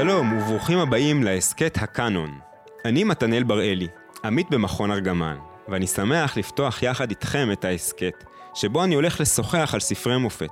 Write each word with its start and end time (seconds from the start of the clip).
שלום 0.00 0.32
וברוכים 0.32 0.78
הבאים 0.78 1.22
להסכת 1.22 1.78
הקאנון. 1.82 2.38
אני 2.84 3.04
מתנאל 3.04 3.42
בראלי, 3.42 3.86
עמית 4.24 4.50
במכון 4.50 4.90
ארגמן, 4.90 5.36
ואני 5.68 5.86
שמח 5.86 6.36
לפתוח 6.36 6.82
יחד 6.82 7.10
איתכם 7.10 7.48
את 7.52 7.64
ההסכת, 7.64 8.24
שבו 8.54 8.84
אני 8.84 8.94
הולך 8.94 9.20
לשוחח 9.20 9.70
על 9.74 9.80
ספרי 9.80 10.18
מופת. 10.18 10.50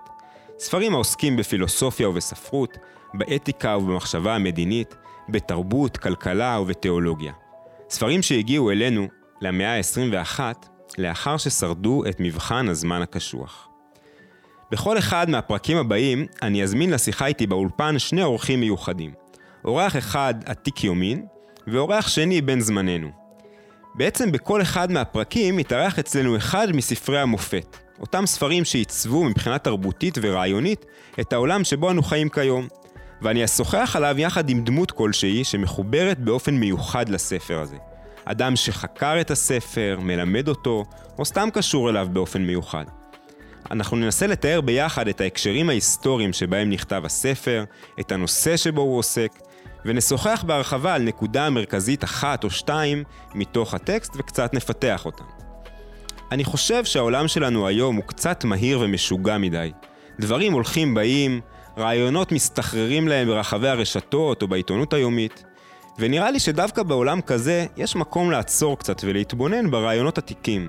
ספרים 0.59 0.95
העוסקים 0.95 1.37
בפילוסופיה 1.37 2.09
ובספרות, 2.09 2.79
באתיקה 3.15 3.77
ובמחשבה 3.77 4.35
המדינית, 4.35 4.95
בתרבות, 5.29 5.97
כלכלה 5.97 6.61
ובתיאולוגיה. 6.61 7.33
ספרים 7.91 8.23
שהגיעו 8.23 8.71
אלינו, 8.71 9.09
למאה 9.41 9.77
ה-21, 9.77 10.41
לאחר 10.99 11.37
ששרדו 11.37 12.03
את 12.09 12.21
מבחן 12.21 12.69
הזמן 12.69 13.03
הקשוח. 13.03 13.69
בכל 14.71 14.99
אחד 14.99 15.31
מהפרקים 15.31 15.77
הבאים 15.77 16.27
אני 16.43 16.63
אזמין 16.63 16.91
לשיחה 16.91 17.27
איתי 17.27 17.47
באולפן 17.47 17.99
שני 17.99 18.23
אורחים 18.23 18.61
מיוחדים. 18.61 19.26
אורח 19.67 19.97
אחד 19.97 20.35
עתיק 20.45 20.85
יומין, 20.85 21.27
ואורח 21.67 22.09
שני 22.09 22.41
בן 22.41 22.61
זמננו. 22.61 23.09
בעצם 23.95 24.33
בכל 24.33 24.63
אחד 24.63 24.93
מהפרקים 24.93 25.57
מתארח 25.57 25.99
אצלנו 25.99 26.37
אחד 26.37 26.69
מספרי 26.73 27.21
המופת, 27.21 27.77
אותם 28.01 28.27
ספרים 28.27 28.65
שעיצבו 28.65 29.25
מבחינה 29.25 29.59
תרבותית 29.59 30.19
ורעיונית 30.23 30.87
את 31.21 31.33
העולם 31.33 31.65
שבו 31.65 31.91
אנו 31.91 32.03
חיים 32.03 32.29
כיום. 32.29 32.69
ואני 33.23 33.45
אשוחח 33.45 33.97
עליו 33.97 34.15
יחד 34.19 34.51
עם 34.51 34.65
דמות 34.65 34.91
כלשהי 34.91 35.45
שמחוברת 35.45 36.19
באופן 36.19 36.55
מיוחד 36.55 37.09
לספר 37.09 37.61
הזה. 37.61 37.77
אדם 38.25 38.57
שחקר 38.57 39.21
את 39.21 39.31
הספר, 39.31 39.99
מלמד 40.03 40.49
אותו, 40.49 40.85
או 41.19 41.25
סתם 41.25 41.49
קשור 41.53 41.91
אליו 41.91 42.09
באופן 42.13 42.43
מיוחד. 42.43 42.85
אנחנו 43.71 43.97
ננסה 43.97 44.27
לתאר 44.27 44.61
ביחד 44.61 45.09
את 45.09 45.21
ההקשרים 45.21 45.69
ההיסטוריים 45.69 46.33
שבהם 46.33 46.71
נכתב 46.71 47.03
הספר, 47.05 47.65
את 48.01 48.13
הנושא 48.13 48.57
שבו 48.57 48.81
הוא 48.81 48.99
עוסק, 48.99 49.31
ונשוחח 49.87 50.45
בהרחבה 50.47 50.95
על 50.95 51.03
נקודה 51.03 51.51
מרכזית 51.51 52.05
אחת 52.05 52.45
או 52.45 52.51
שתיים 52.51 53.05
מתוך 53.35 53.75
הטקסט 53.75 54.13
וקצת 54.17 54.55
נפתח 54.55 55.07
אותם. 55.07 55.25
אני 56.33 56.45
חושב 56.45 56.85
שהעולם 56.85 57.29
שלנו 57.29 57.67
היום 57.67 57.97
הוא 57.97 58.05
קצת 58.05 58.45
מהיר 58.45 58.81
ומשוגע 58.81 59.39
מדי. 59.39 59.73
דברים 60.21 60.53
הולכים 60.53 60.95
באים, 60.95 61.41
רעיונות 61.79 62.33
מסתחררים 62.33 63.09
להם 63.09 63.27
ברחבי 63.27 63.69
הרשתות 63.69 64.43
או 64.43 64.49
בעיתונות 64.49 64.93
היומית, 64.93 65.45
ונראה 65.99 66.31
לי 66.31 66.41
שדווקא 66.41 66.83
בעולם 66.83 67.21
כזה 67.21 67.67
יש 67.77 67.97
מקום 67.97 68.31
לעצור 68.31 68.79
קצת 68.79 69.01
ולהתבונן 69.05 69.71
ברעיונות 69.71 70.19
עתיקים. 70.19 70.69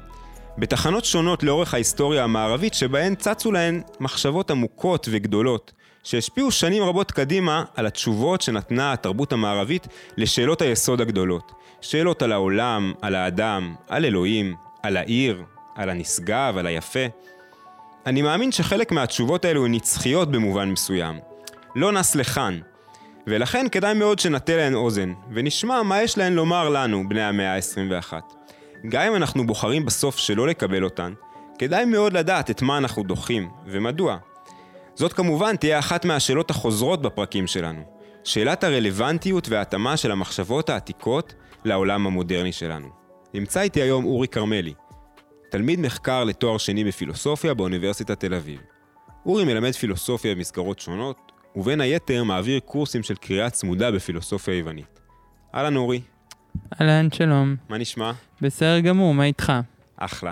בתחנות 0.57 1.05
שונות 1.05 1.43
לאורך 1.43 1.73
ההיסטוריה 1.73 2.23
המערבית 2.23 2.73
שבהן 2.73 3.15
צצו 3.15 3.51
להן 3.51 3.81
מחשבות 3.99 4.51
עמוקות 4.51 5.07
וגדולות, 5.11 5.71
שהשפיעו 6.07 6.51
שנים 6.51 6.83
רבות 6.83 7.11
קדימה 7.11 7.63
על 7.75 7.85
התשובות 7.85 8.41
שנתנה 8.41 8.93
התרבות 8.93 9.33
המערבית 9.33 9.87
לשאלות 10.17 10.61
היסוד 10.61 11.01
הגדולות. 11.01 11.51
שאלות 11.81 12.21
על 12.21 12.31
העולם, 12.31 12.93
על 13.01 13.15
האדם, 13.15 13.75
על 13.87 14.05
אלוהים, 14.05 14.55
על 14.83 14.97
העיר, 14.97 15.43
על 15.75 15.89
הנשגב, 15.89 16.55
על 16.57 16.67
היפה. 16.67 17.05
אני 18.05 18.21
מאמין 18.21 18.51
שחלק 18.51 18.91
מהתשובות 18.91 19.45
האלו 19.45 19.65
הן 19.65 19.73
נצחיות 19.73 20.31
במובן 20.31 20.69
מסוים. 20.69 21.19
לא 21.75 21.91
נס 21.91 22.15
לכאן. 22.15 22.59
ולכן 23.27 23.65
כדאי 23.71 23.93
מאוד 23.93 24.19
שנטה 24.19 24.55
להן 24.55 24.75
אוזן, 24.75 25.13
ונשמע 25.33 25.83
מה 25.83 26.01
יש 26.01 26.17
להן 26.17 26.33
לומר 26.33 26.69
לנו, 26.69 27.09
בני 27.09 27.23
המאה 27.23 27.55
ה-21. 27.55 28.13
גם 28.89 29.03
אם 29.03 29.15
אנחנו 29.15 29.47
בוחרים 29.47 29.85
בסוף 29.85 30.17
שלא 30.17 30.47
לקבל 30.47 30.83
אותן, 30.83 31.13
כדאי 31.59 31.85
מאוד 31.85 32.13
לדעת 32.13 32.49
את 32.49 32.61
מה 32.61 32.77
אנחנו 32.77 33.03
דוחים, 33.03 33.49
ומדוע. 33.65 34.17
זאת 34.97 35.13
כמובן 35.13 35.55
תהיה 35.55 35.79
אחת 35.79 36.05
מהשאלות 36.05 36.49
החוזרות 36.49 37.01
בפרקים 37.01 37.47
שלנו. 37.47 37.81
שאלת 38.23 38.63
הרלוונטיות 38.63 39.49
וההתאמה 39.49 39.97
של 39.97 40.11
המחשבות 40.11 40.69
העתיקות 40.69 41.33
לעולם 41.65 42.07
המודרני 42.07 42.51
שלנו. 42.51 42.87
נמצא 43.33 43.61
איתי 43.61 43.81
היום 43.81 44.05
אורי 44.05 44.27
כרמלי, 44.27 44.73
תלמיד 45.51 45.79
מחקר 45.79 46.23
לתואר 46.23 46.57
שני 46.57 46.83
בפילוסופיה 46.83 47.53
באוניברסיטת 47.53 48.19
תל 48.19 48.33
אביב. 48.33 48.59
אורי 49.25 49.45
מלמד 49.45 49.71
פילוסופיה 49.71 50.35
במסגרות 50.35 50.79
שונות, 50.79 51.31
ובין 51.55 51.81
היתר 51.81 52.23
מעביר 52.23 52.59
קורסים 52.59 53.03
של 53.03 53.15
קריאה 53.15 53.49
צמודה 53.49 53.91
בפילוסופיה 53.91 54.57
יוונית. 54.57 54.99
אהלן 55.55 55.75
אורי. 55.75 56.01
אהלן, 56.81 57.07
שלום. 57.13 57.55
מה 57.69 57.77
נשמע? 57.77 58.11
בסדר 58.41 58.79
גמור, 58.79 59.13
מה 59.13 59.23
איתך? 59.23 59.53
אחלה. 59.97 60.31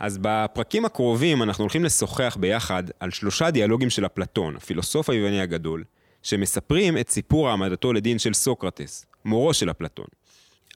אז 0.00 0.18
בפרקים 0.22 0.84
הקרובים 0.84 1.42
אנחנו 1.42 1.64
הולכים 1.64 1.84
לשוחח 1.84 2.36
ביחד 2.40 2.82
על 3.00 3.10
שלושה 3.10 3.50
דיאלוגים 3.50 3.90
של 3.90 4.06
אפלטון, 4.06 4.56
הפילוסוף 4.56 5.10
היווני 5.10 5.40
הגדול, 5.40 5.84
שמספרים 6.22 6.98
את 6.98 7.10
סיפור 7.10 7.48
העמדתו 7.48 7.92
לדין 7.92 8.18
של 8.18 8.34
סוקרטס, 8.34 9.06
מורו 9.24 9.54
של 9.54 9.70
אפלטון. 9.70 10.06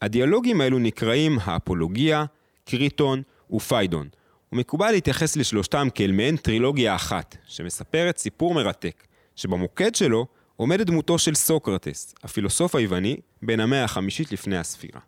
הדיאלוגים 0.03 0.61
האלו 0.61 0.79
נקראים 0.79 1.39
האפולוגיה, 1.43 2.25
קריטון 2.65 3.23
ופיידון, 3.51 4.09
ומקובל 4.53 4.91
להתייחס 4.91 5.37
לשלושתם 5.37 5.89
כאל 5.95 6.13
מעין 6.13 6.37
טרילוגיה 6.37 6.95
אחת, 6.95 7.37
שמספרת 7.47 8.19
סיפור 8.19 8.55
מרתק, 8.55 9.07
שבמוקד 9.37 9.95
שלו 9.95 10.27
עומדת 10.57 10.87
דמותו 10.87 11.19
של 11.19 11.35
סוקרטס, 11.35 12.15
הפילוסוף 12.23 12.75
היווני, 12.75 13.17
בן 13.43 13.61
המאה 13.61 13.85
החמישית 13.85 14.33
לפני 14.33 14.59
הספירה. 14.59 15.01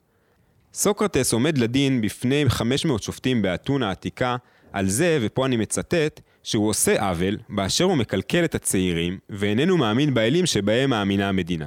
סוקרטס 0.74 1.32
עומד 1.32 1.58
לדין 1.58 2.00
בפני 2.00 2.44
500 2.48 3.02
שופטים 3.02 3.42
באתונה 3.42 3.88
העתיקה 3.88 4.36
על 4.72 4.88
זה, 4.88 5.18
ופה 5.20 5.46
אני 5.46 5.56
מצטט, 5.56 6.20
שהוא 6.42 6.68
עושה 6.68 7.08
עוול 7.08 7.38
באשר 7.48 7.84
הוא 7.84 7.96
מקלקל 7.96 8.44
את 8.44 8.54
הצעירים, 8.54 9.18
ואיננו 9.30 9.76
מאמין 9.76 10.14
באלים 10.14 10.46
שבהם 10.46 10.90
מאמינה 10.90 11.28
המדינה. 11.28 11.66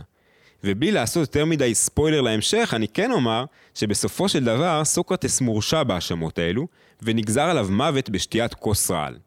ובלי 0.64 0.92
לעשות 0.92 1.22
יותר 1.22 1.46
מדי 1.46 1.76
ספוילר 1.76 2.22
להמשך, 2.22 2.74
אני 2.76 2.88
כן 2.88 3.12
אומר 3.12 3.46
שבסופו 3.74 4.30
של 4.30 4.44
דבר 4.44 4.84
סוקרטס 4.86 5.42
מורשע 5.42 5.84
בהאשמות 5.84 6.40
האלו, 6.40 6.68
ונגזר 7.02 7.42
עליו 7.42 7.68
מוות 7.72 8.10
בשתיית 8.10 8.54
כוס 8.54 8.92
רעל. 8.92 9.18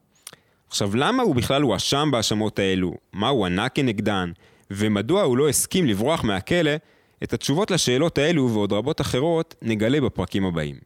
עכשיו, 0.69 0.97
למה 0.97 1.23
הוא 1.23 1.35
בכלל 1.35 1.63
הואשם 1.63 2.09
בהאשמות 2.13 2.59
האלו? 2.59 2.95
מה 3.13 3.29
הוא 3.29 3.47
ענה 3.47 3.69
כנגדן? 3.69 4.33
ומדוע 4.71 5.23
הוא 5.23 5.37
לא 5.37 5.49
הסכים 5.49 5.87
לברוח 5.87 6.25
מהכלא? 6.25 6.71
את 7.22 7.32
התשובות 7.32 7.71
לשאלות 7.71 8.19
האלו 8.19 8.50
ועוד 8.53 8.72
רבות 8.72 9.00
אחרות 9.00 9.54
נגלה 9.62 10.00
בפרקים 10.00 10.44
הבאים. 10.44 10.77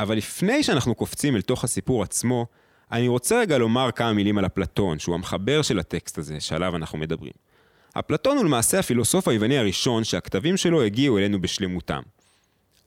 אבל 0.00 0.16
לפני 0.16 0.62
שאנחנו 0.62 0.94
קופצים 0.94 1.36
אל 1.36 1.40
תוך 1.40 1.64
הסיפור 1.64 2.02
עצמו, 2.02 2.46
אני 2.92 3.08
רוצה 3.08 3.40
רגע 3.40 3.58
לומר 3.58 3.90
כמה 3.90 4.12
מילים 4.12 4.38
על 4.38 4.46
אפלטון, 4.46 4.98
שהוא 4.98 5.14
המחבר 5.14 5.62
של 5.62 5.78
הטקסט 5.78 6.18
הזה, 6.18 6.40
שעליו 6.40 6.76
אנחנו 6.76 6.98
מדברים. 6.98 7.32
אפלטון 7.92 8.36
הוא 8.36 8.44
למעשה 8.44 8.78
הפילוסוף 8.78 9.28
היווני 9.28 9.58
הראשון 9.58 10.04
שהכתבים 10.04 10.56
שלו 10.56 10.82
הגיעו 10.82 11.18
אלינו 11.18 11.40
בשלמותם. 11.40 12.00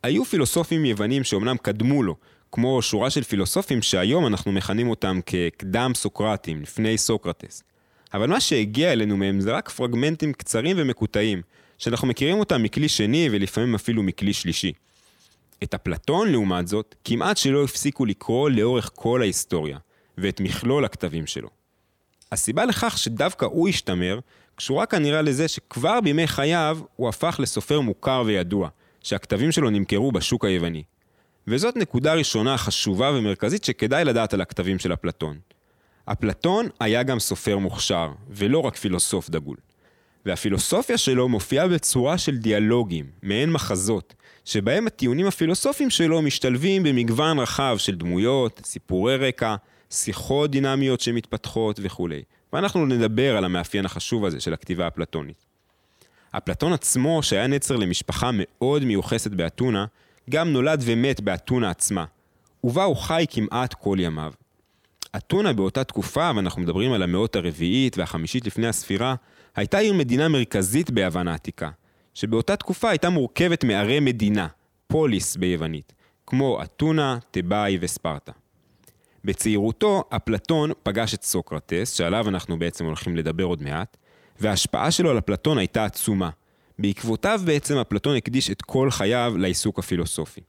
היו 0.03 0.25
פילוסופים 0.25 0.85
יוונים 0.85 1.23
שאומנם 1.23 1.57
קדמו 1.57 2.03
לו, 2.03 2.15
כמו 2.51 2.81
שורה 2.81 3.09
של 3.09 3.23
פילוסופים 3.23 3.81
שהיום 3.81 4.27
אנחנו 4.27 4.51
מכנים 4.51 4.89
אותם 4.89 5.19
כקדם 5.25 5.91
סוקרטים, 5.95 6.61
לפני 6.61 6.97
סוקרטס. 6.97 7.63
אבל 8.13 8.29
מה 8.29 8.39
שהגיע 8.39 8.93
אלינו 8.93 9.17
מהם 9.17 9.39
זה 9.39 9.51
רק 9.51 9.69
פרגמנטים 9.69 10.33
קצרים 10.33 10.75
ומקוטעים, 10.79 11.41
שאנחנו 11.77 12.07
מכירים 12.07 12.39
אותם 12.39 12.63
מכלי 12.63 12.89
שני 12.89 13.29
ולפעמים 13.31 13.75
אפילו 13.75 14.03
מכלי 14.03 14.33
שלישי. 14.33 14.73
את 15.63 15.73
אפלטון, 15.73 16.31
לעומת 16.31 16.67
זאת, 16.67 16.95
כמעט 17.03 17.37
שלא 17.37 17.63
הפסיקו 17.63 18.05
לקרוא 18.05 18.49
לאורך 18.49 18.91
כל 18.95 19.21
ההיסטוריה, 19.21 19.77
ואת 20.17 20.39
מכלול 20.39 20.85
הכתבים 20.85 21.27
שלו. 21.27 21.49
הסיבה 22.31 22.65
לכך 22.65 22.97
שדווקא 22.97 23.45
הוא 23.45 23.69
השתמר, 23.69 24.19
קשורה 24.55 24.85
כנראה 24.85 25.21
לזה 25.21 25.47
שכבר 25.47 26.01
בימי 26.01 26.27
חייו 26.27 26.79
הוא 26.95 27.09
הפך 27.09 27.35
לסופר 27.39 27.79
מוכר 27.81 28.23
וידוע, 28.25 28.69
שהכתבים 29.03 29.51
שלו 29.51 29.69
נמכרו 29.69 30.11
בשוק 30.11 30.45
היווני. 30.45 30.83
וזאת 31.47 31.75
נקודה 31.75 32.13
ראשונה 32.13 32.57
חשובה 32.57 33.11
ומרכזית 33.11 33.63
שכדאי 33.63 34.05
לדעת 34.05 34.33
על 34.33 34.41
הכתבים 34.41 34.79
של 34.79 34.93
אפלטון. 34.93 35.37
אפלטון 36.05 36.67
היה 36.79 37.03
גם 37.03 37.19
סופר 37.19 37.57
מוכשר, 37.57 38.11
ולא 38.29 38.59
רק 38.59 38.75
פילוסוף 38.75 39.29
דגול. 39.29 39.57
והפילוסופיה 40.25 40.97
שלו 40.97 41.29
מופיעה 41.29 41.67
בצורה 41.67 42.17
של 42.17 42.37
דיאלוגים, 42.37 43.05
מעין 43.23 43.51
מחזות, 43.51 44.13
שבהם 44.45 44.87
הטיעונים 44.87 45.27
הפילוסופיים 45.27 45.89
שלו 45.89 46.21
משתלבים 46.21 46.83
במגוון 46.83 47.39
רחב 47.39 47.75
של 47.77 47.95
דמויות, 47.95 48.61
סיפורי 48.63 49.17
רקע, 49.17 49.55
שיחות 49.89 50.51
דינמיות 50.51 51.01
שמתפתחות 51.01 51.79
וכולי. 51.83 52.23
ואנחנו 52.53 52.85
נדבר 52.85 53.37
על 53.37 53.45
המאפיין 53.45 53.85
החשוב 53.85 54.25
הזה 54.25 54.39
של 54.39 54.53
הכתיבה 54.53 54.85
האפלטונית. 54.85 55.45
אפלטון 56.31 56.73
עצמו, 56.73 57.23
שהיה 57.23 57.47
נצר 57.47 57.75
למשפחה 57.75 58.29
מאוד 58.33 58.85
מיוחסת 58.85 59.31
באתונה, 59.31 59.85
גם 60.29 60.53
נולד 60.53 60.81
ומת 60.85 61.21
באתונה 61.21 61.69
עצמה, 61.69 62.05
ובה 62.63 62.83
הוא 62.83 62.95
חי 62.95 63.25
כמעט 63.29 63.73
כל 63.73 63.97
ימיו. 63.99 64.33
אתונה 65.17 65.53
באותה 65.53 65.83
תקופה, 65.83 66.31
ואנחנו 66.35 66.61
מדברים 66.61 66.93
על 66.93 67.03
המאות 67.03 67.35
הרביעית 67.35 67.97
והחמישית 67.97 68.47
לפני 68.47 68.67
הספירה, 68.67 69.15
הייתה 69.55 69.77
עיר 69.77 69.93
מדינה 69.93 70.27
מרכזית 70.27 70.91
ביוון 70.91 71.27
העתיקה, 71.27 71.69
שבאותה 72.13 72.55
תקופה 72.55 72.89
הייתה 72.89 73.09
מורכבת 73.09 73.63
מערי 73.63 73.99
מדינה, 73.99 74.47
פוליס 74.87 75.35
ביוונית, 75.35 75.93
כמו 76.27 76.63
אתונה, 76.63 77.17
תבאי 77.31 77.77
וספרטה. 77.81 78.31
בצעירותו, 79.25 80.03
אפלטון 80.09 80.71
פגש 80.83 81.13
את 81.13 81.23
סוקרטס, 81.23 81.93
שעליו 81.93 82.29
אנחנו 82.29 82.59
בעצם 82.59 82.85
הולכים 82.85 83.15
לדבר 83.15 83.43
עוד 83.43 83.63
מעט, 83.63 83.97
וההשפעה 84.39 84.91
שלו 84.91 85.09
על 85.09 85.17
אפלטון 85.17 85.57
הייתה 85.57 85.85
עצומה, 85.85 86.29
בעקבותיו 86.79 87.41
בעצם 87.45 87.77
אפלטון 87.77 88.15
הקדיש 88.15 88.51
את 88.51 88.61
כל 88.61 88.91
חייו 88.91 89.33
לעיסוק 89.37 89.79
הפילוסופי. 89.79 90.41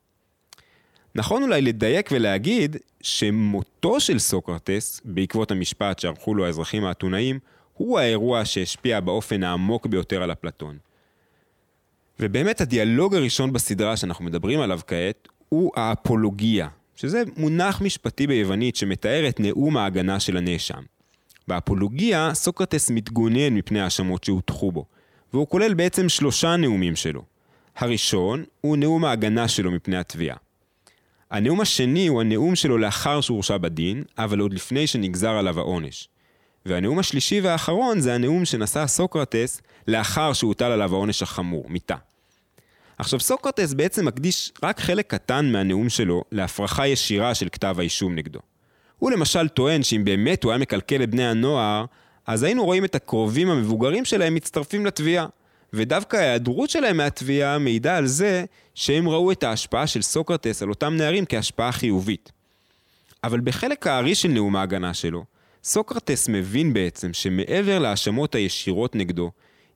נכון 1.14 1.42
אולי 1.42 1.62
לדייק 1.62 2.08
ולהגיד 2.12 2.76
שמותו 3.00 4.00
של 4.00 4.18
סוקרטס, 4.18 5.00
בעקבות 5.04 5.50
המשפט 5.50 5.98
שערכו 5.98 6.34
לו 6.34 6.46
האזרחים 6.46 6.84
האתונאים, 6.84 7.38
הוא 7.75 7.99
האירוע 7.99 8.44
שהשפיע 8.44 9.00
באופן 9.00 9.43
העמוק 9.43 9.87
ביותר 9.87 10.23
על 10.23 10.32
אפלטון. 10.32 10.79
ובאמת 12.21 12.61
הדיאלוג 12.61 13.15
הראשון 13.15 13.53
בסדרה 13.53 13.97
שאנחנו 13.97 14.25
מדברים 14.25 14.61
עליו 14.61 14.81
כעת, 14.87 15.29
הוא 15.49 15.73
האפולוגיה, 15.76 16.69
שזה 16.97 17.23
מונח 17.37 17.81
משפטי 17.81 18.26
ביוונית 18.26 18.76
שמתאר 18.76 19.29
את 19.29 19.41
נאום 19.41 19.76
ההגנה 19.76 20.21
של 20.21 20.37
הנאשם. 20.37 20.82
באפולוגיה, 21.49 22.35
סוקרטס 22.35 22.91
מתגונן 22.91 23.55
מפני 23.55 23.81
האשמות 23.81 24.25
שהוטחו 24.25 24.73
בו, 24.73 24.85
והוא 25.32 25.49
כולל 25.49 25.75
בעצם 25.75 26.09
שלושה 26.09 26.56
נאומים 26.56 26.97
שלו. 26.97 27.23
הראשון 27.76 28.44
הוא 28.61 28.76
נאום 28.76 29.05
ההגנה 29.05 29.49
שלו 29.49 29.71
מפני 29.71 29.97
התביעה. 29.97 30.37
הנאום 31.31 31.61
השני 31.61 32.06
הוא 32.06 32.21
הנאום 32.21 32.55
שלו 32.55 32.79
לאחר 32.79 33.21
שהורשע 33.21 33.56
בדין, 33.56 34.05
אבל 34.19 34.38
עוד 34.38 34.53
לפני 34.53 34.87
שנגזר 34.87 35.31
עליו 35.31 35.59
העונש. 35.59 36.09
והנאום 36.66 36.99
השלישי 36.99 37.40
והאחרון 37.40 38.00
זה 38.00 38.14
הנאום 38.14 38.44
שנשא 38.44 38.87
סוקרטס 38.87 39.61
לאחר 39.88 40.32
שהוטל 40.32 40.64
עליו 40.64 40.94
העונש 40.94 41.22
החמור, 41.22 41.64
מיתה. 41.69 41.96
עכשיו 42.99 43.20
סוקרטס 43.20 43.75
בעצם 43.75 44.05
מקדיש 44.05 44.52
רק 44.62 44.81
חלק 44.81 45.06
קטן 45.06 45.52
מהנאום 45.52 45.88
שלו 45.88 46.25
להפרחה 46.32 46.87
ישירה 46.87 47.34
של 47.34 47.49
כתב 47.52 47.76
האישום 47.78 48.14
נגדו. 48.14 48.40
הוא 48.99 49.11
למשל 49.11 49.49
טוען 49.49 49.82
שאם 49.82 50.05
באמת 50.05 50.44
הוא 50.44 50.52
היה 50.52 50.58
מקלקל 50.58 51.02
את 51.02 51.11
בני 51.11 51.26
הנוער, 51.26 51.84
אז 52.26 52.43
היינו 52.43 52.64
רואים 52.64 52.84
את 52.84 52.94
הקרובים 52.94 53.50
המבוגרים 53.50 54.05
שלהם 54.05 54.34
מצטרפים 54.34 54.87
לתביעה. 54.87 55.26
ודווקא 55.72 56.16
ההיעדרות 56.16 56.70
שלהם 56.70 56.96
מהתביעה 56.96 57.58
מעידה 57.58 57.96
על 57.96 58.06
זה 58.06 58.44
שהם 58.75 59.08
ראו 59.08 59.32
את 59.32 59.43
ההשפעה 59.43 59.87
של 59.87 60.02
סוקרטס 60.02 60.62
על 60.62 60.69
אותם 60.69 60.96
נערים 60.96 61.25
כהשפעה 61.28 61.72
חיובית. 61.72 62.32
אבל 63.25 63.40
בחלק 63.40 63.87
הארי 63.87 64.14
של 64.14 64.28
נאום 64.28 64.56
ההגנה 64.56 64.94
שלו, 64.94 65.25
סוקרטס 65.64 66.28
מבין 66.28 66.72
בעצם 66.72 67.12
שמעבר 67.12 67.78
להאשמות 67.78 68.34
הישירות 68.34 68.94
נגדו, 68.94 69.31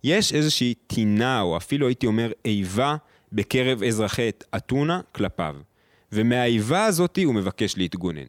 יש 0.04 0.32
איזושהי 0.32 0.74
טינה, 0.86 1.40
או 1.40 1.56
אפילו 1.56 1.86
הייתי 1.86 2.06
אומר 2.06 2.32
איבה, 2.44 2.96
בקרב 3.32 3.82
אזרחי 3.82 4.30
אתונה 4.56 5.00
כלפיו. 5.12 5.56
ומהאיבה 6.12 6.84
הזאתי 6.84 7.22
הוא 7.22 7.34
מבקש 7.34 7.76
להתגונן. 7.76 8.24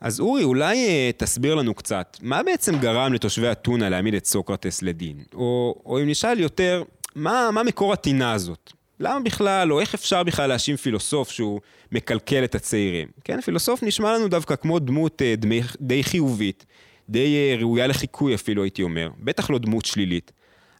אז 0.00 0.20
אורי, 0.20 0.44
אולי 0.44 0.88
אה, 0.88 1.10
תסביר 1.16 1.54
לנו 1.54 1.74
קצת, 1.74 2.16
מה 2.22 2.42
בעצם 2.42 2.78
גרם 2.78 3.12
לתושבי 3.12 3.52
אתונה 3.52 3.88
להעמיד 3.88 4.14
את 4.14 4.26
סוקרטס 4.26 4.82
לדין? 4.82 5.22
או, 5.34 5.74
או 5.86 6.00
אם 6.02 6.08
נשאל 6.08 6.40
יותר, 6.40 6.82
מה, 7.14 7.50
מה 7.52 7.62
מקור 7.62 7.92
הטינה 7.92 8.32
הזאת? 8.32 8.72
למה 9.00 9.20
בכלל, 9.20 9.72
או 9.72 9.80
איך 9.80 9.94
אפשר 9.94 10.22
בכלל 10.22 10.46
להאשים 10.46 10.76
פילוסוף 10.76 11.30
שהוא 11.30 11.60
מקלקל 11.92 12.44
את 12.44 12.54
הצעירים? 12.54 13.08
כן, 13.24 13.40
פילוסוף 13.40 13.82
נשמע 13.82 14.12
לנו 14.12 14.28
דווקא 14.28 14.56
כמו 14.56 14.78
דמות 14.78 15.22
אה, 15.22 15.34
דמי, 15.36 15.60
די 15.80 16.04
חיובית, 16.04 16.66
די 17.08 17.36
אה, 17.36 17.56
ראויה 17.60 17.86
לחיקוי 17.86 18.34
אפילו, 18.34 18.62
הייתי 18.62 18.82
אומר. 18.82 19.08
בטח 19.18 19.50
לא 19.50 19.58
דמות 19.58 19.84
שלילית. 19.84 20.32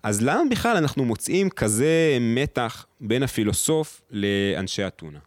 אז 0.03 0.23
למה 0.23 0.43
בכלל 0.51 0.77
אנחנו 0.77 1.05
מוצאים 1.05 1.51
כזה 1.51 2.19
מתח 2.21 2.87
בין 3.01 3.23
הפילוסוף 3.23 4.01
לאנשי 4.11 4.87
אתונה? 4.87 5.19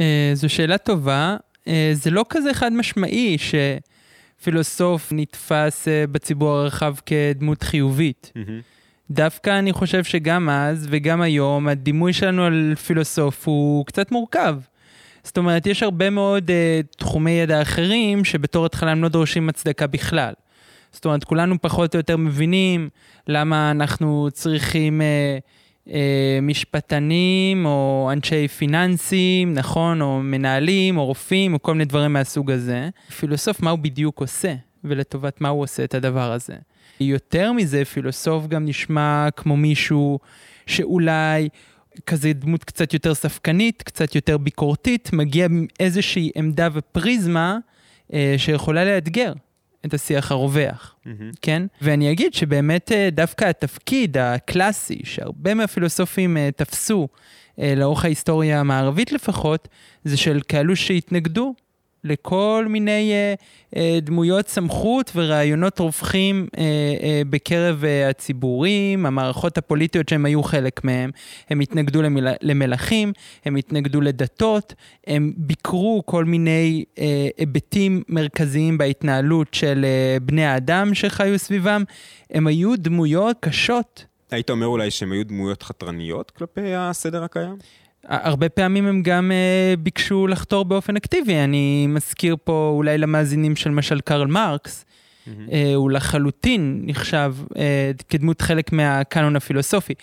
אה, 0.00 0.30
זו 0.34 0.48
שאלה 0.48 0.78
טובה. 0.78 1.36
זה 1.92 2.10
לא 2.10 2.24
כזה 2.28 2.54
חד 2.54 2.72
משמעי 2.72 3.36
שפילוסוף 4.40 5.12
נתפס 5.12 5.88
בציבור 6.10 6.50
הרחב 6.50 6.94
כדמות 7.06 7.62
חיובית. 7.62 8.32
דווקא 9.10 9.58
אני 9.58 9.72
חושב 9.72 10.04
שגם 10.04 10.48
אז 10.48 10.86
וגם 10.90 11.20
היום 11.20 11.68
הדימוי 11.68 12.12
שלנו 12.12 12.44
על 12.44 12.74
פילוסוף 12.86 13.48
הוא 13.48 13.86
קצת 13.86 14.12
מורכב. 14.12 14.56
זאת 15.24 15.38
אומרת, 15.38 15.66
יש 15.66 15.82
הרבה 15.82 16.10
מאוד 16.10 16.50
uh, 16.50 16.96
תחומי 16.96 17.30
ידע 17.30 17.62
אחרים 17.62 18.24
שבתור 18.24 18.66
התחלה 18.66 18.90
הם 18.90 19.02
לא 19.02 19.08
דורשים 19.08 19.48
הצדקה 19.48 19.86
בכלל. 19.86 20.32
זאת 20.92 21.04
אומרת, 21.04 21.24
כולנו 21.24 21.54
פחות 21.62 21.94
או 21.94 21.98
יותר 21.98 22.16
מבינים 22.16 22.88
למה 23.28 23.70
אנחנו 23.70 24.28
צריכים 24.32 25.00
uh, 25.00 25.88
uh, 25.88 25.92
משפטנים 26.42 27.66
או 27.66 28.10
אנשי 28.12 28.48
פיננסים, 28.48 29.54
נכון? 29.54 30.02
או 30.02 30.20
מנהלים 30.22 30.96
או 30.96 31.06
רופאים 31.06 31.54
או 31.54 31.62
כל 31.62 31.72
מיני 31.72 31.84
דברים 31.84 32.12
מהסוג 32.12 32.50
הזה. 32.50 32.88
פילוסוף, 33.18 33.62
מה 33.62 33.70
הוא 33.70 33.78
בדיוק 33.78 34.20
עושה 34.20 34.54
ולטובת 34.84 35.40
מה 35.40 35.48
הוא 35.48 35.62
עושה 35.62 35.84
את 35.84 35.94
הדבר 35.94 36.32
הזה. 36.32 36.54
יותר 37.00 37.52
מזה, 37.52 37.84
פילוסוף 37.84 38.46
גם 38.46 38.64
נשמע 38.64 39.28
כמו 39.36 39.56
מישהו 39.56 40.18
שאולי 40.66 41.48
כזה 42.06 42.32
דמות 42.32 42.64
קצת 42.64 42.94
יותר 42.94 43.14
ספקנית, 43.14 43.82
קצת 43.82 44.14
יותר 44.14 44.38
ביקורתית, 44.38 45.10
מגיע 45.12 45.44
עם 45.44 45.66
איזושהי 45.80 46.30
עמדה 46.34 46.68
ופריזמה 46.72 47.58
אה, 48.12 48.34
שיכולה 48.38 48.84
לאתגר 48.84 49.32
את 49.86 49.94
השיח 49.94 50.32
הרווח, 50.32 50.94
mm-hmm. 51.04 51.10
כן? 51.42 51.62
ואני 51.82 52.12
אגיד 52.12 52.34
שבאמת 52.34 52.92
אה, 52.92 53.08
דווקא 53.12 53.44
התפקיד 53.44 54.18
הקלאסי, 54.18 55.00
שהרבה 55.04 55.54
מהפילוסופים 55.54 56.36
אה, 56.36 56.48
תפסו 56.56 57.08
אה, 57.58 57.74
לאורך 57.76 58.04
ההיסטוריה 58.04 58.60
המערבית 58.60 59.12
לפחות, 59.12 59.68
זה 60.04 60.16
של 60.16 60.40
כאלו 60.48 60.76
שהתנגדו 60.76 61.54
לכל 62.06 62.66
מיני 62.68 63.12
אה, 63.12 63.34
אה, 63.76 64.00
דמויות 64.00 64.48
סמכות 64.48 65.12
ורעיונות 65.14 65.80
רווחים 65.80 66.48
אה, 66.58 66.62
אה, 67.02 67.22
בקרב 67.30 67.84
אה, 67.84 68.08
הציבורים, 68.08 69.06
המערכות 69.06 69.58
הפוליטיות 69.58 70.08
שהם 70.08 70.24
היו 70.24 70.42
חלק 70.42 70.84
מהם. 70.84 71.10
הם 71.50 71.60
התנגדו 71.60 72.02
למל... 72.02 72.28
למלכים, 72.42 73.12
הם 73.44 73.56
התנגדו 73.56 74.00
לדתות, 74.00 74.74
הם 75.06 75.32
ביקרו 75.36 76.02
כל 76.06 76.24
מיני 76.24 76.84
אה, 76.98 77.28
היבטים 77.36 78.02
מרכזיים 78.08 78.78
בהתנהלות 78.78 79.54
של 79.54 79.84
אה, 79.84 80.16
בני 80.22 80.44
האדם 80.44 80.94
שחיו 80.94 81.38
סביבם. 81.38 81.84
הם 82.30 82.46
היו 82.46 82.76
דמויות 82.76 83.36
קשות. 83.40 84.04
היית 84.30 84.50
אומר 84.50 84.66
אולי 84.66 84.90
שהם 84.90 85.12
היו 85.12 85.24
דמויות 85.24 85.62
חתרניות 85.62 86.30
כלפי 86.30 86.74
הסדר 86.74 87.24
הקיים? 87.24 87.56
הרבה 88.08 88.48
פעמים 88.48 88.86
הם 88.86 89.02
גם 89.02 89.30
uh, 89.30 89.80
ביקשו 89.80 90.26
לחתור 90.26 90.64
באופן 90.64 90.96
אקטיבי. 90.96 91.34
אני 91.44 91.86
מזכיר 91.86 92.36
פה 92.44 92.72
אולי 92.74 92.98
למאזינים 92.98 93.56
של 93.56 93.70
משל 93.70 94.00
קרל 94.00 94.26
מרקס, 94.26 94.84
mm-hmm. 94.84 95.28
uh, 95.28 95.52
הוא 95.74 95.90
לחלוטין 95.90 96.82
נחשב 96.84 97.34
uh, 97.48 97.56
כדמות 98.08 98.40
חלק 98.40 98.72
מהקאנון 98.72 99.36
הפילוסופי. 99.36 99.94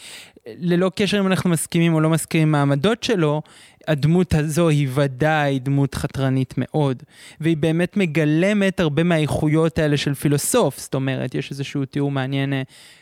ללא 0.47 0.91
קשר 0.95 1.19
אם 1.19 1.27
אנחנו 1.27 1.49
מסכימים 1.49 1.93
או 1.93 2.01
לא 2.01 2.09
מסכימים 2.09 2.47
עם 2.47 2.55
העמדות 2.55 3.03
שלו, 3.03 3.41
הדמות 3.87 4.33
הזו 4.33 4.69
היא 4.69 4.87
ודאי 4.93 5.59
דמות 5.59 5.95
חתרנית 5.95 6.53
מאוד, 6.57 7.03
והיא 7.41 7.57
באמת 7.57 7.97
מגלמת 7.97 8.79
הרבה 8.79 9.03
מהאיכויות 9.03 9.79
האלה 9.79 9.97
של 9.97 10.13
פילוסוף. 10.13 10.79
זאת 10.79 10.93
אומרת, 10.93 11.35
יש 11.35 11.51
איזשהו 11.51 11.85
תיאור 11.85 12.11
מעניין 12.11 12.53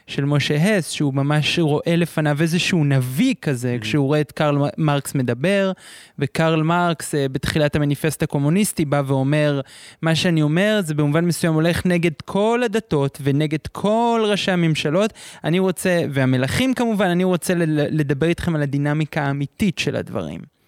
של 0.07 0.25
משה 0.25 0.77
הס, 0.77 0.89
שהוא 0.89 1.13
ממש 1.13 1.59
רואה 1.59 1.95
לפניו 1.95 2.37
איזשהו 2.41 2.83
נביא 2.83 3.35
כזה, 3.41 3.75
mm-hmm. 3.75 3.81
כשהוא 3.81 4.07
רואה 4.07 4.21
את 4.21 4.31
קרל 4.31 4.57
מרקס 4.77 5.15
מדבר, 5.15 5.71
וקרל 6.19 6.63
מרקס 6.63 7.15
אה, 7.15 7.29
בתחילת 7.29 7.75
המניפסט 7.75 8.23
הקומוניסטי 8.23 8.85
בא 8.85 9.01
ואומר, 9.05 9.61
מה 10.01 10.15
שאני 10.15 10.41
אומר 10.41 10.79
זה 10.83 10.93
במובן 10.93 11.25
מסוים 11.25 11.53
הולך 11.53 11.85
נגד 11.85 12.21
כל 12.25 12.61
הדתות 12.65 13.17
ונגד 13.23 13.67
כל 13.71 14.23
ראשי 14.25 14.51
הממשלות. 14.51 15.13
אני 15.43 15.59
רוצה, 15.59 16.01
והמלכים 16.11 16.73
כמובן, 16.73 17.07
אני 17.07 17.23
רוצה 17.23 17.53
לדבר 17.67 18.27
איתכם 18.27 18.55
על 18.55 18.61
הדינמיקה 18.61 19.21
האמיתית 19.21 19.79
של 19.79 19.95
הדברים. 19.95 20.60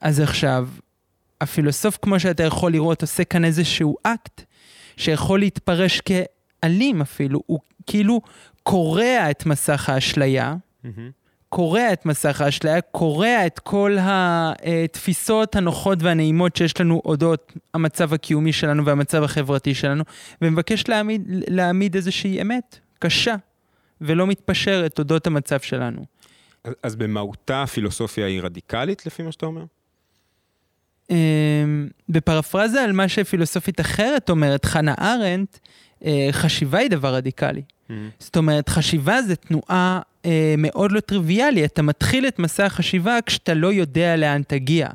אז 0.00 0.20
עכשיו, 0.20 0.68
הפילוסוף, 1.40 1.98
כמו 2.02 2.20
שאתה 2.20 2.42
יכול 2.42 2.72
לראות, 2.72 3.02
עושה 3.02 3.24
כאן 3.24 3.44
איזשהו 3.44 3.96
אקט 4.02 4.42
שיכול 4.96 5.40
להתפרש 5.40 6.00
כאלים 6.00 7.00
אפילו, 7.00 7.42
הוא 7.46 7.60
כאילו 7.86 8.20
קורע 8.62 9.30
את 9.30 9.46
מסך 9.46 9.88
האשליה, 9.88 10.54
mm-hmm. 10.84 10.88
קורע 11.48 11.92
את 11.92 12.06
מסך 12.06 12.40
האשליה, 12.40 12.80
קורע 12.80 13.46
את 13.46 13.58
כל 13.58 13.96
התפיסות 14.00 15.56
הנוחות 15.56 16.02
והנעימות 16.02 16.56
שיש 16.56 16.80
לנו 16.80 17.02
אודות 17.04 17.52
המצב 17.74 18.14
הקיומי 18.14 18.52
שלנו 18.52 18.84
והמצב 18.84 19.22
החברתי 19.22 19.74
שלנו, 19.74 20.04
ומבקש 20.42 20.88
להעמיד, 20.88 21.22
להעמיד 21.26 21.94
איזושהי 21.94 22.42
אמת 22.42 22.78
קשה 22.98 23.36
ולא 24.00 24.26
מתפשרת 24.26 24.98
אודות 24.98 25.26
המצב 25.26 25.60
שלנו. 25.60 26.04
אז, 26.64 26.74
אז 26.82 26.96
במהותה 26.96 27.62
הפילוסופיה 27.62 28.26
היא 28.26 28.40
רדיקלית, 28.42 29.06
לפי 29.06 29.22
מה 29.22 29.32
שאתה 29.32 29.46
אומר? 29.46 29.64
אמ, 31.10 31.88
בפרפרזה 32.08 32.82
על 32.82 32.92
מה 32.92 33.08
שפילוסופית 33.08 33.80
אחרת 33.80 34.30
אומרת, 34.30 34.64
חנה 34.64 34.94
ארנדט, 35.00 35.58
אה, 36.04 36.28
חשיבה 36.32 36.78
היא 36.78 36.90
דבר 36.90 37.14
רדיקלי. 37.14 37.62
Mm-hmm. 37.62 37.92
זאת 38.18 38.36
אומרת, 38.36 38.68
חשיבה 38.68 39.22
זה 39.22 39.36
תנועה 39.36 40.00
אה, 40.24 40.54
מאוד 40.58 40.92
לא 40.92 41.00
טריוויאלי. 41.00 41.64
אתה 41.64 41.82
מתחיל 41.82 42.26
את 42.28 42.38
מסע 42.38 42.66
החשיבה 42.66 43.18
כשאתה 43.26 43.54
לא 43.54 43.72
יודע 43.72 44.16
לאן 44.16 44.42
תגיע. 44.42 44.88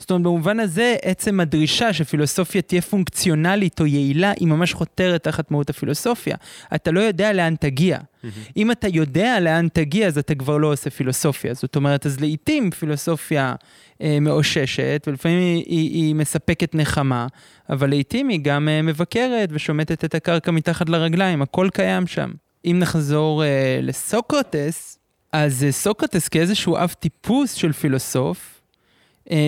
זאת 0.00 0.10
אומרת, 0.10 0.22
במובן 0.22 0.60
הזה, 0.60 0.96
עצם 1.02 1.40
הדרישה 1.40 1.92
שפילוסופיה 1.92 2.62
תהיה 2.62 2.82
פונקציונלית 2.82 3.80
או 3.80 3.86
יעילה, 3.86 4.32
היא 4.40 4.48
ממש 4.48 4.72
חותרת 4.74 5.22
תחת 5.22 5.50
מהות 5.50 5.70
הפילוסופיה. 5.70 6.36
אתה 6.74 6.90
לא 6.90 7.00
יודע 7.00 7.32
לאן 7.32 7.54
תגיע. 7.60 7.98
Mm-hmm. 7.98 8.26
אם 8.56 8.70
אתה 8.70 8.88
יודע 8.88 9.40
לאן 9.40 9.68
תגיע, 9.72 10.06
אז 10.06 10.18
אתה 10.18 10.34
כבר 10.34 10.56
לא 10.56 10.72
עושה 10.72 10.90
פילוסופיה. 10.90 11.54
זאת 11.54 11.76
אומרת, 11.76 12.06
אז 12.06 12.20
לעיתים 12.20 12.70
פילוסופיה 12.70 13.54
אה, 14.02 14.18
מאוששת, 14.20 15.04
ולפעמים 15.06 15.38
היא, 15.38 15.64
היא, 15.66 15.90
היא 15.90 16.14
מספקת 16.14 16.74
נחמה, 16.74 17.26
אבל 17.70 17.88
לעיתים 17.88 18.28
היא 18.28 18.40
גם 18.42 18.68
אה, 18.68 18.82
מבקרת 18.82 19.48
ושומטת 19.52 20.04
את 20.04 20.14
הקרקע 20.14 20.50
מתחת 20.50 20.88
לרגליים, 20.88 21.42
הכל 21.42 21.68
קיים 21.72 22.06
שם. 22.06 22.30
אם 22.64 22.76
נחזור 22.78 23.44
אה, 23.44 23.78
לסוקרטס, 23.82 24.98
אז 25.32 25.64
אה, 25.64 25.72
סוקרטס 25.72 26.28
כאיזשהו 26.28 26.76
אב 26.76 26.92
טיפוס 26.92 27.52
של 27.52 27.72
פילוסוף, 27.72 28.59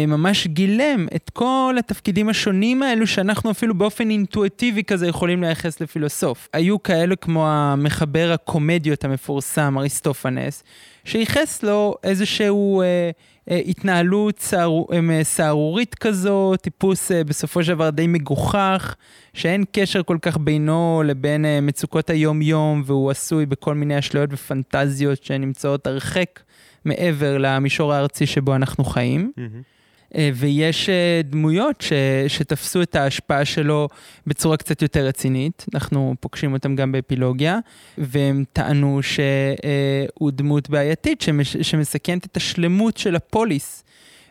ממש 0.09 0.47
גילם 0.47 1.07
את 1.17 1.31
כל 1.31 1.77
התפקידים 1.79 2.29
השונים 2.29 2.83
האלו 2.83 3.07
שאנחנו 3.07 3.51
אפילו 3.51 3.75
באופן 3.75 4.11
אינטואיטיבי 4.11 4.85
כזה 4.85 5.07
יכולים 5.07 5.43
לייחס 5.43 5.81
לפילוסוף. 5.81 6.49
היו 6.53 6.83
כאלה 6.83 7.17
כמו 7.17 7.49
המחבר 7.49 8.31
הקומדיות 8.35 9.05
המפורסם, 9.05 9.79
אריסטופנס, 9.79 10.63
שייחס 11.05 11.63
לו 11.63 11.95
איזשהו 12.05 12.83
אה, 12.83 13.11
אה, 13.51 13.61
התנהלות 13.67 14.39
סער, 14.39 14.83
אה, 14.93 15.85
כזו, 16.01 16.55
טיפוס 16.57 17.13
אה, 17.13 17.25
בסופו 17.25 17.65
של 17.65 17.75
דבר 17.75 17.91
די 17.91 18.07
מגוחך, 18.07 18.95
שאין 19.35 19.65
קשר 19.73 20.03
כל 20.03 20.19
כך 20.23 20.39
בינו 20.39 21.03
לבין 21.07 21.45
אה, 21.45 21.61
מצוקות 21.61 22.11
היום-יום, 22.11 22.83
והוא 22.87 23.11
עשוי 23.11 23.47
בכל 23.47 23.75
מיני 23.75 23.99
אשליות 23.99 24.31
ופנטזיות 24.33 25.25
שנמצאות 25.25 25.87
הרחק 25.87 26.41
מעבר 26.85 27.39
למישור 27.39 27.93
הארצי 27.93 28.27
שבו 28.27 28.55
אנחנו 28.55 28.85
חיים. 28.85 29.33
Mm-hmm. 29.37 29.73
אה, 30.17 30.31
ויש 30.35 30.89
אה, 30.89 31.21
דמויות 31.25 31.81
ש, 31.81 31.93
שתפסו 32.29 32.83
את 32.83 32.97
ההשפעה 32.97 33.45
שלו 33.45 33.89
בצורה 34.27 34.57
קצת 34.57 34.83
יותר 34.83 35.07
רצינית, 35.07 35.67
אנחנו 35.75 36.15
פוגשים 36.21 36.53
אותם 36.53 36.77
גם 36.77 36.93
באפילוגיה, 36.93 37.59
והם 37.99 38.45
טענו 38.53 39.01
שהוא 39.03 40.31
דמות 40.31 40.71
בעייתית 40.71 41.21
שמש, 41.21 41.57
שמסכנת 41.57 42.27
את 42.27 42.37
השלמות 42.37 42.97
של 42.97 43.17
הפוליס 43.17 43.85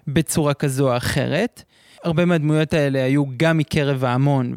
בצורה 0.08 0.54
כזו 0.54 0.92
או 0.92 0.98
אחרת. 0.98 1.64
הרבה 2.04 2.26
מהדמויות 2.26 2.74
האלה 2.74 3.04
היו 3.04 3.24
גם 3.38 3.58
מקרב 3.58 4.04
ההמון, 4.04 4.56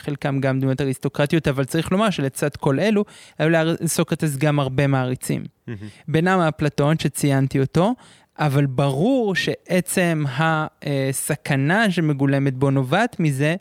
וחלקם 0.00 0.40
גם 0.40 0.60
דמויות 0.60 0.80
אריסטוקרטיות, 0.80 1.48
אבל 1.48 1.64
צריך 1.64 1.92
לומר 1.92 2.10
שלצד 2.10 2.56
כל 2.56 2.80
אלו, 2.80 3.04
היו 3.38 3.48
לסוקרטס 3.80 4.36
גם 4.36 4.60
הרבה 4.60 4.86
מעריצים. 4.86 5.44
Mm-hmm. 5.44 5.72
בינם 6.08 6.40
אפלטון, 6.40 6.98
שציינתי 6.98 7.60
אותו, 7.60 7.94
אבל 8.38 8.66
ברור 8.66 9.34
שעצם 9.34 10.24
הסכנה 10.28 11.90
שמגולמת 11.90 12.54
בו 12.54 12.70
נובעת 12.70 13.20
מזה 13.20 13.56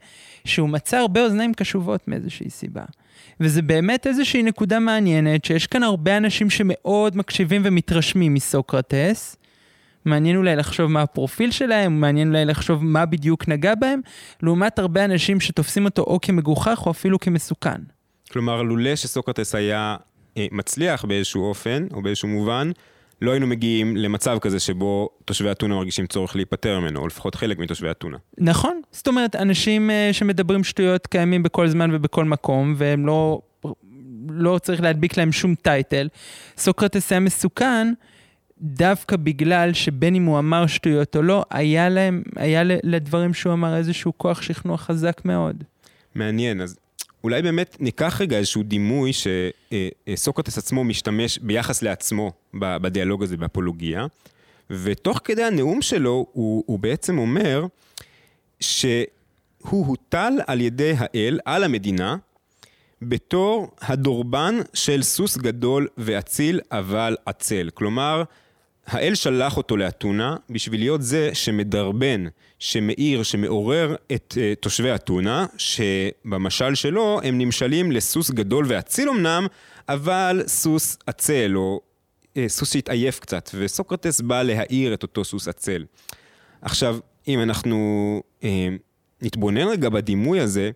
שהוא 0.46 0.70
מצא 0.70 0.98
הרבה 0.98 1.24
אוזניים 1.24 1.54
קשובות 1.54 2.08
מאיזושהי 2.08 2.50
סיבה. 2.50 2.84
וזה 3.40 3.62
באמת 3.62 4.08
איזושהי 4.08 4.44
נקודה 4.44 4.80
מעניינת, 4.80 5.46
שיש 5.46 5.68
כאן 5.68 5.84
הרבה 5.84 6.18
אנשים 6.18 6.50
שמאוד 6.50 7.18
מקשיבים 7.18 7.62
ומתרשמים 7.66 8.34
מסוקרטס. 8.34 9.38
מעניין 10.06 10.38
אולי 10.38 10.56
לחשוב 10.56 10.92
מה 10.92 11.02
הפרופיל 11.02 11.52
שלהם, 11.52 12.02
מעניין 12.02 12.28
אולי 12.28 12.46
לחשוב 12.46 12.86
מה 12.86 13.06
בדיוק 13.06 13.48
נגע 13.48 13.76
בהם, 13.76 14.02
לעומת 14.42 14.80
הרבה 14.80 15.06
אנשים 15.06 15.40
שתופסים 15.40 15.86
אותו 15.86 16.02
או 16.02 16.20
כמגוחך 16.22 16.86
או 16.86 16.92
אפילו 16.92 17.20
כמסוכן. 17.20 17.82
כלומר, 18.32 18.62
לולא 18.62 18.96
שסוקרטס 18.96 19.56
היה 19.56 19.96
אה, 20.38 20.48
מצליח 20.52 21.06
באיזשהו 21.06 21.44
אופן, 21.44 21.88
או 21.94 22.02
באיזשהו 22.02 22.28
מובן, 22.28 22.72
לא 23.22 23.32
היינו 23.32 23.48
מגיעים 23.48 23.98
למצב 23.98 24.38
כזה 24.42 24.60
שבו 24.60 25.10
תושבי 25.26 25.52
אתונה 25.52 25.76
מרגישים 25.76 26.08
צורך 26.08 26.36
להיפטר 26.36 26.80
ממנו, 26.80 27.00
או 27.00 27.08
לפחות 27.08 27.36
חלק 27.36 27.60
מתושבי 27.60 27.92
אתונה. 27.92 28.18
נכון, 28.38 28.82
זאת 28.92 29.08
אומרת, 29.08 29.36
אנשים 29.36 29.90
uh, 29.90 30.14
שמדברים 30.14 30.64
שטויות 30.64 31.08
קיימים 31.08 31.44
בכל 31.44 31.68
זמן 31.68 31.90
ובכל 31.94 32.26
מקום, 32.26 32.74
והם 32.78 33.06
לא, 33.06 33.42
לא 34.30 34.60
צריך 34.64 34.82
להדביק 34.82 35.18
להם 35.18 35.32
שום 35.32 35.56
טייטל. 35.56 36.08
סוקרטס 36.58 37.12
היה 37.12 37.20
מסוכן. 37.20 37.94
דווקא 38.62 39.16
בגלל 39.16 39.74
שבין 39.74 40.16
אם 40.16 40.26
הוא 40.26 40.40
אמר 40.40 40.68
שטויות 40.68 41.16
או 41.16 41.22
לא, 41.22 41.44
היה 41.50 41.90
להם, 41.90 42.24
היה 42.36 42.62
לדברים 42.64 43.34
שהוא 43.34 43.54
אמר 43.54 43.78
איזשהו 43.78 44.14
כוח 44.18 44.42
שכנוע 44.42 44.78
חזק 44.78 45.22
מאוד. 45.26 45.64
מעניין, 46.16 46.62
אז 46.62 46.78
אולי 47.24 47.42
באמת 47.42 47.78
ניקח 47.80 48.22
רגע 48.22 48.38
איזשהו 48.38 48.64
דימוי 48.64 49.12
שסוקרטס 49.14 50.58
עצמו 50.58 50.84
משתמש 50.84 51.40
ביחס 51.40 51.82
לעצמו 51.82 52.32
בדיאלוג 52.54 53.24
הזה 53.24 53.38
באפולוגיה, 53.38 54.06
ותוך 54.70 55.22
כדי 55.24 55.44
הנאום 55.44 55.82
שלו 55.82 56.26
הוא, 56.32 56.64
הוא 56.66 56.80
בעצם 56.80 57.18
אומר 57.18 57.66
שהוא 58.60 59.06
הוטל 59.86 60.34
על 60.48 60.62
ידי 60.62 60.94
האל, 60.98 61.40
על 61.46 61.64
המדינה, 61.64 62.16
בתור 63.02 63.72
הדורבן 63.82 64.56
של 64.74 65.04
סוס 65.04 65.38
גדול 65.38 65.88
ואציל 65.98 66.60
אבל 66.72 67.16
עצל. 67.26 67.70
כלומר, 67.74 68.24
האל 68.88 69.16
שלח 69.16 69.58
אותו 69.58 69.78
לאתונה 69.78 70.36
בשביל 70.50 70.80
להיות 70.80 71.02
זה 71.02 71.30
שמדרבן, 71.34 72.26
שמאיר, 72.60 73.24
שמעורר 73.24 73.96
את 74.12 74.34
uh, 74.38 74.62
תושבי 74.62 74.96
אתונה, 74.96 75.46
שבמשל 75.58 76.76
שלו 76.76 77.20
הם 77.24 77.38
נמשלים 77.38 77.92
לסוס 77.92 78.32
גדול 78.32 78.66
ואציל 78.68 79.10
אמנם, 79.10 79.48
אבל 79.90 80.44
סוס 80.48 80.98
עצל, 81.08 81.54
או 81.56 81.82
uh, 82.28 82.38
סוס 82.48 82.74
שהתעייף 82.74 83.20
קצת, 83.20 83.50
וסוקרטס 83.54 84.22
בא 84.22 84.44
להאיר 84.44 84.94
את 84.94 85.04
אותו 85.04 85.24
סוס 85.24 85.48
עצל. 85.48 85.86
עכשיו, 86.62 86.98
אם 87.28 87.42
אנחנו 87.42 88.22
uh, 88.42 88.46
נתבונן 89.22 89.68
רגע 89.68 89.90
בדימוי 89.90 90.40
הזה, 90.40 90.72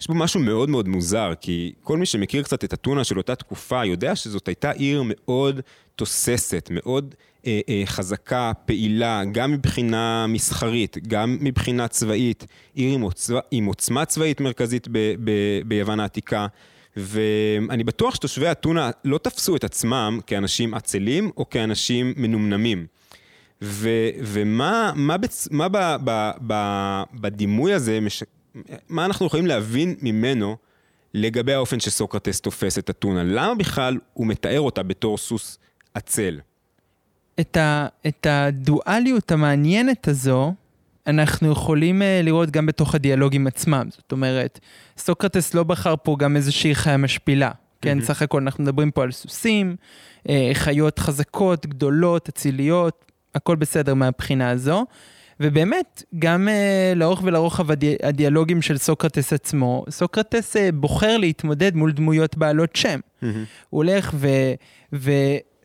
יש 0.00 0.08
בו 0.08 0.14
משהו 0.14 0.40
מאוד 0.40 0.70
מאוד 0.70 0.88
מוזר, 0.88 1.32
כי 1.40 1.72
כל 1.82 1.98
מי 1.98 2.06
שמכיר 2.06 2.42
קצת 2.42 2.64
את 2.64 2.74
אתונה 2.74 3.04
של 3.04 3.18
אותה 3.18 3.34
תקופה 3.34 3.84
יודע 3.84 4.16
שזאת 4.16 4.48
הייתה 4.48 4.70
עיר 4.70 5.02
מאוד 5.06 5.60
תוססת, 5.96 6.68
מאוד 6.72 7.14
חזקה, 7.86 8.52
פעילה, 8.66 9.22
גם 9.32 9.52
מבחינה 9.52 10.26
מסחרית, 10.26 10.98
גם 11.08 11.38
מבחינה 11.40 11.88
צבאית, 11.88 12.46
עיר 12.74 12.94
עם, 12.94 13.00
עוצמה, 13.00 13.40
עם 13.50 13.64
עוצמה 13.64 14.04
צבאית 14.04 14.40
מרכזית 14.40 14.88
ב, 14.88 14.98
ב, 15.24 15.30
ביוון 15.66 16.00
העתיקה. 16.00 16.46
ואני 16.96 17.84
בטוח 17.84 18.14
שתושבי 18.14 18.50
אתונה 18.50 18.90
לא 19.04 19.18
תפסו 19.18 19.56
את 19.56 19.64
עצמם 19.64 20.20
כאנשים 20.26 20.74
עצלים 20.74 21.30
או 21.36 21.50
כאנשים 21.50 22.14
מנומנמים. 22.16 22.86
ו, 23.62 23.88
ומה 24.22 24.92
מה 24.96 25.16
בצ, 25.16 25.48
מה 25.50 25.68
ב, 25.68 25.76
ב, 26.04 26.30
ב, 26.46 26.54
בדימוי 27.14 27.72
הזה, 27.72 28.00
מש, 28.00 28.22
מה 28.88 29.04
אנחנו 29.04 29.26
יכולים 29.26 29.46
להבין 29.46 29.94
ממנו 30.02 30.56
לגבי 31.14 31.52
האופן 31.52 31.80
שסוקרטס 31.80 32.40
תופס 32.40 32.78
את 32.78 32.90
אתונה? 32.90 33.24
למה 33.24 33.54
בכלל 33.54 33.98
הוא 34.12 34.26
מתאר 34.26 34.60
אותה 34.60 34.82
בתור 34.82 35.18
סוס 35.18 35.58
עצל? 35.94 36.40
את, 37.40 37.56
ה, 37.56 37.86
את 38.06 38.26
הדואליות 38.30 39.32
המעניינת 39.32 40.08
הזו, 40.08 40.54
אנחנו 41.06 41.52
יכולים 41.52 42.02
uh, 42.02 42.04
לראות 42.24 42.50
גם 42.50 42.66
בתוך 42.66 42.94
הדיאלוגים 42.94 43.46
עצמם. 43.46 43.86
זאת 43.90 44.12
אומרת, 44.12 44.60
סוקרטס 44.98 45.54
לא 45.54 45.62
בחר 45.62 45.94
פה 46.02 46.16
גם 46.18 46.36
איזושהי 46.36 46.74
חיה 46.74 46.96
משפילה. 46.96 47.50
כן. 47.80 48.00
סך 48.00 48.22
הכל 48.22 48.40
אנחנו 48.42 48.64
מדברים 48.64 48.90
פה 48.90 49.02
על 49.02 49.12
סוסים, 49.12 49.76
uh, 50.22 50.30
חיות 50.54 50.98
חזקות, 50.98 51.66
גדולות, 51.66 52.28
אציליות, 52.28 53.12
הכל 53.34 53.56
בסדר 53.56 53.94
מהבחינה 53.94 54.50
הזו. 54.50 54.86
ובאמת, 55.40 56.02
גם 56.18 56.48
uh, 56.48 56.98
לאורך 56.98 57.20
ולרוחב 57.24 57.70
הדי, 57.70 57.96
הדיאלוגים 58.02 58.62
של 58.62 58.78
סוקרטס 58.78 59.32
עצמו, 59.32 59.84
סוקרטס 59.90 60.56
uh, 60.56 60.60
בוחר 60.74 61.16
להתמודד 61.16 61.76
מול 61.76 61.92
דמויות 61.92 62.36
בעלות 62.36 62.76
שם. 62.76 63.00
Mm-hmm. 63.00 63.26
הוא 63.70 63.84
הולך 63.84 64.10
ו... 64.92 65.08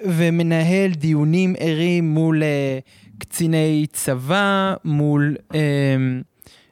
ומנהל 0.01 0.91
דיונים 0.91 1.55
ערים 1.59 2.09
מול 2.09 2.41
uh, 2.43 3.17
קציני 3.19 3.85
צבא, 3.93 4.73
מול 4.85 5.35
uh, 5.51 5.55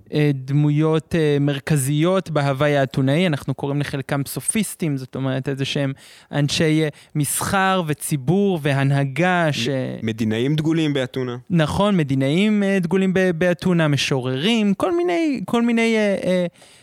uh, 0.06 0.12
דמויות 0.34 1.16
uh, 1.16 1.40
מרכזיות 1.40 2.30
בהוואי 2.30 2.78
האתונאי, 2.78 3.28
אנחנו 3.28 3.54
קוראים 3.54 3.80
לחלקם 3.80 4.22
סופיסטים, 4.26 4.98
זאת 4.98 5.16
אומרת 5.16 5.50
איזה 5.50 5.66
שהם 5.66 5.94
אנשי 6.32 6.82
uh, 6.88 6.96
מסחר 7.16 7.84
וציבור 7.88 8.60
והנהגה 8.62 9.48
ש... 9.52 9.70
מדינאים 10.04 10.56
דגולים 10.56 10.94
באתונה. 10.94 11.38
נכון, 11.50 11.98
מדינאים 11.98 12.64
uh, 12.64 12.84
דגולים 12.84 13.14
באתונה, 13.38 13.88
משוררים, 13.88 14.74
כל 14.74 14.98
מיני, 14.98 15.42
כל 15.46 15.62
מיני 15.62 15.96
uh, 15.96 16.24
uh, 16.24 16.28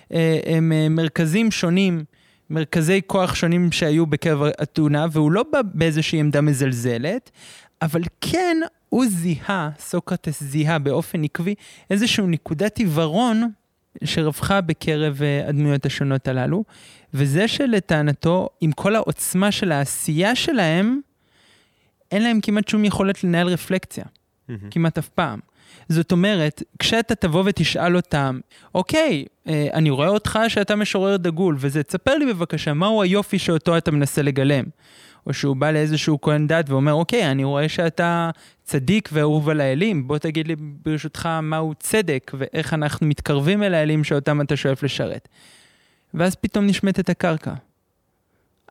uh, 0.08 0.12
uh, 0.12 0.60
מרכזים 0.90 1.50
שונים. 1.50 2.04
מרכזי 2.54 3.00
כוח 3.06 3.34
שונים 3.34 3.72
שהיו 3.72 4.06
בקרב 4.06 4.42
אתונה, 4.62 5.06
והוא 5.12 5.32
לא 5.32 5.44
בא 5.52 5.60
באיזושהי 5.74 6.20
עמדה 6.20 6.40
מזלזלת, 6.40 7.30
אבל 7.82 8.02
כן 8.20 8.56
הוא 8.88 9.04
זיהה, 9.06 9.70
סוקרטס 9.78 10.42
זיהה 10.42 10.78
באופן 10.78 11.24
עקבי, 11.24 11.54
איזושהי 11.90 12.26
נקודת 12.26 12.78
עיוורון 12.78 13.50
שרווחה 14.04 14.60
בקרב 14.60 15.22
אה, 15.22 15.48
הדמויות 15.48 15.86
השונות 15.86 16.28
הללו, 16.28 16.64
וזה 17.14 17.48
שלטענתו, 17.48 18.48
עם 18.60 18.72
כל 18.72 18.96
העוצמה 18.96 19.52
של 19.52 19.72
העשייה 19.72 20.34
שלהם, 20.34 21.00
אין 22.10 22.22
להם 22.22 22.40
כמעט 22.40 22.68
שום 22.68 22.84
יכולת 22.84 23.24
לנהל 23.24 23.46
רפלקציה, 23.48 24.04
mm-hmm. 24.04 24.52
כמעט 24.70 24.98
אף 24.98 25.08
פעם. 25.08 25.40
זאת 25.88 26.12
אומרת, 26.12 26.62
כשאתה 26.78 27.14
תבוא 27.14 27.42
ותשאל 27.46 27.96
אותם, 27.96 28.40
אוקיי, 28.74 29.24
אה, 29.48 29.68
אני 29.72 29.90
רואה 29.90 30.08
אותך 30.08 30.38
שאתה 30.48 30.76
משורר 30.76 31.16
דגול, 31.16 31.56
וזה, 31.58 31.82
תספר 31.82 32.14
לי 32.14 32.26
בבקשה, 32.26 32.72
מהו 32.72 33.02
היופי 33.02 33.38
שאותו 33.38 33.78
אתה 33.78 33.90
מנסה 33.90 34.22
לגלם? 34.22 34.64
או 35.26 35.32
שהוא 35.32 35.56
בא 35.56 35.70
לאיזשהו 35.70 36.20
כהן 36.20 36.46
דת 36.46 36.70
ואומר, 36.70 36.92
אוקיי, 36.92 37.30
אני 37.30 37.44
רואה 37.44 37.68
שאתה 37.68 38.30
צדיק 38.62 39.08
ואהוב 39.12 39.48
על 39.48 39.60
האלים, 39.60 40.08
בוא 40.08 40.18
תגיד 40.18 40.48
לי 40.48 40.56
ברשותך 40.58 41.28
מהו 41.42 41.74
צדק 41.78 42.32
ואיך 42.34 42.74
אנחנו 42.74 43.06
מתקרבים 43.06 43.62
אל 43.62 43.74
האלים 43.74 44.04
שאותם 44.04 44.40
אתה 44.40 44.56
שואף 44.56 44.82
לשרת. 44.82 45.28
ואז 46.14 46.34
פתאום 46.34 46.66
נשמטת 46.66 47.10
הקרקע. 47.10 47.54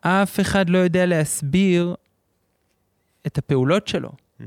אף 0.00 0.40
אחד 0.40 0.70
לא 0.70 0.78
יודע 0.78 1.06
להסביר 1.06 1.94
את 3.26 3.38
הפעולות 3.38 3.88
שלו. 3.88 4.08
Mm-hmm. 4.08 4.44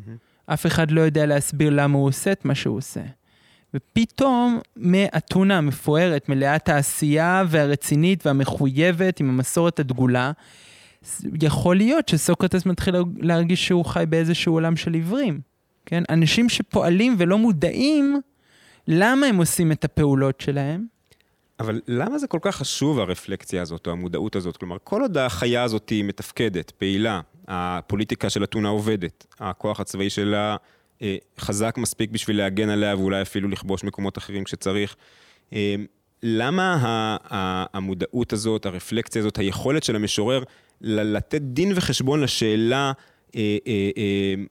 אף 0.48 0.66
אחד 0.66 0.92
לא 0.92 1.01
יודע 1.01 1.25
להסביר 1.25 1.70
למה 1.70 1.98
הוא 1.98 2.08
עושה 2.08 2.32
את 2.32 2.46
מה 2.46 2.56
שהוא 2.56 2.77
עושה. 2.77 3.01
ופתאום 3.74 4.60
מאתונה 4.77 5.58
המפוארת, 5.58 6.30
מלאת 6.30 6.70
העשייה 6.70 7.44
והרצינית 7.48 8.25
והמחויבת 8.25 9.20
עם 9.20 9.30
המסורת 9.30 9.80
הדגולה, 9.80 10.32
יכול 11.42 11.75
להיות 11.75 12.10
שסוקרטס 12.10 12.66
מתחיל 12.66 12.96
להרגיש 13.18 13.68
שהוא 13.68 13.86
חי 13.86 14.04
באיזשהו 14.10 14.54
עולם 14.54 14.75
של 14.75 14.94
עיוורים. 14.94 15.39
כן? 15.86 16.04
אנשים 16.10 16.50
שפועלים 16.50 17.16
ולא 17.18 17.38
מודעים 17.38 18.22
למה 18.88 19.25
הם 19.25 19.38
עושים 19.38 19.72
את 19.72 19.86
הפעולות 19.86 20.42
שלהם. 20.42 20.86
אבל 21.60 21.82
למה 21.88 22.18
זה 22.18 22.27
כל 22.27 22.39
כך 22.42 22.56
חשוב 22.56 23.00
הרפלקציה 23.00 23.62
הזאת 23.62 23.88
או 23.88 23.92
המודעות 23.92 24.36
הזאת? 24.36 24.58
כלומר, 24.58 24.77
כל 24.84 25.01
עוד 25.01 25.18
החיה 25.18 25.63
הזאת 25.63 25.89
היא 25.89 26.04
מתפקדת, 26.04 26.72
פעילה, 26.72 27.22
הפוליטיקה 27.48 28.30
של 28.30 28.44
אתונה 28.44 28.70
עובדת, 28.70 29.25
הכוח 29.39 29.80
הצבאי 29.80 30.10
שלה 30.10 30.56
אה, 31.01 31.16
חזק 31.39 31.75
מספיק 31.77 32.12
בשביל 32.12 32.38
להגן 32.38 32.70
עליה 32.70 32.96
ואולי 32.96 33.22
אפילו 33.22 33.50
לכבוש 33.50 33.84
מקומות 33.84 34.18
אחרים 34.18 34.44
כשצריך. 34.44 34.96
אה, 35.54 35.75
למה 36.24 37.18
המודעות 37.74 38.34
הזאת, 38.34 38.66
הרפלקציה 38.66 39.20
הזאת, 39.22 39.38
היכולת 39.38 39.84
של 39.84 39.96
המשורר 39.96 40.44
לתת 40.82 41.42
דין 41.42 41.72
וחשבון 41.75 42.22
לשאלה 42.22 42.92
אה, 43.36 43.42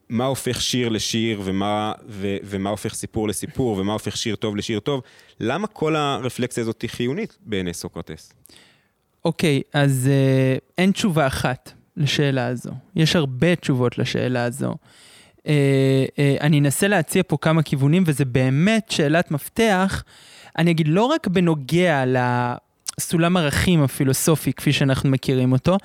מה 0.09 0.25
הופך 0.25 0.61
שיר 0.61 0.89
לשיר 0.89 1.41
ומה, 1.43 1.93
ו, 2.07 2.37
ומה 2.43 2.69
הופך 2.69 2.93
סיפור 2.93 3.27
לסיפור 3.27 3.77
ומה 3.77 3.93
הופך 3.93 4.17
שיר 4.17 4.35
טוב 4.35 4.55
לשיר 4.55 4.79
טוב, 4.79 5.01
למה 5.39 5.67
כל 5.67 5.95
הרפלקציה 5.95 6.61
הזאת 6.61 6.81
היא 6.81 6.89
חיונית 6.89 7.37
בעיני 7.41 7.73
סוקרטס? 7.73 8.33
אוקיי, 9.25 9.61
okay, 9.65 9.69
אז 9.73 10.09
אין 10.77 10.91
תשובה 10.91 11.27
אחת 11.27 11.76
לשאלה 11.97 12.47
הזו. 12.47 12.71
יש 12.95 13.15
הרבה 13.15 13.55
תשובות 13.55 13.97
לשאלה 13.97 14.43
הזו. 14.43 14.75
Uh, 15.37 15.39
uh, 15.39 16.41
אני 16.41 16.59
אנסה 16.59 16.87
להציע 16.87 17.23
פה 17.27 17.37
כמה 17.41 17.63
כיוונים, 17.63 18.03
וזה 18.05 18.25
באמת 18.25 18.91
שאלת 18.91 19.31
מפתח. 19.31 20.03
אני 20.57 20.71
אגיד, 20.71 20.87
לא 20.87 21.03
רק 21.03 21.27
בנוגע 21.27 22.03
לסולם 22.99 23.37
ערכים 23.37 23.83
הפילוסופי, 23.83 24.53
כפי 24.53 24.73
שאנחנו 24.73 25.09
מכירים 25.09 25.51
אותו, 25.51 25.77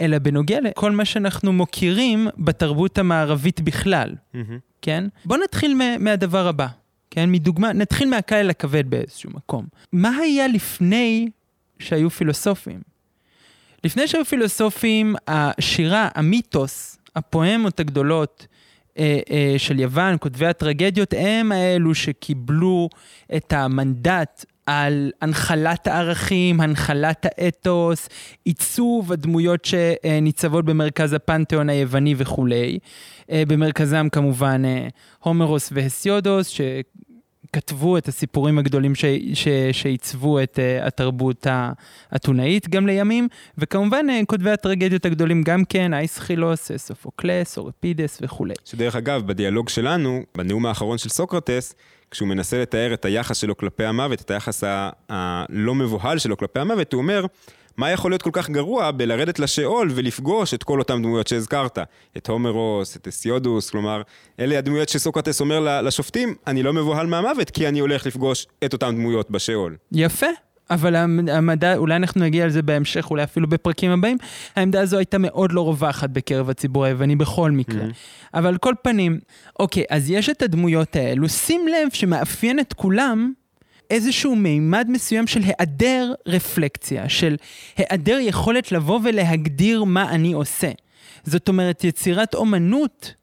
אלא 0.00 0.18
בנוגע 0.18 0.60
לכל 0.60 0.90
מה 0.90 1.04
שאנחנו 1.04 1.52
מוקירים 1.52 2.28
בתרבות 2.38 2.98
המערבית 2.98 3.60
בכלל, 3.60 4.14
mm-hmm. 4.34 4.38
כן? 4.82 5.04
בואו 5.24 5.40
נתחיל 5.44 5.80
מהדבר 5.98 6.48
הבא, 6.48 6.66
כן? 7.10 7.32
מדוגמה, 7.32 7.72
נתחיל 7.72 8.10
מהקהל 8.10 8.50
הכבד 8.50 8.90
באיזשהו 8.90 9.30
מקום. 9.34 9.66
מה 9.92 10.16
היה 10.16 10.48
לפני 10.48 11.28
שהיו 11.78 12.10
פילוסופים? 12.10 12.89
לפני 13.84 14.08
שהיו 14.08 14.24
פילוסופים, 14.24 15.14
השירה, 15.28 16.08
המיתוס, 16.14 16.98
הפואמות 17.16 17.80
הגדולות 17.80 18.46
אה, 18.98 19.20
אה, 19.30 19.54
של 19.58 19.80
יוון, 19.80 20.16
כותבי 20.20 20.46
הטרגדיות, 20.46 21.14
הם 21.18 21.52
האלו 21.52 21.94
שקיבלו 21.94 22.88
את 23.36 23.52
המנדט 23.52 24.44
על 24.66 25.10
הנחלת 25.20 25.86
הערכים, 25.86 26.60
הנחלת 26.60 27.26
האתוס, 27.26 28.08
עיצוב 28.44 29.12
הדמויות 29.12 29.64
שניצבות 29.64 30.64
במרכז 30.64 31.12
הפנתיאון 31.12 31.68
היווני 31.68 32.14
וכולי. 32.16 32.78
אה, 33.30 33.42
במרכזם 33.48 34.08
כמובן 34.12 34.62
אה, 34.64 34.88
הומרוס 35.18 35.70
והסיודוס, 35.72 36.48
שכתבו 37.50 37.98
את 37.98 38.08
הסיפורים 38.08 38.58
הגדולים. 38.58 38.92
שעיצבו 39.72 40.42
את 40.42 40.58
uh, 40.58 40.86
התרבות 40.86 41.46
האתונאית 42.10 42.68
גם 42.68 42.86
לימים, 42.86 43.28
וכמובן 43.58 44.06
uh, 44.08 44.26
כותבי 44.26 44.50
הטרגדיות 44.50 45.04
הגדולים 45.04 45.42
גם 45.42 45.64
כן, 45.64 45.94
אייסחילוס, 45.94 46.70
סופוקלס, 46.76 47.58
אורפידס 47.58 48.18
וכולי. 48.22 48.54
שדרך 48.64 48.96
אגב, 48.96 49.26
בדיאלוג 49.26 49.68
שלנו, 49.68 50.22
בנאום 50.36 50.66
האחרון 50.66 50.98
של 50.98 51.08
סוקרטס, 51.08 51.74
כשהוא 52.10 52.28
מנסה 52.28 52.62
לתאר 52.62 52.94
את 52.94 53.04
היחס 53.04 53.36
שלו 53.36 53.56
כלפי 53.56 53.84
המוות, 53.84 54.20
את 54.20 54.30
היחס 54.30 54.64
הלא 55.08 55.74
מבוהל 55.74 56.18
שלו 56.18 56.36
כלפי 56.36 56.60
המוות, 56.60 56.92
הוא 56.92 57.02
אומר, 57.02 57.24
מה 57.76 57.90
יכול 57.90 58.10
להיות 58.10 58.22
כל 58.22 58.30
כך 58.32 58.50
גרוע 58.50 58.90
בלרדת 58.90 59.38
לשאול 59.38 59.90
ולפגוש 59.94 60.54
את 60.54 60.62
כל 60.62 60.78
אותן 60.78 61.02
דמויות 61.02 61.26
שהזכרת? 61.26 61.78
את 62.16 62.28
הומרוס, 62.28 62.96
את 62.96 63.08
אסיודוס, 63.08 63.70
כלומר, 63.70 64.02
אלה 64.40 64.58
הדמויות 64.58 64.88
שסוקרטס 64.88 65.40
אומר 65.40 65.80
לשופטים, 65.82 66.34
אני 66.46 66.62
לא 66.62 66.72
מבוהל 66.72 67.06
מהמוות 67.06 67.50
כי 67.50 67.68
אני 67.68 67.78
הולך 67.78 68.06
לפגוש 68.06 68.46
את 68.64 68.72
אותן 68.72 68.94
דמויות 68.94 69.30
בשאול. 69.30 69.76
יפה. 69.92 70.26
אבל 70.70 70.96
המדע, 70.96 71.76
אולי 71.76 71.96
אנחנו 71.96 72.20
נגיע 72.20 72.46
לזה 72.46 72.62
בהמשך, 72.62 73.10
אולי 73.10 73.24
אפילו 73.24 73.48
בפרקים 73.48 73.90
הבאים, 73.90 74.18
העמדה 74.56 74.80
הזו 74.80 74.96
הייתה 74.96 75.18
מאוד 75.18 75.52
לא 75.52 75.60
רווחת 75.60 76.10
בקרב 76.10 76.50
הציבור 76.50 76.84
היווני 76.84 77.16
בכל 77.16 77.50
מקרה. 77.50 77.82
Mm-hmm. 77.82 78.34
אבל 78.34 78.46
על 78.46 78.58
כל 78.58 78.74
פנים, 78.82 79.20
אוקיי, 79.58 79.84
אז 79.90 80.10
יש 80.10 80.28
את 80.28 80.42
הדמויות 80.42 80.96
האלו, 80.96 81.28
שים 81.28 81.68
לב 81.68 81.88
שמאפיין 81.92 82.60
את 82.60 82.72
כולם 82.72 83.32
איזשהו 83.90 84.36
מימד 84.36 84.86
מסוים 84.88 85.26
של 85.26 85.40
היעדר 85.42 86.12
רפלקציה, 86.26 87.08
של 87.08 87.36
היעדר 87.76 88.18
יכולת 88.20 88.72
לבוא 88.72 89.00
ולהגדיר 89.04 89.84
מה 89.84 90.10
אני 90.10 90.32
עושה. 90.32 90.70
זאת 91.24 91.48
אומרת, 91.48 91.84
יצירת 91.84 92.34
אומנות, 92.34 93.14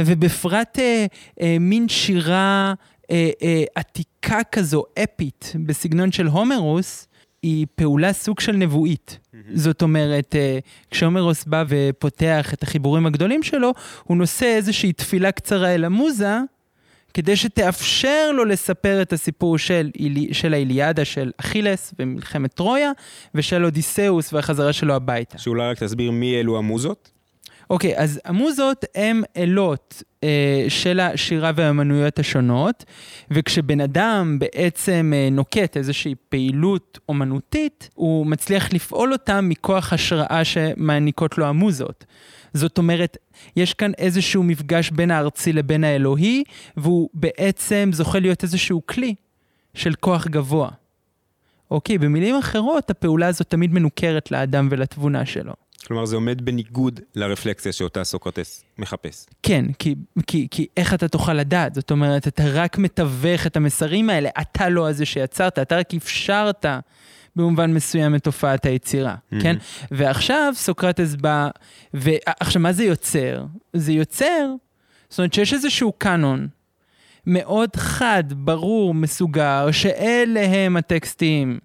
ובפרט 0.00 0.78
אה, 0.78 1.06
אה, 1.40 1.56
מין 1.60 1.88
שירה 1.88 2.74
אה, 3.10 3.30
אה, 3.42 3.64
עתיקה 3.74 4.40
כזו, 4.52 4.84
אפית, 5.02 5.52
בסגנון 5.66 6.12
של 6.12 6.26
הומרוס, 6.26 7.08
היא 7.42 7.66
פעולה 7.74 8.12
סוג 8.12 8.40
של 8.40 8.52
נבואית. 8.52 9.18
Mm-hmm. 9.18 9.38
זאת 9.54 9.82
אומרת, 9.82 10.36
אה, 10.36 10.58
כשהומרוס 10.90 11.44
בא 11.44 11.64
ופותח 11.68 12.54
את 12.54 12.62
החיבורים 12.62 13.06
הגדולים 13.06 13.42
שלו, 13.42 13.72
הוא 14.04 14.16
נושא 14.16 14.46
איזושהי 14.46 14.92
תפילה 14.92 15.32
קצרה 15.32 15.74
אל 15.74 15.84
המוזה, 15.84 16.38
כדי 17.16 17.36
שתאפשר 17.36 18.32
לו 18.32 18.44
לספר 18.44 19.02
את 19.02 19.12
הסיפור 19.12 19.58
של, 19.58 19.90
של 20.32 20.54
האיליאדה 20.54 21.04
של 21.04 21.30
אכילס 21.36 21.94
ומלחמת 21.98 22.54
טרויה, 22.54 22.90
ושל 23.34 23.64
אודיסאוס 23.64 24.32
והחזרה 24.32 24.72
שלו 24.72 24.94
הביתה. 24.94 25.38
שאולי 25.38 25.70
רק 25.70 25.78
תסביר 25.78 26.10
מי 26.10 26.40
אלו 26.40 26.58
המוזות? 26.58 27.10
אוקיי, 27.70 27.96
okay, 27.96 28.00
אז 28.00 28.20
המוזות 28.24 28.84
הן 28.94 29.22
אלות 29.36 30.02
אה, 30.24 30.64
של 30.68 31.00
השירה 31.00 31.52
והאמנויות 31.56 32.18
השונות, 32.18 32.84
וכשבן 33.30 33.80
אדם 33.80 34.38
בעצם 34.38 35.12
אה, 35.14 35.28
נוקט 35.30 35.76
איזושהי 35.76 36.14
פעילות 36.28 36.98
אומנותית, 37.08 37.90
הוא 37.94 38.26
מצליח 38.26 38.72
לפעול 38.72 39.12
אותה 39.12 39.40
מכוח 39.40 39.92
השראה 39.92 40.44
שמעניקות 40.44 41.38
לו 41.38 41.46
המוזות. 41.46 42.04
זאת 42.54 42.78
אומרת, 42.78 43.16
יש 43.56 43.74
כאן 43.74 43.92
איזשהו 43.98 44.42
מפגש 44.42 44.90
בין 44.90 45.10
הארצי 45.10 45.52
לבין 45.52 45.84
האלוהי, 45.84 46.44
והוא 46.76 47.10
בעצם 47.14 47.90
זוכה 47.92 48.18
להיות 48.18 48.42
איזשהו 48.42 48.82
כלי 48.86 49.14
של 49.74 49.94
כוח 49.94 50.26
גבוה. 50.26 50.68
אוקיי, 51.70 51.98
במילים 51.98 52.34
אחרות, 52.34 52.90
הפעולה 52.90 53.26
הזאת 53.26 53.50
תמיד 53.50 53.72
מנוכרת 53.72 54.30
לאדם 54.30 54.68
ולתבונה 54.70 55.26
שלו. 55.26 55.52
כלומר, 55.86 56.04
זה 56.04 56.16
עומד 56.16 56.44
בניגוד 56.44 57.00
לרפלקסיה 57.14 57.72
שאותה 57.72 58.04
סוקרטס 58.04 58.64
מחפש. 58.78 59.26
כן, 59.42 59.64
כי, 59.78 59.94
כי, 60.26 60.48
כי 60.50 60.66
איך 60.76 60.94
אתה 60.94 61.08
תוכל 61.08 61.32
לדעת? 61.32 61.74
זאת 61.74 61.90
אומרת, 61.90 62.28
אתה 62.28 62.42
רק 62.52 62.78
מתווך 62.78 63.46
את 63.46 63.56
המסרים 63.56 64.10
האלה, 64.10 64.28
אתה 64.40 64.68
לא 64.68 64.88
הזה 64.88 65.06
שיצרת, 65.06 65.58
אתה 65.58 65.76
רק 65.76 65.94
אפשרת 65.94 66.66
במובן 67.36 67.74
מסוים 67.74 68.14
את 68.14 68.24
תופעת 68.24 68.66
היצירה, 68.66 69.14
mm-hmm. 69.14 69.42
כן? 69.42 69.56
ועכשיו 69.90 70.52
סוקרטס 70.56 71.14
בא, 71.14 71.48
ועכשיו, 71.94 72.62
מה 72.62 72.72
זה 72.72 72.84
יוצר? 72.84 73.44
זה 73.72 73.92
יוצר, 73.92 74.52
זאת 75.08 75.18
אומרת 75.18 75.34
שיש 75.34 75.52
איזשהו 75.52 75.92
קאנון 75.98 76.48
מאוד 77.26 77.76
חד, 77.76 78.24
ברור, 78.36 78.94
מסוגר, 78.94 79.70
שאלה 79.70 80.46
הם 80.46 80.76
הטקסטים 80.76 81.58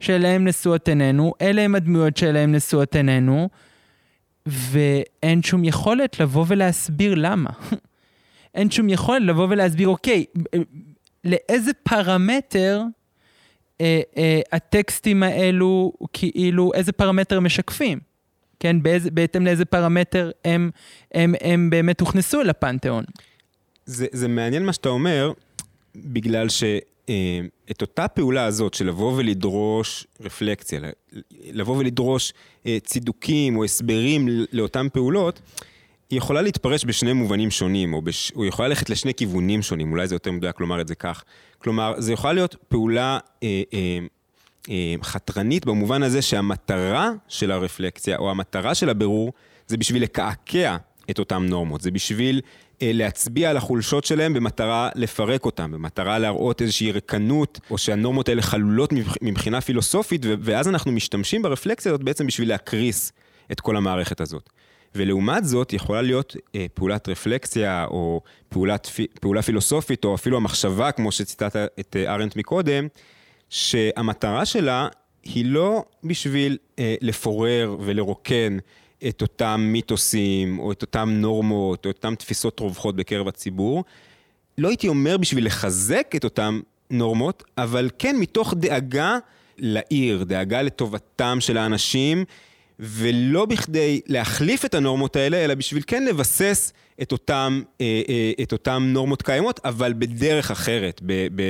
שאליהם 0.00 0.48
נשואות 0.48 0.88
עינינו, 0.88 1.32
אלה 1.40 1.62
הם 1.62 1.74
הדמויות 1.74 2.16
שאליהם 2.16 2.52
נשואות 2.52 2.96
עינינו, 2.96 3.48
ואין 4.46 5.42
שום 5.42 5.64
יכולת 5.64 6.20
לבוא 6.20 6.44
ולהסביר 6.48 7.14
למה. 7.14 7.50
אין 8.54 8.70
שום 8.70 8.88
יכולת 8.88 9.22
לבוא 9.22 9.46
ולהסביר, 9.50 9.88
אוקיי, 9.88 10.24
לאיזה 11.24 11.70
פרמטר 11.82 12.82
אה, 13.80 14.00
אה, 14.16 14.40
הטקסטים 14.52 15.22
האלו, 15.22 15.92
כאילו, 16.12 16.72
איזה 16.74 16.92
פרמטר 16.92 17.40
משקפים? 17.40 17.98
כן, 18.60 18.82
באיזה, 18.82 19.10
בהתאם 19.10 19.44
לאיזה 19.44 19.64
פרמטר 19.64 20.30
הם, 20.44 20.70
הם, 21.14 21.34
הם 21.40 21.70
באמת 21.70 22.00
הוכנסו 22.00 22.40
אל 22.40 22.50
הפנתיאון. 22.50 23.04
זה, 23.86 24.06
זה 24.12 24.28
מעניין 24.28 24.64
מה 24.64 24.72
שאתה 24.72 24.88
אומר, 24.88 25.32
בגלל 25.96 26.48
שאת 26.48 27.82
אותה 27.82 28.08
פעולה 28.08 28.44
הזאת 28.44 28.74
של 28.74 28.86
לבוא 28.86 29.12
ולדרוש 29.16 30.06
רפלקציה, 30.20 30.80
לבוא 31.52 31.76
ולדרוש 31.76 32.32
צידוקים 32.84 33.56
או 33.56 33.64
הסברים 33.64 34.28
לאותן 34.52 34.86
פעולות, 34.92 35.40
היא 36.10 36.18
יכולה 36.18 36.42
להתפרש 36.42 36.84
בשני 36.84 37.12
מובנים 37.12 37.50
שונים, 37.50 37.94
או, 37.94 38.02
בש... 38.02 38.32
או 38.36 38.44
יכולה 38.44 38.68
ללכת 38.68 38.90
לשני 38.90 39.14
כיוונים 39.14 39.62
שונים, 39.62 39.92
אולי 39.92 40.06
זה 40.06 40.14
יותר 40.14 40.32
מדויק 40.32 40.60
לומר 40.60 40.80
את 40.80 40.88
זה 40.88 40.94
כך. 40.94 41.24
כלומר, 41.64 41.94
זה 41.98 42.12
יכולה 42.12 42.32
להיות 42.32 42.56
פעולה 42.68 43.18
אה, 43.42 43.62
אה, 43.74 43.98
אה, 44.70 44.94
חתרנית 45.02 45.66
במובן 45.66 46.02
הזה 46.02 46.22
שהמטרה 46.22 47.10
של 47.28 47.50
הרפלקציה, 47.50 48.16
או 48.16 48.30
המטרה 48.30 48.74
של 48.74 48.88
הבירור, 48.88 49.32
זה 49.66 49.76
בשביל 49.76 50.02
לקעקע 50.02 50.76
את 51.10 51.18
אותן 51.18 51.42
נורמות, 51.42 51.80
זה 51.80 51.90
בשביל 51.90 52.40
אה, 52.82 52.90
להצביע 52.94 53.50
על 53.50 53.56
החולשות 53.56 54.04
שלהם 54.04 54.34
במטרה 54.34 54.88
לפרק 54.94 55.44
אותם, 55.44 55.70
במטרה 55.70 56.18
להראות 56.18 56.62
איזושהי 56.62 56.92
ריקנות, 56.92 57.60
או 57.70 57.78
שהנורמות 57.78 58.28
האלה 58.28 58.42
חלולות 58.42 58.92
מבחינה 59.22 59.60
פילוסופית, 59.60 60.22
ואז 60.40 60.68
אנחנו 60.68 60.92
משתמשים 60.92 61.42
ברפלקציה 61.42 61.92
הזאת 61.92 62.04
בעצם 62.04 62.26
בשביל 62.26 62.48
להקריס 62.48 63.12
את 63.52 63.60
כל 63.60 63.76
המערכת 63.76 64.20
הזאת. 64.20 64.50
ולעומת 64.94 65.44
זאת 65.44 65.72
יכולה 65.72 66.02
להיות 66.02 66.36
אה, 66.54 66.66
פעולת 66.74 67.08
רפלקציה 67.08 67.84
או 67.84 68.20
פעולת, 68.48 68.90
פעולה 69.20 69.42
פילוסופית 69.42 70.04
או 70.04 70.14
אפילו 70.14 70.36
המחשבה, 70.36 70.92
כמו 70.92 71.12
שציטטת 71.12 71.68
את 71.80 71.96
אה, 71.96 72.14
ארנט 72.14 72.36
מקודם, 72.36 72.88
שהמטרה 73.50 74.44
שלה 74.44 74.88
היא 75.22 75.44
לא 75.44 75.84
בשביל 76.04 76.58
אה, 76.78 76.94
לפורר 77.00 77.76
ולרוקן 77.80 78.58
את 79.08 79.22
אותם 79.22 79.60
מיתוסים 79.72 80.58
או 80.58 80.72
את 80.72 80.82
אותם 80.82 81.08
נורמות 81.12 81.86
או 81.86 81.90
את 81.90 81.96
אותם 81.96 82.14
תפיסות 82.14 82.60
רווחות 82.60 82.96
בקרב 82.96 83.28
הציבור. 83.28 83.84
לא 84.58 84.68
הייתי 84.68 84.88
אומר 84.88 85.16
בשביל 85.16 85.46
לחזק 85.46 86.12
את 86.16 86.24
אותם 86.24 86.60
נורמות, 86.90 87.44
אבל 87.58 87.90
כן 87.98 88.16
מתוך 88.16 88.54
דאגה 88.56 89.18
לעיר, 89.58 90.24
דאגה 90.24 90.62
לטובתם 90.62 91.36
של 91.40 91.56
האנשים. 91.56 92.24
ולא 92.78 93.46
בכדי 93.46 94.00
להחליף 94.06 94.64
את 94.64 94.74
הנורמות 94.74 95.16
האלה, 95.16 95.44
אלא 95.44 95.54
בשביל 95.54 95.82
כן 95.86 96.04
לבסס 96.04 96.72
את 97.02 97.12
אותן, 97.12 97.60
אה, 97.80 98.02
אה, 98.08 98.32
את 98.42 98.68
נורמות 98.80 99.22
קיימות, 99.22 99.60
אבל 99.64 99.92
בדרך 99.98 100.50
אחרת, 100.50 101.00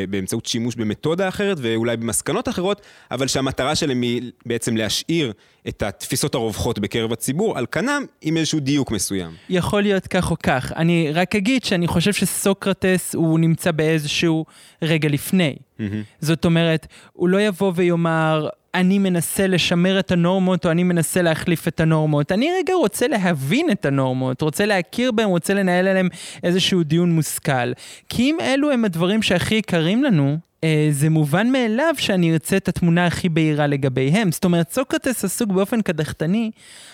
באמצעות 0.09 0.47
שימוש 0.47 0.75
במתודה 0.75 1.29
אחרת 1.29 1.57
ואולי 1.61 1.97
במסקנות 1.97 2.49
אחרות, 2.49 2.81
אבל 3.11 3.27
שהמטרה 3.27 3.75
שלהם 3.75 4.03
היא 4.03 4.31
בעצם 4.47 4.77
להשאיר 4.77 5.33
את 5.69 5.83
התפיסות 5.83 6.35
הרווחות 6.35 6.79
בקרב 6.79 7.13
הציבור 7.13 7.59
על 7.59 7.67
כנם 7.67 8.05
עם 8.23 8.37
איזשהו 8.37 8.61
דיוק 8.61 8.91
מסוים. 8.91 9.33
יכול 9.49 9.83
להיות 9.83 10.07
כך 10.07 10.31
או 10.31 10.37
כך. 10.43 10.73
אני 10.77 11.13
רק 11.13 11.37
אגיד 11.37 11.65
שאני 11.65 11.87
חושב 11.87 12.13
שסוקרטס 12.13 13.15
הוא 13.15 13.39
נמצא 13.39 13.71
באיזשהו 13.71 14.45
רגע 14.83 15.09
לפני. 15.09 15.57
Mm-hmm. 15.57 15.83
זאת 16.21 16.45
אומרת, 16.45 16.87
הוא 17.13 17.29
לא 17.29 17.41
יבוא 17.41 17.73
ויאמר... 17.75 18.49
אני 18.75 18.99
מנסה 18.99 19.47
לשמר 19.47 19.99
את 19.99 20.13
הנורמות 20.13 20.67
או 20.67 20.71
אני 20.71 20.83
מנסה 20.83 21.23
להחליף 21.23 21.69
את 21.69 21.81
הנורמות. 21.81 22.33
אני 22.33 22.51
רגע 22.59 22.75
רוצה 22.75 23.09
להבין 23.09 23.71
את 23.71 23.87
הנורמות, 23.87 24.43
רוצה 24.43 24.67
להכיר 24.67 25.13
בהם, 25.13 25.29
רוצה 25.29 25.55
לנהל 25.55 25.89
עליהם 25.89 26.09
איזשהו 26.43 26.83
דיון 26.83 27.13
מושכל. 27.13 27.73
כי 28.09 28.23
אם 28.23 28.37
אלו 28.41 28.71
הם 28.71 28.85
הדברים 28.85 29.23
שהכי 29.23 29.55
יקרים 29.55 30.05
לנו, 30.05 30.39
אה, 30.65 30.89
זה 30.91 31.11
מובן 31.11 31.53
מאליו 31.53 31.95
שאני 31.99 32.33
ארצה 32.33 32.57
את 32.57 32.69
התמונה 32.69 33.07
הכי 33.07 33.29
בהירה 33.29 33.67
לגביהם. 33.67 34.33
זאת 34.33 34.45
אומרת, 34.45 34.73
סוקרטס 34.73 35.25
עסוק 35.25 35.51
באופן 35.51 35.83
קדחתני 35.83 36.51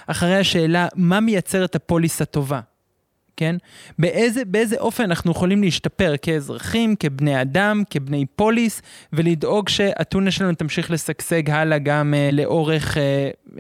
אחרי 0.07 0.37
השאלה 0.37 0.89
מה 0.95 1.21
מייצר 1.21 1.65
את 1.65 1.75
הפוליס 1.75 2.23
הטובה. 2.23 2.61
כן? 3.41 3.57
באיזה, 3.99 4.45
באיזה 4.45 4.77
אופן 4.77 5.05
אנחנו 5.05 5.31
יכולים 5.31 5.63
להשתפר 5.63 6.15
כאזרחים, 6.23 6.97
כבני 6.97 7.43
אדם, 7.43 7.83
כבני 7.91 8.27
פוליס, 8.37 8.83
ולדאוג 9.13 9.69
שהטונה 9.69 10.31
שלנו 10.31 10.55
תמשיך 10.55 10.91
לשגשג 10.91 11.51
הלאה 11.51 11.79
גם 11.79 12.15
uh, 12.15 12.35
לאורך 12.35 12.97
uh, 12.97 13.01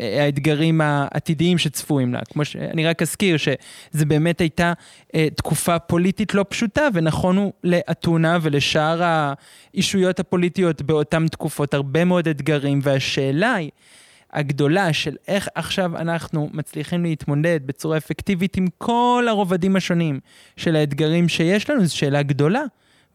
האתגרים 0.00 0.80
העתידיים 0.80 1.58
שצפויים 1.58 2.14
לה. 2.14 2.20
כמו 2.32 2.44
שאני 2.44 2.86
רק 2.86 3.02
אזכיר 3.02 3.36
שזה 3.36 4.06
באמת 4.06 4.40
הייתה 4.40 4.72
uh, 5.08 5.16
תקופה 5.36 5.78
פוליטית 5.78 6.34
לא 6.34 6.44
פשוטה, 6.48 6.88
ונכון 6.94 7.36
הוא 7.36 7.52
לאתונה 7.64 8.38
ולשאר 8.42 9.02
האישויות 9.02 10.20
הפוליטיות 10.20 10.82
באותן 10.82 11.28
תקופות 11.28 11.74
הרבה 11.74 12.04
מאוד 12.04 12.28
אתגרים, 12.28 12.80
והשאלה 12.82 13.54
היא... 13.54 13.70
הגדולה 14.32 14.92
של 14.92 15.16
איך 15.28 15.48
עכשיו 15.54 15.96
אנחנו 15.96 16.50
מצליחים 16.52 17.02
להתמודד 17.02 17.60
בצורה 17.66 17.96
אפקטיבית 17.96 18.56
עם 18.56 18.66
כל 18.78 19.26
הרובדים 19.28 19.76
השונים 19.76 20.20
של 20.56 20.76
האתגרים 20.76 21.28
שיש 21.28 21.70
לנו, 21.70 21.84
זו 21.84 21.96
שאלה 21.96 22.22
גדולה. 22.22 22.62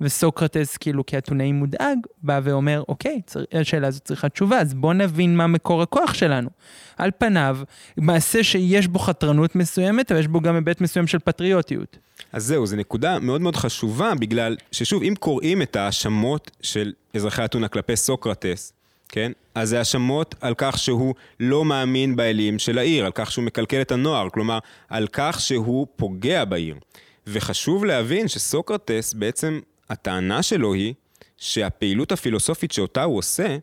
וסוקרטס, 0.01 0.77
כאילו 0.77 1.05
כאתונאי 1.05 1.51
מודאג, 1.51 1.97
בא 2.23 2.39
ואומר, 2.43 2.83
אוקיי, 2.87 3.21
צר... 3.25 3.43
השאלה 3.51 3.87
הזאת 3.87 4.03
צריכה 4.03 4.29
תשובה, 4.29 4.59
אז 4.59 4.73
בואו 4.73 4.93
נבין 4.93 5.37
מה 5.37 5.47
מקור 5.47 5.81
הכוח 5.81 6.13
שלנו. 6.13 6.49
על 6.97 7.11
פניו, 7.17 7.57
מעשה 7.97 8.43
שיש 8.43 8.87
בו 8.87 8.99
חתרנות 8.99 9.55
מסוימת, 9.55 10.11
אבל 10.11 10.19
יש 10.19 10.27
בו 10.27 10.41
גם 10.41 10.55
היבט 10.55 10.81
מסוים 10.81 11.07
של 11.07 11.19
פטריוטיות. 11.19 11.97
אז 12.33 12.43
זהו, 12.43 12.65
זו 12.65 12.75
נקודה 12.75 13.19
מאוד 13.19 13.41
מאוד 13.41 13.55
חשובה, 13.55 14.15
בגלל 14.19 14.55
ששוב, 14.71 15.03
אם 15.03 15.13
קוראים 15.19 15.61
את 15.61 15.75
ההאשמות 15.75 16.51
של 16.61 16.93
אזרחי 17.15 17.45
אתונה 17.45 17.67
כלפי 17.67 17.95
סוקרטס, 17.95 18.73
כן? 19.09 19.31
אז 19.55 19.69
זה 19.69 19.79
האשמות 19.79 20.35
על 20.41 20.53
כך 20.57 20.77
שהוא 20.77 21.15
לא 21.39 21.65
מאמין 21.65 22.15
באלים 22.15 22.59
של 22.59 22.77
העיר, 22.77 23.05
על 23.05 23.11
כך 23.15 23.31
שהוא 23.31 23.45
מקלקל 23.45 23.81
את 23.81 23.91
הנוער, 23.91 24.29
כלומר, 24.29 24.59
על 24.89 25.07
כך 25.11 25.39
שהוא 25.39 25.87
פוגע 25.95 26.45
בעיר. 26.45 26.75
וחשוב 27.27 27.85
להבין 27.85 28.27
שסוקרטס 28.27 29.13
בעצם, 29.13 29.59
הטענה 29.89 30.43
שלו 30.43 30.73
היא 30.73 30.93
שהפעילות 31.37 32.11
הפילוסופית 32.11 32.71
שאותה 32.71 33.03
הוא 33.03 33.17
עושה, 33.17 33.57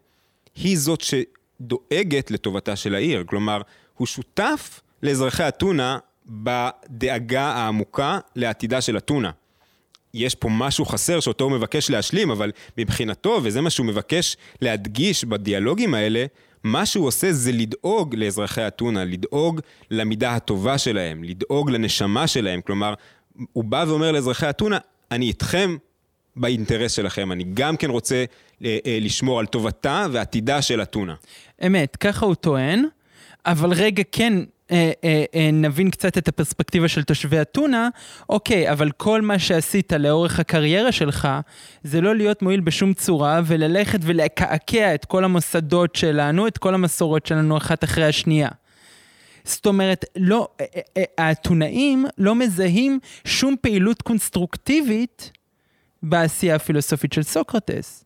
היא 0.54 0.78
זאת 0.78 1.00
שדואגת 1.00 2.30
לטובתה 2.30 2.76
של 2.76 2.94
העיר. 2.94 3.24
כלומר, 3.26 3.62
הוא 3.94 4.06
שותף 4.06 4.80
לאזרחי 5.02 5.48
אתונה 5.48 5.98
בדאגה 6.26 7.44
העמוקה 7.44 8.18
לעתידה 8.36 8.80
של 8.80 8.96
אתונה. 8.96 9.30
יש 10.14 10.34
פה 10.34 10.48
משהו 10.48 10.84
חסר 10.84 11.20
שאותו 11.20 11.44
הוא 11.44 11.52
מבקש 11.52 11.90
להשלים, 11.90 12.30
אבל 12.30 12.50
מבחינתו, 12.78 13.40
וזה 13.42 13.60
מה 13.60 13.70
שהוא 13.70 13.86
מבקש 13.86 14.36
להדגיש 14.62 15.24
בדיאלוגים 15.24 15.94
האלה, 15.94 16.26
מה 16.64 16.86
שהוא 16.86 17.06
עושה 17.06 17.32
זה 17.32 17.52
לדאוג 17.52 18.14
לאזרחי 18.14 18.66
אתונה, 18.66 19.04
לדאוג 19.04 19.60
למידה 19.90 20.34
הטובה 20.34 20.78
שלהם, 20.78 21.24
לדאוג 21.24 21.70
לנשמה 21.70 22.26
שלהם. 22.26 22.60
כלומר, 22.60 22.94
הוא 23.52 23.64
בא 23.64 23.84
ואומר 23.88 24.12
לאזרחי 24.12 24.50
אתונה, 24.50 24.78
אני 25.10 25.26
איתכם 25.26 25.76
באינטרס 26.36 26.92
שלכם, 26.92 27.32
אני 27.32 27.44
גם 27.54 27.76
כן 27.76 27.90
רוצה 27.90 28.24
אה, 28.64 28.78
אה, 28.86 28.98
לשמור 29.00 29.40
על 29.40 29.46
טובתה 29.46 30.06
ועתידה 30.12 30.62
של 30.62 30.82
אתונה. 30.82 31.14
אמת, 31.66 31.96
ככה 31.96 32.26
הוא 32.26 32.34
טוען, 32.34 32.84
אבל 33.46 33.72
רגע, 33.72 34.02
כן, 34.12 34.32
אה, 34.72 34.92
אה, 35.04 35.24
אה, 35.34 35.50
נבין 35.52 35.90
קצת 35.90 36.18
את 36.18 36.28
הפרספקטיבה 36.28 36.88
של 36.88 37.02
תושבי 37.02 37.40
אתונה, 37.40 37.88
אוקיי, 38.28 38.70
אבל 38.72 38.90
כל 38.90 39.20
מה 39.20 39.38
שעשית 39.38 39.92
לאורך 39.92 40.40
הקריירה 40.40 40.92
שלך, 40.92 41.28
זה 41.82 42.00
לא 42.00 42.16
להיות 42.16 42.42
מועיל 42.42 42.60
בשום 42.60 42.94
צורה, 42.94 43.40
וללכת 43.46 43.98
ולקעקע 44.02 44.94
את 44.94 45.04
כל 45.04 45.24
המוסדות 45.24 45.96
שלנו, 45.96 46.46
את 46.46 46.58
כל 46.58 46.74
המסורות 46.74 47.26
שלנו 47.26 47.56
אחת 47.56 47.84
אחרי 47.84 48.04
השנייה. 48.04 48.48
זאת 49.44 49.66
אומרת, 49.66 50.04
לא, 50.16 50.48
האתונאים 51.18 52.06
לא 52.18 52.34
מזהים 52.34 52.98
שום 53.24 53.54
פעילות 53.60 54.02
קונסטרוקטיבית 54.02 55.30
בעשייה 56.02 56.56
הפילוסופית 56.56 57.12
של 57.12 57.22
סוקרטס. 57.22 58.04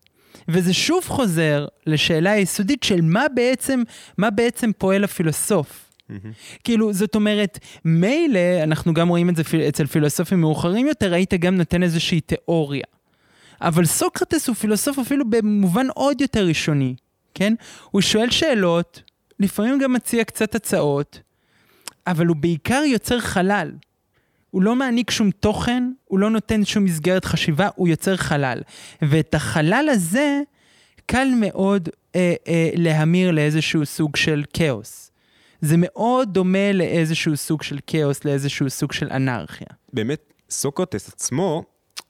וזה 0.48 0.74
שוב 0.74 1.04
חוזר 1.06 1.66
לשאלה 1.86 2.30
היסודית 2.30 2.82
של 2.82 3.00
מה 3.02 3.24
בעצם, 3.34 3.82
מה 4.18 4.30
בעצם 4.30 4.70
פועל 4.78 5.04
הפילוסוף. 5.04 5.85
Mm-hmm. 6.10 6.58
כאילו, 6.64 6.92
זאת 6.92 7.14
אומרת, 7.14 7.58
מילא, 7.84 8.62
אנחנו 8.62 8.94
גם 8.94 9.08
רואים 9.08 9.30
את 9.30 9.36
זה 9.36 9.42
אצל 9.68 9.86
פילוסופים 9.86 10.40
מאוחרים 10.40 10.86
יותר, 10.86 11.14
היית 11.14 11.34
גם 11.34 11.56
נותן 11.56 11.82
איזושהי 11.82 12.20
תיאוריה. 12.20 12.84
אבל 13.60 13.84
סוקרטס 13.84 14.48
הוא 14.48 14.56
פילוסוף 14.56 14.98
אפילו 14.98 15.30
במובן 15.30 15.86
עוד 15.94 16.20
יותר 16.20 16.46
ראשוני, 16.46 16.94
כן? 17.34 17.54
הוא 17.90 18.00
שואל 18.00 18.30
שאלות, 18.30 19.02
לפעמים 19.40 19.78
גם 19.78 19.92
מציע 19.92 20.24
קצת 20.24 20.54
הצעות, 20.54 21.20
אבל 22.06 22.26
הוא 22.26 22.36
בעיקר 22.36 22.82
יוצר 22.86 23.20
חלל. 23.20 23.72
הוא 24.50 24.62
לא 24.62 24.76
מעניק 24.76 25.10
שום 25.10 25.30
תוכן, 25.30 25.90
הוא 26.04 26.18
לא 26.18 26.30
נותן 26.30 26.64
שום 26.64 26.84
מסגרת 26.84 27.24
חשיבה, 27.24 27.68
הוא 27.74 27.88
יוצר 27.88 28.16
חלל. 28.16 28.60
ואת 29.02 29.34
החלל 29.34 29.88
הזה, 29.90 30.40
קל 31.06 31.28
מאוד 31.40 31.88
אה, 32.14 32.34
אה, 32.48 32.70
להמיר 32.74 33.30
לאיזשהו 33.30 33.86
סוג 33.86 34.16
של 34.16 34.44
כאוס. 34.52 35.05
זה 35.66 35.74
מאוד 35.78 36.32
דומה 36.32 36.72
לאיזשהו 36.72 37.36
סוג 37.36 37.62
של 37.62 37.78
כאוס, 37.86 38.24
לאיזשהו 38.24 38.70
סוג 38.70 38.92
של 38.92 39.08
אנרכיה. 39.10 39.66
באמת, 39.92 40.32
סוקרטס 40.50 41.08
עצמו, 41.08 41.64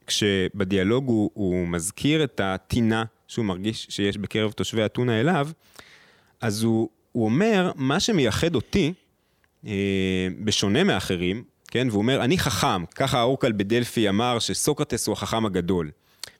כשבדיאלוג 0.06 1.08
הוא, 1.08 1.30
הוא 1.34 1.68
מזכיר 1.68 2.24
את 2.24 2.40
הטינה 2.44 3.04
שהוא 3.28 3.44
מרגיש 3.44 3.86
שיש 3.90 4.18
בקרב 4.18 4.52
תושבי 4.52 4.84
אתונה 4.84 5.20
אליו, 5.20 5.48
אז 6.40 6.62
הוא, 6.62 6.88
הוא 7.12 7.24
אומר, 7.24 7.72
מה 7.76 8.00
שמייחד 8.00 8.54
אותי, 8.54 8.92
אה, 9.66 9.72
בשונה 10.44 10.84
מאחרים, 10.84 11.44
כן, 11.68 11.88
והוא 11.90 11.98
אומר, 11.98 12.24
אני 12.24 12.38
חכם, 12.38 12.84
ככה 12.94 13.18
האורקל 13.18 13.52
בדלפי 13.52 14.08
אמר 14.08 14.38
שסוקרטס 14.38 15.06
הוא 15.06 15.12
החכם 15.12 15.46
הגדול. 15.46 15.90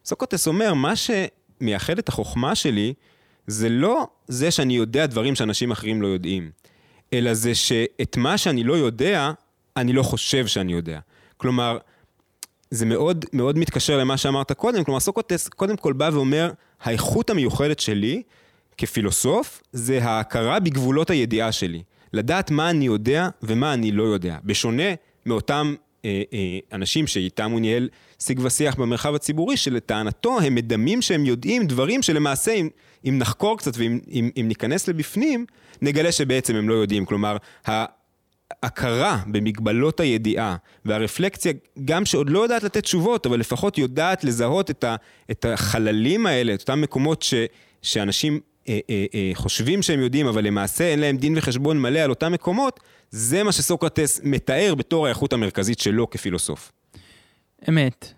סוקרטס 0.05 0.49
אומר, 0.49 0.75
מה 0.75 0.93
שמייחד 0.97 1.99
את 1.99 2.09
החוכמה 2.09 2.55
שלי, 2.55 2.95
זה 3.47 3.69
לא 3.69 4.07
זה 4.29 4.51
שאני 4.51 4.77
יודע 4.77 5.07
דברים 5.07 5.35
שאנשים 5.35 5.71
אחרים 5.71 6.03
לא 6.03 6.07
יודעים, 6.07 6.51
אלא 7.13 7.35
זה 7.35 7.55
שאת 7.55 8.17
מה 8.17 8.39
שאני 8.39 8.65
לא 8.65 8.75
יודע, 8.75 9.33
אני 9.77 9.93
לא 9.93 10.03
חושב 10.03 10.47
שאני 10.47 10.73
יודע. 10.73 10.99
כלומר, 11.37 11.79
זה 12.71 12.87
מאוד 12.87 13.25
מאוד 13.33 13.59
מתקשר 13.59 13.99
למה 13.99 14.17
שאמרת 14.17 14.53
קודם, 14.53 14.85
כלומר 14.85 15.01
סוקרטס 15.01 15.49
קודם 15.49 15.77
כל 15.77 15.93
בא 15.93 16.11
ואומר, 16.13 16.51
האיכות 16.81 17.31
המיוחדת 17.31 17.81
שלי 17.81 18.23
כפילוסוף 18.79 19.63
זה 19.73 20.05
ההכרה 20.05 20.61
בגבולות 20.61 21.11
הידיעה 21.11 21.53
שלי. 21.53 21.83
לדעת 22.13 22.51
מה 22.51 22.71
אני 22.71 22.87
יודע 22.87 23.29
ומה 23.43 23.75
אני 23.75 23.93
לא 23.93 24.03
יודע. 24.03 24.37
בשונה 24.45 24.83
מאותם 25.27 25.75
אה, 26.05 26.23
אה, 26.33 26.59
אנשים 26.73 27.07
שאיתם 27.07 27.51
הוא 27.51 27.61
ניהל 27.61 27.89
שיג 28.19 28.41
ושיח 28.43 28.75
במרחב 28.75 29.15
הציבורי, 29.15 29.57
שלטענתו 29.57 30.41
הם 30.41 30.55
מדמים 30.55 31.03
שהם 31.03 31.25
יודעים 31.25 31.67
דברים 31.67 32.03
שלמעשה 32.03 32.53
אם, 32.53 32.69
אם 33.09 33.19
נחקור 33.19 33.59
קצת 33.59 33.73
ואם 33.77 33.99
אם, 34.11 34.31
אם 34.41 34.49
ניכנס 34.49 34.89
לבפנים, 34.89 35.47
נגלה 35.83 36.13
שבעצם 36.13 36.57
הם 36.57 36.69
לא 36.69 36.75
יודעים. 36.75 37.05
כלומר, 37.05 37.37
ההכרה 37.67 39.23
במגבלות 39.27 40.01
הידיעה 40.01 40.57
והרפלקציה, 40.85 41.53
גם 41.85 42.05
שעוד 42.05 42.31
לא 42.31 42.39
יודעת 42.39 42.63
לתת 42.63 42.83
תשובות, 42.83 43.27
אבל 43.27 43.41
לפחות 43.41 43.79
יודעת 43.79 44.25
לזהות 44.25 44.71
את, 44.71 44.85
ה, 44.85 44.97
את 45.31 45.45
החללים 45.45 46.27
האלה, 46.27 46.55
את 46.55 46.61
אותם 46.61 46.81
מקומות 46.81 47.23
ש, 47.23 47.35
שאנשים 47.83 48.41
אה, 48.69 48.79
אה, 48.91 49.07
אה, 49.15 49.31
חושבים 49.35 49.83
שהם 49.83 50.01
יודעים, 50.01 50.27
אבל 50.27 50.45
למעשה 50.45 50.85
אין 50.85 50.99
להם 50.99 51.17
דין 51.17 51.35
וחשבון 51.39 51.81
מלא 51.81 51.99
על 51.99 52.11
אותם 52.11 52.33
מקומות, 52.33 52.81
זה 53.11 53.43
מה 53.43 53.53
שסוקרטס 53.53 54.21
מתאר 54.25 54.75
בתור 54.75 55.07
האיכות 55.07 55.33
המרכזית 55.33 55.79
שלו 55.79 56.11
כפילוסוף. 56.11 56.73
אמת. 57.69 58.13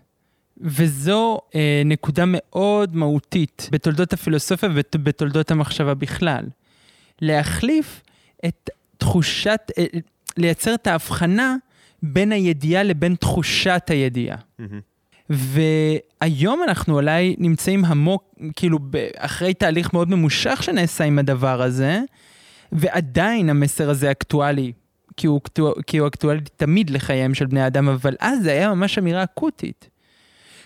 וזו 0.61 1.39
אה, 1.55 1.81
נקודה 1.85 2.23
מאוד 2.27 2.95
מהותית 2.95 3.69
בתולדות 3.71 4.13
הפילוסופיה 4.13 4.69
ובתולדות 4.73 5.51
המחשבה 5.51 5.93
בכלל. 5.93 6.45
להחליף 7.21 8.01
את 8.45 8.69
תחושת, 8.97 9.71
אה, 9.77 9.85
לייצר 10.37 10.73
את 10.73 10.87
ההבחנה 10.87 11.55
בין 12.03 12.31
הידיעה 12.31 12.83
לבין 12.83 13.15
תחושת 13.15 13.83
הידיעה. 13.87 14.37
Mm-hmm. 14.37 14.63
והיום 15.29 16.63
אנחנו 16.63 16.95
אולי 16.95 17.35
נמצאים 17.37 17.85
עמוק, 17.85 18.35
כאילו, 18.55 18.79
אחרי 19.17 19.53
תהליך 19.53 19.93
מאוד 19.93 20.09
ממושך 20.09 20.63
שנעשה 20.63 21.03
עם 21.03 21.19
הדבר 21.19 21.61
הזה, 21.61 22.01
ועדיין 22.71 23.49
המסר 23.49 23.89
הזה 23.89 24.11
אקטואלי, 24.11 24.71
כי 25.19 25.27
הוא, 25.27 25.41
כי 25.87 25.97
הוא 25.97 26.07
אקטואלי 26.07 26.39
תמיד 26.57 26.89
לחייהם 26.89 27.33
של 27.33 27.45
בני 27.45 27.67
אדם, 27.67 27.89
אבל 27.89 28.15
אז 28.19 28.43
זה 28.43 28.51
היה 28.51 28.73
ממש 28.73 28.97
אמירה 28.97 29.23
אקוטית. 29.23 29.89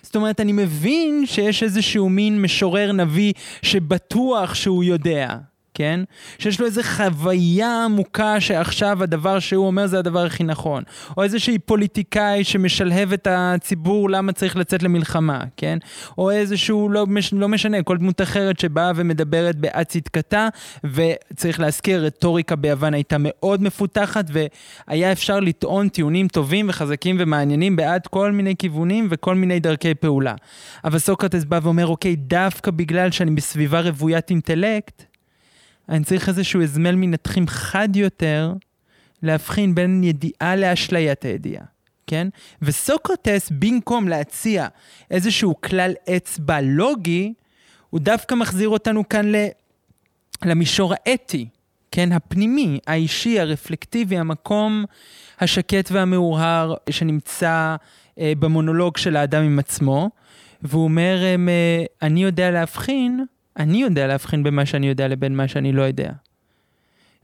זאת 0.02 0.16
אומרת, 0.16 0.40
אני 0.40 0.52
מבין 0.52 1.26
שיש 1.26 1.64
איזשהו 1.64 2.10
מין 2.10 2.42
משורר 2.42 2.92
נביא 2.92 3.34
שבטוח 3.62 4.54
שהוא 4.54 4.84
יודע, 4.84 5.38
כן? 5.74 6.00
שיש 6.40 6.60
לו 6.60 6.66
איזו 6.66 6.82
חוויה 6.84 7.86
עמוקה 7.86 8.42
שעכשיו 8.42 9.04
הדבר 9.04 9.40
שהוא 9.40 9.68
אומר 9.68 9.88
זה 9.88 10.00
הדבר 10.00 10.26
הכי 10.26 10.44
נכון. 10.44 10.84
או 11.18 11.24
איזושהי 11.24 11.60
פוליטיקאי 11.60 12.44
שמשלהב 12.44 13.14
את 13.14 13.28
הציבור 13.32 14.10
למה 14.10 14.32
צריך 14.32 14.58
לצאת 14.58 14.84
למלחמה, 14.84 15.44
כן? 15.58 15.78
או 16.18 16.32
איזשהו, 16.32 16.90
לא, 16.90 17.06
לא 17.32 17.48
משנה, 17.48 17.84
כל 17.84 17.98
דמות 17.98 18.22
אחרת 18.22 18.60
שבאה 18.60 18.92
ומדברת 18.96 19.56
בעד 19.56 19.86
צדקתה, 19.86 20.48
וצריך 20.84 21.60
להזכיר, 21.60 22.06
רטוריקה 22.06 22.56
ביוון 22.56 22.94
הייתה 22.94 23.16
מאוד 23.20 23.64
מפותחת, 23.64 24.26
והיה 24.88 25.12
אפשר 25.12 25.40
לטעון 25.40 25.90
טיעונים 25.90 26.28
טובים 26.28 26.70
וחזקים 26.70 27.16
ומעניינים 27.20 27.76
בעד 27.76 28.08
כל 28.08 28.32
מיני 28.32 28.56
כיוונים 28.56 29.08
וכל 29.10 29.36
מיני 29.36 29.60
דרכי 29.60 29.94
פעולה. 29.94 30.36
אבל 30.84 31.00
סוקרטס 31.00 31.44
בא 31.44 31.60
ואומר, 31.64 31.88
אוקיי, 31.88 32.16
דווקא 32.16 32.72
בגלל 32.72 33.12
שאני 33.12 33.32
בסביבה 33.32 33.82
רוויית 33.82 34.30
אינטלקט, 34.30 35.13
אני 35.90 36.04
צריך 36.04 36.30
איזשהו 36.30 36.62
הזמל 36.62 36.96
מנתחים 36.96 37.48
חד 37.48 37.96
יותר 37.96 38.54
להבחין 39.24 39.76
בין 39.76 40.04
ידיעה 40.04 40.56
לאשליית 40.56 41.26
הידיעה, 41.26 41.64
כן? 42.08 42.28
וסוקרטס, 42.62 43.52
במקום 43.60 44.08
להציע 44.08 44.68
איזשהו 45.12 45.62
כלל 45.62 45.94
אצבע 46.16 46.62
לוגי, 46.62 47.34
הוא 47.90 48.00
דווקא 48.00 48.36
מחזיר 48.36 48.70
אותנו 48.70 49.10
כאן 49.10 49.26
ל... 49.26 49.36
למישור 50.46 50.94
האתי, 50.94 51.48
כן? 51.92 52.12
הפנימי, 52.12 52.80
האישי, 52.88 53.40
הרפלקטיבי, 53.40 54.18
המקום 54.18 54.86
השקט 55.40 55.92
והמאוהר 55.92 56.74
שנמצא 56.90 57.76
אה, 58.20 58.34
במונולוג 58.40 58.98
של 58.98 59.16
האדם 59.16 59.44
עם 59.44 59.60
עצמו, 59.60 60.10
והוא 60.62 60.84
אומר, 60.84 61.18
אה, 61.24 61.86
אני 62.02 62.24
יודע 62.24 62.52
להבחין 62.52 63.26
אני 63.58 63.82
יודע 63.82 64.08
להבחין 64.08 64.44
בין 64.44 64.54
מה 64.54 64.66
שאני 64.66 64.88
יודע 64.88 65.08
לבין 65.08 65.36
מה 65.36 65.48
שאני 65.48 65.72
לא 65.72 65.82
יודע. 65.82 66.12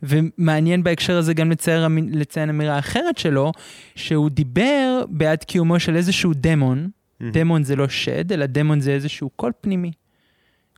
ומעניין 0.03 0.83
בהקשר 0.83 1.17
הזה 1.17 1.33
גם 1.33 1.51
לצייר, 1.51 1.87
לציין 2.11 2.49
אמירה 2.49 2.79
אחרת 2.79 3.17
שלו, 3.17 3.51
שהוא 3.95 4.29
דיבר 4.29 5.03
בעד 5.09 5.43
קיומו 5.43 5.79
של 5.79 5.95
איזשהו 5.95 6.31
דמון, 6.35 6.87
mm-hmm. 6.87 7.25
דמון 7.33 7.63
זה 7.63 7.75
לא 7.75 7.87
שד, 7.87 8.31
אלא 8.31 8.45
דמון 8.45 8.79
זה 8.79 8.91
איזשהו 8.91 9.29
קול 9.29 9.51
פנימי. 9.61 9.91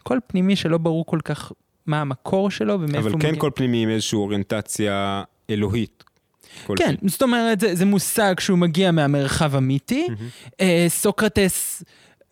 קול 0.04 0.20
פנימי 0.28 0.56
שלא 0.56 0.78
ברור 0.78 1.06
כל 1.06 1.20
כך 1.24 1.52
מה 1.86 2.02
המקור 2.02 2.52
שלו 2.52 2.74
ומאיפה 2.74 3.00
הוא 3.00 3.16
מגיע. 3.16 3.30
אבל 3.30 3.36
כן 3.36 3.40
קול 3.40 3.52
פנימי 3.56 3.84
עם 3.84 3.90
איזושהי 3.90 4.16
אוריינטציה 4.16 5.24
אלוהית. 5.50 6.04
כן, 6.76 6.96
זאת 7.08 7.22
אומרת, 7.22 7.60
זה, 7.60 7.76
זה 7.76 7.86
מושג 7.86 8.40
שהוא 8.40 8.58
מגיע 8.58 8.92
מהמרחב 8.92 9.56
המיתי. 9.56 10.08
Mm-hmm. 10.10 10.50
אה, 10.62 10.86
סוקרטס... 10.90 11.84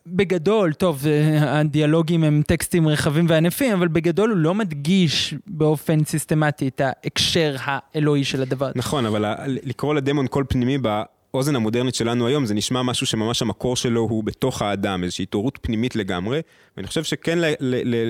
בגדול, 0.06 0.72
טוב, 0.72 1.04
הדיאלוגים 1.40 2.24
הם 2.24 2.42
טקסטים 2.46 2.88
רחבים 2.88 3.26
וענפים, 3.28 3.72
אבל 3.72 3.88
בגדול 3.88 4.30
הוא 4.30 4.38
לא 4.38 4.54
מדגיש 4.54 5.34
באופן 5.46 6.04
סיסטמטי 6.04 6.68
את 6.68 6.80
ההקשר 6.80 7.56
האלוהי 7.60 8.24
של 8.24 8.42
הדבר. 8.42 8.70
נכון, 8.74 9.06
אבל 9.06 9.24
לקרוא 9.46 9.94
לדמון 9.94 10.26
קול 10.26 10.44
פנימי 10.48 10.78
באוזן 10.78 11.56
המודרנית 11.56 11.94
שלנו 11.94 12.26
היום, 12.26 12.46
זה 12.46 12.54
נשמע 12.54 12.82
משהו 12.82 13.06
שממש 13.06 13.42
המקור 13.42 13.76
שלו 13.76 14.00
הוא 14.00 14.24
בתוך 14.24 14.62
האדם, 14.62 15.04
איזושהי 15.04 15.22
התעוררות 15.22 15.58
פנימית 15.62 15.96
לגמרי, 15.96 16.40
ואני 16.76 16.86
חושב 16.86 17.04
שכן 17.04 17.38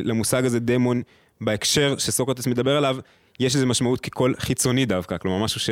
למושג 0.05 0.44
הזה 0.44 0.61
דמון, 0.61 1.03
בהקשר 1.40 1.98
שסוקרטס 1.98 2.46
מדבר 2.46 2.76
עליו, 2.76 2.96
יש 3.40 3.55
איזו 3.55 3.66
משמעות 3.66 4.00
כקול 4.00 4.35
חיצוני 4.38 4.87
דווקא, 4.87 5.18
כלומר 5.18 5.44
משהו 5.44 5.61
ש... 5.61 5.70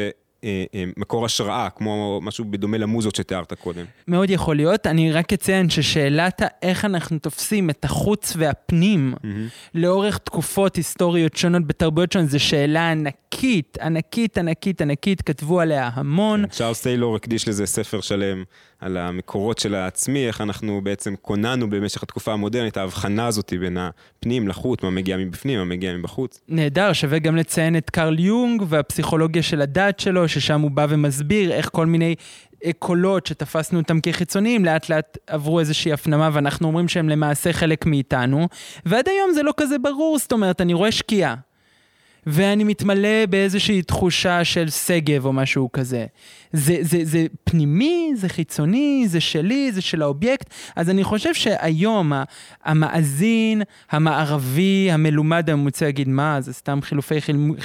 מקור 0.96 1.24
השראה, 1.24 1.70
כמו 1.70 2.20
משהו 2.22 2.44
בדומה 2.44 2.78
למוזות 2.78 3.14
שתיארת 3.14 3.52
קודם. 3.52 3.84
מאוד 4.08 4.30
יכול 4.30 4.56
להיות. 4.56 4.86
אני 4.86 5.12
רק 5.12 5.32
אציין 5.32 5.70
ששאלת 5.70 6.42
איך 6.62 6.84
אנחנו 6.84 7.18
תופסים 7.18 7.70
את 7.70 7.84
החוץ 7.84 8.32
והפנים 8.36 9.14
mm-hmm. 9.14 9.26
לאורך 9.74 10.18
תקופות 10.18 10.76
היסטוריות 10.76 11.36
שונות 11.36 11.66
בתרבויות 11.66 12.12
שונות, 12.12 12.28
זו 12.28 12.40
שאלה 12.40 12.90
ענקית, 12.90 13.78
ענקית, 13.82 14.38
ענקית, 14.38 14.80
ענקית, 14.80 15.22
כתבו 15.22 15.60
עליה 15.60 15.90
המון. 15.94 16.42
כן, 16.42 16.48
צ'ארלס 16.48 16.82
טיילור 16.82 17.16
הקדיש 17.16 17.48
לזה 17.48 17.66
ספר 17.66 18.00
שלם 18.00 18.44
על 18.80 18.96
המקורות 18.96 19.58
של 19.58 19.74
העצמי, 19.74 20.26
איך 20.26 20.40
אנחנו 20.40 20.80
בעצם 20.82 21.14
כוננו 21.22 21.70
במשך 21.70 22.02
התקופה 22.02 22.32
המודרנית, 22.32 22.76
ההבחנה 22.76 23.26
הזאת 23.26 23.52
בין 23.60 23.76
הפנים 23.76 24.48
לחוץ, 24.48 24.82
מה 24.82 24.90
מגיע 24.90 25.16
מבפנים, 25.16 25.58
מה 25.58 25.64
מגיע 25.64 25.96
מבחוץ. 25.96 26.40
נהדר, 26.48 26.92
שווה 26.92 27.18
גם 27.18 27.36
לציין 27.36 27.76
את 27.76 27.90
קרל 27.90 28.20
יונג 28.20 28.62
והפסיכולוגיה 28.68 29.42
של 29.42 29.62
הדת 29.62 30.00
שלו, 30.00 30.28
ששם 30.28 30.60
הוא 30.60 30.70
בא 30.70 30.86
ומסביר 30.88 31.52
איך 31.52 31.68
כל 31.72 31.86
מיני 31.86 32.14
קולות 32.78 33.26
שתפסנו 33.26 33.78
אותם 33.78 34.00
כחיצוניים, 34.00 34.64
לאט 34.64 34.88
לאט 34.88 35.18
עברו 35.26 35.60
איזושהי 35.60 35.92
הפנמה 35.92 36.30
ואנחנו 36.32 36.68
אומרים 36.68 36.88
שהם 36.88 37.08
למעשה 37.08 37.52
חלק 37.52 37.86
מאיתנו, 37.86 38.48
ועד 38.86 39.08
היום 39.08 39.32
זה 39.34 39.42
לא 39.42 39.52
כזה 39.56 39.78
ברור, 39.78 40.18
זאת 40.18 40.32
אומרת, 40.32 40.60
אני 40.60 40.74
רואה 40.74 40.92
שקיעה. 40.92 41.34
ואני 42.30 42.64
מתמלא 42.64 43.26
באיזושהי 43.26 43.82
תחושה 43.82 44.44
של 44.44 44.70
שגב 44.70 45.26
או 45.26 45.32
משהו 45.32 45.72
כזה. 45.72 46.06
זה, 46.52 46.76
זה, 46.80 46.98
זה 47.02 47.26
פנימי, 47.44 48.12
זה 48.14 48.28
חיצוני, 48.28 49.04
זה 49.06 49.20
שלי, 49.20 49.72
זה 49.72 49.80
של 49.80 50.02
האובייקט. 50.02 50.50
אז 50.76 50.90
אני 50.90 51.04
חושב 51.04 51.34
שהיום 51.34 52.12
המאזין 52.64 53.62
המערבי, 53.90 54.88
המלומד 54.92 55.50
הממוצע 55.50 55.86
יגיד, 55.86 56.08
מה, 56.08 56.40
זה 56.40 56.52
סתם 56.52 56.78
חילופי 56.82 57.14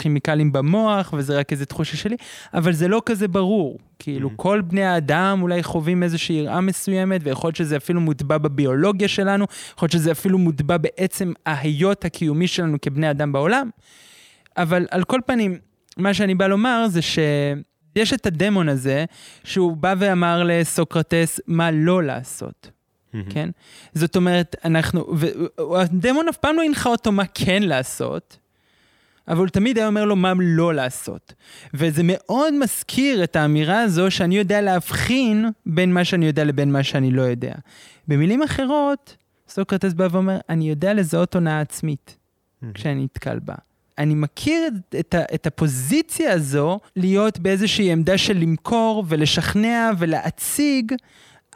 כימיקלים 0.02 0.52
במוח 0.52 1.13
וזה 1.17 1.39
רק 1.39 1.52
איזה 1.52 1.65
תחושה 1.65 1.97
שלי, 1.97 2.15
אבל 2.54 2.73
זה 2.73 2.88
לא 2.88 3.02
כזה 3.06 3.28
ברור. 3.28 3.78
כאילו, 3.99 4.30
mm-hmm. 4.30 4.36
כל 4.36 4.62
בני 4.62 4.84
האדם 4.84 5.39
אולי 5.41 5.63
חווים 5.63 6.04
איזושהי 6.04 6.36
יראה 6.36 6.62
מסוימת, 6.62 7.21
ויכול 7.23 7.47
להיות 7.47 7.56
שזה 7.56 7.78
אפילו 7.78 8.02
מוטבע 8.02 8.38
בביולוגיה 8.38 9.08
שלנו, 9.08 9.45
יכול 9.73 9.86
להיות 9.86 9.91
שזה 9.91 10.12
אפילו 10.12 10.38
מוטבע 10.38 10.78
בעצם 10.78 11.34
ההיות 11.45 12.06
הקיומי 12.06 12.47
שלנו 12.47 12.78
כבני 12.82 13.12
אדם 13.12 13.32
בעולם. 13.32 13.69
אבל 14.58 14.88
על 14.92 15.04
כל 15.04 15.20
פנים, 15.26 15.58
מה 15.98 16.13
שאני 16.13 16.36
בא 16.36 16.48
לומר 16.48 16.86
זה 16.88 17.02
שיש 17.02 18.13
את 18.13 18.26
הדמון 18.26 18.70
הזה, 18.70 19.06
שהוא 19.44 19.78
בא 19.78 19.94
ואמר 19.98 20.44
לסוקרטס 20.46 21.39
מה 21.48 21.72
לא 21.72 22.04
לעשות. 22.04 22.72
כן? 23.30 23.50
זאת 23.94 24.16
אומרת, 24.16 24.56
אנחנו, 24.66 25.13
והדמון 25.72 26.28
אף 26.30 26.38
פעם 26.38 26.56
לא 26.56 26.63
הנחה 26.63 26.89
אותו 26.89 27.12
מה 27.12 27.24
כן 27.34 27.63
לעשות, 27.63 28.38
אבל 29.28 29.38
הוא 29.38 29.48
תמיד 29.48 29.78
היה 29.78 29.88
אומר 29.88 30.06
לו 30.06 30.16
מה 30.16 30.34
לא 30.39 30.74
לעשות. 30.74 31.34
וזה 31.74 32.02
מאוד 32.06 32.54
מזכיר 32.54 33.24
את 33.24 33.36
האמירה 33.36 33.82
הזו 33.82 34.12
שאני 34.12 34.38
יודע 34.38 34.62
להבחין 34.62 35.50
בין 35.66 35.94
מה 35.94 36.06
שאני 36.06 36.26
יודע 36.26 36.44
לבין 36.44 36.72
מה 36.72 36.84
שאני 36.84 37.12
לא 37.12 37.22
יודע. 37.22 37.54
במילים 38.08 38.44
אחרות, 38.44 39.18
סוקרטס 39.50 39.94
בא 39.94 40.08
ואומר, 40.12 40.38
אני 40.50 40.70
יודע 40.70 40.94
לזהות 40.94 41.36
הונאה 41.36 41.62
עצמית 41.62 42.18
כשאני 42.74 43.04
נתקל 43.04 43.39
בה. 43.39 43.56
אני 43.98 44.16
מכיר 44.16 44.68
את, 44.68 44.96
את, 45.00 45.16
את 45.34 45.48
הפוזיציה 45.48 46.34
הזו 46.34 46.80
להיות 46.96 47.40
באיזושהי 47.40 47.92
עמדה 47.92 48.18
של 48.18 48.38
למכור 48.38 49.04
ולשכנע 49.08 49.92
ולהציג, 49.98 50.94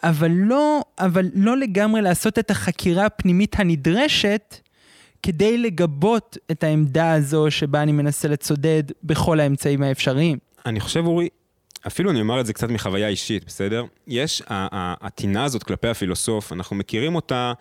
אבל 0.04 0.32
לא, 0.32 0.82
אבל 1.00 1.30
לא 1.34 1.58
לגמרי 1.58 2.02
לעשות 2.02 2.40
את 2.40 2.52
החקירה 2.52 3.06
הפנימית 3.06 3.60
הנדרשת 3.60 4.56
כדי 5.24 5.58
לגבות 5.58 6.38
את 6.52 6.64
העמדה 6.64 7.12
הזו 7.12 7.52
שבה 7.52 7.82
אני 7.82 7.92
מנסה 7.92 8.28
לצודד 8.28 8.84
בכל 9.04 9.40
האמצעים 9.40 9.84
האפשריים. 9.84 10.38
אני 10.66 10.80
חושב, 10.80 11.06
אורי, 11.06 11.30
אפילו 11.88 12.12
אני 12.12 12.22
אומר 12.22 12.40
את 12.40 12.46
זה 12.46 12.54
קצת 12.54 12.70
מחוויה 12.70 13.08
אישית, 13.08 13.46
בסדר? 13.46 13.84
יש, 14.08 14.42
הטינה 14.50 15.44
הזאת 15.44 15.64
כלפי 15.64 15.88
הפילוסוף, 15.88 16.54
אנחנו 16.54 16.76
מכירים 16.76 17.16
אותה 17.16 17.54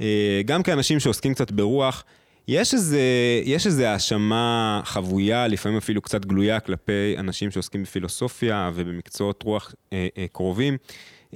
אה, 0.00 0.40
גם 0.44 0.62
כאנשים 0.62 1.00
שעוסקים 1.00 1.34
קצת 1.34 1.50
ברוח. 1.50 2.04
יש 2.48 2.74
איזה, 2.74 3.00
יש 3.44 3.66
איזה 3.66 3.90
האשמה 3.90 4.80
חבויה, 4.84 5.48
לפעמים 5.48 5.78
אפילו 5.78 6.02
קצת 6.02 6.24
גלויה, 6.24 6.60
כלפי 6.60 7.14
אנשים 7.18 7.50
שעוסקים 7.50 7.82
בפילוסופיה 7.82 8.70
ובמקצועות 8.74 9.42
רוח 9.42 9.74
אה, 9.92 10.08
אה, 10.18 10.26
קרובים, 10.32 10.76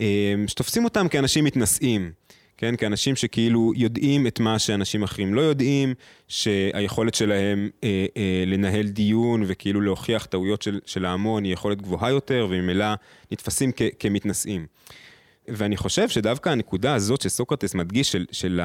אה, 0.00 0.34
שתופסים 0.46 0.84
אותם 0.84 1.08
כאנשים 1.08 1.44
מתנשאים. 1.44 2.12
כן? 2.56 2.76
כאנשים 2.76 3.16
שכאילו 3.16 3.72
יודעים 3.76 4.26
את 4.26 4.40
מה 4.40 4.58
שאנשים 4.58 5.02
אחרים 5.02 5.34
לא 5.34 5.40
יודעים, 5.40 5.94
שהיכולת 6.28 7.14
שלהם 7.14 7.70
אה, 7.84 8.06
אה, 8.16 8.44
לנהל 8.46 8.88
דיון 8.88 9.42
וכאילו 9.46 9.80
להוכיח 9.80 10.24
טעויות 10.24 10.62
של, 10.62 10.80
של 10.86 11.04
ההמון 11.04 11.44
היא 11.44 11.52
יכולת 11.52 11.82
גבוהה 11.82 12.10
יותר, 12.10 12.46
וממילא 12.50 12.86
נתפסים 13.32 13.70
כמתנשאים. 13.98 14.66
ואני 15.48 15.76
חושב 15.76 16.08
שדווקא 16.08 16.48
הנקודה 16.48 16.94
הזאת 16.94 17.20
שסוקרטס 17.20 17.74
מדגיש 17.74 18.12
של, 18.12 18.26
של 18.32 18.60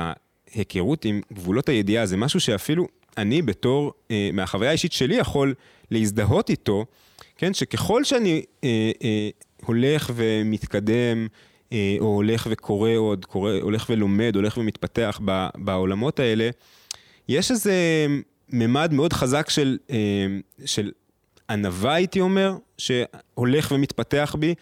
ההיכרות 0.56 1.06
עם 1.06 1.22
גבולות 1.34 1.70
הידיעה, 1.70 2.06
זה 2.06 2.18
משהו 2.18 2.40
שאפילו 2.40 2.88
אני 3.18 3.42
בתור, 3.42 3.94
אה, 4.12 4.30
מהחוויה 4.34 4.70
האישית 4.70 4.92
שלי 4.92 5.16
יכול 5.16 5.54
להזדהות 5.92 6.50
איתו, 6.50 6.86
כן? 7.38 7.54
שככל 7.54 8.04
שאני 8.04 8.44
אה, 8.64 8.92
אה, 9.04 9.30
הולך 9.66 10.12
ומתקדם, 10.16 11.28
אה, 11.74 11.96
או 12.00 12.06
הולך 12.06 12.48
וקורא 12.52 12.92
עוד, 12.96 13.26
קורא, 13.26 13.52
הולך 13.62 13.86
ולומד, 13.90 14.36
הולך 14.36 14.58
ומתפתח 14.58 15.22
ב, 15.26 15.48
בעולמות 15.56 16.20
האלה, 16.20 16.50
יש 17.30 17.52
איזה 17.52 17.74
ממד 18.50 18.94
מאוד 18.94 19.14
חזק 19.14 19.50
של, 19.50 19.78
אה, 19.90 19.96
של 20.66 20.92
ענווה, 21.50 21.94
הייתי 21.94 22.22
אומר, 22.22 22.56
שהולך 22.78 23.72
ומתפתח 23.72 24.36
בי, 24.40 24.56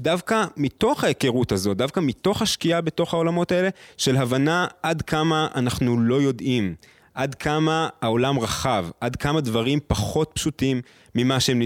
דווקא 0.00 0.44
מתוך 0.56 1.04
ההיכרות 1.04 1.52
הזאת, 1.52 1.76
דווקא 1.76 2.00
מתוך 2.00 2.42
השקיעה 2.42 2.80
בתוך 2.80 3.14
העולמות 3.14 3.52
האלה, 3.52 3.68
של 3.96 4.16
הבנה 4.16 4.66
עד 4.82 5.02
כמה 5.02 5.48
אנחנו 5.54 6.00
לא 6.00 6.14
יודעים, 6.14 6.74
עד 7.14 7.34
כמה 7.34 7.88
העולם 8.02 8.38
רחב, 8.38 8.86
עד 9.00 9.16
כמה 9.16 9.40
דברים 9.40 9.78
פחות 9.86 10.30
פשוטים 10.34 10.80
ממה 11.14 11.40
שהם 11.40 11.62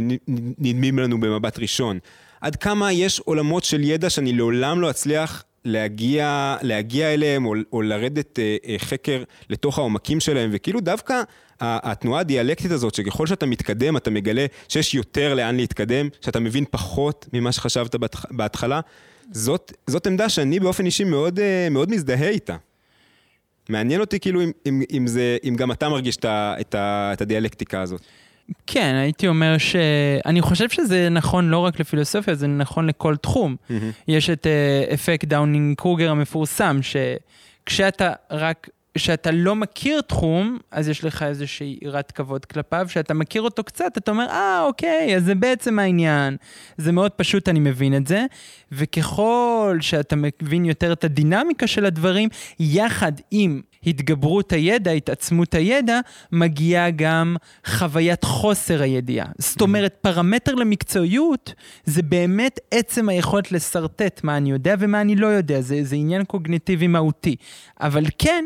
נדמים 0.59 0.99
לנו 0.99 1.21
במבט 1.21 1.59
ראשון. 1.59 1.99
עד 2.41 2.57
כמה 2.57 2.93
יש 2.93 3.21
עולמות 3.21 3.65
של 3.65 3.81
ידע 3.85 4.11
שאני 4.11 4.33
לעולם 4.33 4.81
לא 4.81 4.91
אצליח 4.91 5.45
להגיע, 5.65 6.57
להגיע 6.63 7.15
אליהם, 7.15 7.47
או, 7.47 7.55
או 7.73 7.83
לרדת 7.83 8.39
אה, 8.39 8.57
אה, 8.69 8.75
חקר 8.79 9.23
לתוך 9.51 9.79
העומקים 9.79 10.21
שלהם, 10.21 10.51
וכאילו 10.53 10.81
דווקא 10.81 11.23
התנועה 11.61 12.21
הדיאלקטית 12.21 12.71
הזאת, 12.71 12.95
שככל 12.95 13.27
שאתה 13.27 13.47
מתקדם, 13.47 13.97
אתה 13.97 14.11
מגלה 14.11 14.47
שיש 14.69 14.95
יותר 14.95 15.35
לאן 15.35 15.57
להתקדם, 15.57 16.09
שאתה 16.21 16.41
מבין 16.41 16.65
פחות 16.71 17.27
ממה 17.33 17.53
שחשבת 17.53 17.95
בהתחלה, 18.31 18.81
זאת, 19.31 19.73
זאת 19.87 20.07
עמדה 20.07 20.29
שאני 20.29 20.61
באופן 20.61 20.87
אישי 20.87 21.05
מאוד, 21.05 21.39
אה, 21.39 21.69
מאוד 21.71 21.91
מזדהה 21.91 22.29
איתה. 22.29 22.57
מעניין 23.69 24.01
אותי 24.01 24.21
כאילו 24.21 24.43
אם, 24.43 24.51
אם, 24.67 24.83
אם, 24.93 25.07
זה, 25.07 25.37
אם 25.49 25.55
גם 25.57 25.73
אתה 25.73 25.89
מרגיש 25.89 26.17
את, 26.17 26.25
את, 26.61 26.75
את 27.13 27.21
הדיאלקטיקה 27.21 27.81
הזאת. 27.81 28.01
כן, 28.67 28.95
הייתי 28.95 29.29
אומר 29.29 29.59
ש... 29.59 29.77
אני 30.27 30.41
חושב 30.41 30.69
שזה 30.69 31.09
נכון 31.09 31.49
לא 31.49 31.59
רק 31.59 31.81
לפילוסופיה, 31.81 32.35
זה 32.35 32.47
נכון 32.47 32.87
לכל 32.87 33.17
תחום. 33.17 33.57
Mm-hmm. 33.57 33.73
יש 34.09 34.31
את 34.31 34.47
uh, 34.47 34.95
אפקט 34.95 35.29
דאנינג 35.29 35.77
קרוגר 35.77 36.11
המפורסם, 36.11 36.79
שכשאתה 36.83 38.13
רק 38.31 38.69
כשאתה 38.95 39.31
לא 39.31 39.57
מכיר 39.57 40.01
תחום, 40.01 40.59
אז 40.71 40.89
יש 40.89 41.05
לך 41.05 41.23
איזושהי 41.23 41.79
יראת 41.83 42.13
כבוד 42.13 42.45
כלפיו, 42.45 42.87
כשאתה 42.89 43.15
מכיר 43.15 43.43
אותו 43.43 43.65
קצת, 43.65 43.99
אתה 43.99 44.11
אומר, 44.11 44.27
אה, 44.31 44.63
אוקיי, 44.63 45.17
אז 45.17 45.25
זה 45.25 45.35
בעצם 45.35 45.79
העניין. 45.79 46.37
זה 46.77 46.93
מאוד 46.93 47.11
פשוט, 47.11 47.49
אני 47.49 47.61
מבין 47.61 47.97
את 47.97 48.07
זה. 48.07 48.25
וככל 48.73 49.79
שאתה 49.81 50.17
מבין 50.17 50.65
יותר 50.65 50.93
את 50.93 51.05
הדינמיקה 51.05 51.67
של 51.67 51.85
הדברים, 51.85 52.29
יחד 52.61 53.13
עם 53.31 53.61
התגברות 53.87 54.53
הידע, 54.53 54.91
התעצמות 54.91 55.55
הידע, 55.55 56.01
מגיעה 56.33 56.91
גם 56.91 57.37
חוויית 57.67 58.25
חוסר 58.25 58.83
הידיעה. 58.83 59.27
זאת 59.39 59.61
אומרת, 59.61 59.97
פרמטר 60.01 60.55
למקצועיות 60.55 61.55
זה 61.85 62.03
באמת 62.03 62.61
עצם 62.71 63.09
היכולת 63.09 63.53
לשרטט 63.53 64.21
מה 64.25 64.37
אני 64.37 64.51
יודע 64.51 64.75
ומה 64.79 65.01
אני 65.01 65.17
לא 65.17 65.27
יודע, 65.27 65.61
זה, 65.61 65.85
זה 65.85 65.97
עניין 65.97 66.25
קוגניטיבי 66.25 66.87
מהותי. 66.87 67.37
אבל 67.81 68.05
כן, 68.19 68.45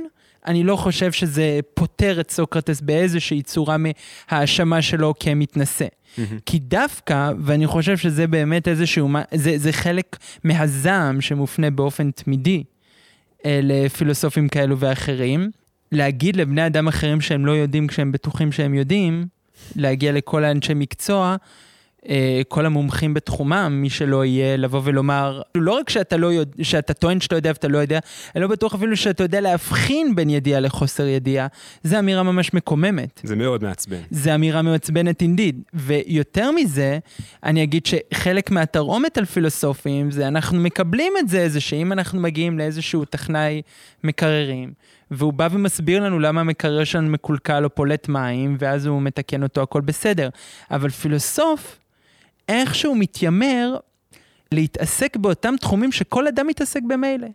אני 0.49 0.65
לא 0.65 0.77
חושב 0.77 1.13
שזה 1.13 1.61
פותר 1.75 2.21
את 2.21 2.31
סוקרטס 2.31 2.81
באיזושהי 2.81 3.43
צורה 3.43 3.77
מהאשמה 3.79 4.83
שלו 4.83 5.15
כמתנשא. 5.21 5.85
Mm-hmm. 5.85 6.21
כי 6.47 6.59
דווקא, 6.59 7.33
ואני 7.41 7.67
חושב 7.67 7.97
שזה 7.97 8.27
באמת 8.27 8.69
איזשהו, 8.69 9.09
זה, 9.35 9.59
זה 9.59 9.73
חלק 9.73 10.17
מהזעם 10.45 11.21
שמופנה 11.21 11.71
באופן 11.71 12.11
תמידי 12.11 12.65
אה, 13.45 13.61
לפילוסופים 13.63 14.49
כאלו 14.49 14.79
ואחרים, 14.79 15.51
להגיד 15.93 16.37
לבני 16.37 16.67
אדם 16.67 16.89
אחרים 16.89 17.21
שהם 17.21 17.47
לא 17.47 17.53
יודעים 17.53 17.87
כשהם 17.87 18.13
בטוחים 18.13 18.53
שהם 18.53 18.75
יודעים, 18.75 19.27
להגיע 19.77 20.13
לכל 20.13 20.45
האנשי 20.45 20.75
מקצוע, 20.75 21.37
כל 22.49 22.67
המומחים 22.67 23.15
בתחומם, 23.15 23.79
מי 23.83 23.91
שלא 23.91 24.25
יהיה, 24.25 24.57
לבוא 24.57 24.81
ולומר, 24.85 25.43
לא 25.55 25.73
רק 25.73 25.91
שאתה, 25.91 26.17
לא 26.17 26.27
יודע, 26.27 26.65
שאתה 26.65 26.95
טוען 26.95 27.21
שאתה 27.21 27.37
יודע 27.37 27.51
ואתה 27.51 27.69
לא 27.69 27.79
יודע, 27.79 27.99
אני 28.35 28.43
לא 28.43 28.49
בטוח 28.49 28.75
אפילו 28.75 28.97
שאתה 28.97 29.23
יודע 29.23 29.41
להבחין 29.41 30.15
בין 30.15 30.31
ידיעה 30.31 30.61
לחוסר 30.61 31.07
ידיעה. 31.07 31.47
זו 31.83 31.99
אמירה 31.99 32.23
ממש 32.23 32.55
מקוממת. 32.55 33.21
זה 33.25 33.37
מאוד 33.37 33.63
מעצבן. 33.63 34.01
זו 34.11 34.35
אמירה 34.35 34.63
מעצבנת 34.63 35.23
אינדיד. 35.23 35.63
ויותר 35.75 36.51
מזה, 36.51 36.99
אני 37.45 37.63
אגיד 37.63 37.87
שחלק 37.87 38.51
מהתרעומת 38.51 39.19
על 39.19 39.25
פילוסופים 39.25 40.11
זה 40.11 40.29
אנחנו 40.29 40.59
מקבלים 40.59 41.13
את 41.19 41.29
זה, 41.29 41.49
זה 41.49 41.61
שאם 41.61 41.93
אנחנו 41.93 42.21
מגיעים 42.21 42.59
לאיזשהו 42.59 43.05
טכנאי 43.05 43.63
מקררים, 44.05 44.73
והוא 45.11 45.33
בא 45.33 45.49
ומסביר 45.53 46.05
לנו 46.05 46.19
למה 46.19 46.41
המקרר 46.41 46.85
שלנו 46.85 47.09
מקולקל 47.09 47.65
או 47.65 47.75
פולט 47.75 48.09
מים, 48.09 48.57
ואז 48.59 48.87
הוא 48.87 49.03
מתקן 49.03 49.43
אותו, 49.43 49.63
הכל 49.63 49.81
בסדר. 49.81 50.29
אבל 50.71 50.91
פילוסוף, 50.91 51.79
איכשהו 52.49 52.95
מתיימר 52.95 53.77
להתעסק 54.53 55.17
באותם 55.17 55.55
תחומים 55.61 55.93
שכל 55.93 56.27
אדם 56.27 56.47
מתעסק 56.47 56.81
במילא. 56.89 57.29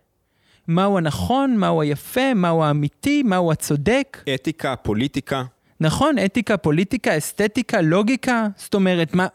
מהו 0.68 0.98
הנכון, 0.98 1.56
מהו 1.56 1.80
היפה, 1.80 2.34
מהו 2.34 2.64
האמיתי, 2.64 3.22
מהו 3.22 3.52
הצודק. 3.52 4.22
אתיקה, 4.34 4.76
פוליטיקה. 4.76 5.42
נכון, 5.80 6.18
אתיקה, 6.18 6.56
פוליטיקה, 6.56 7.18
אסתטיקה, 7.18 7.80
לוגיקה. 7.80 8.46
זאת 8.56 8.74
אומרת, 8.74 9.14
מה, 9.14 9.26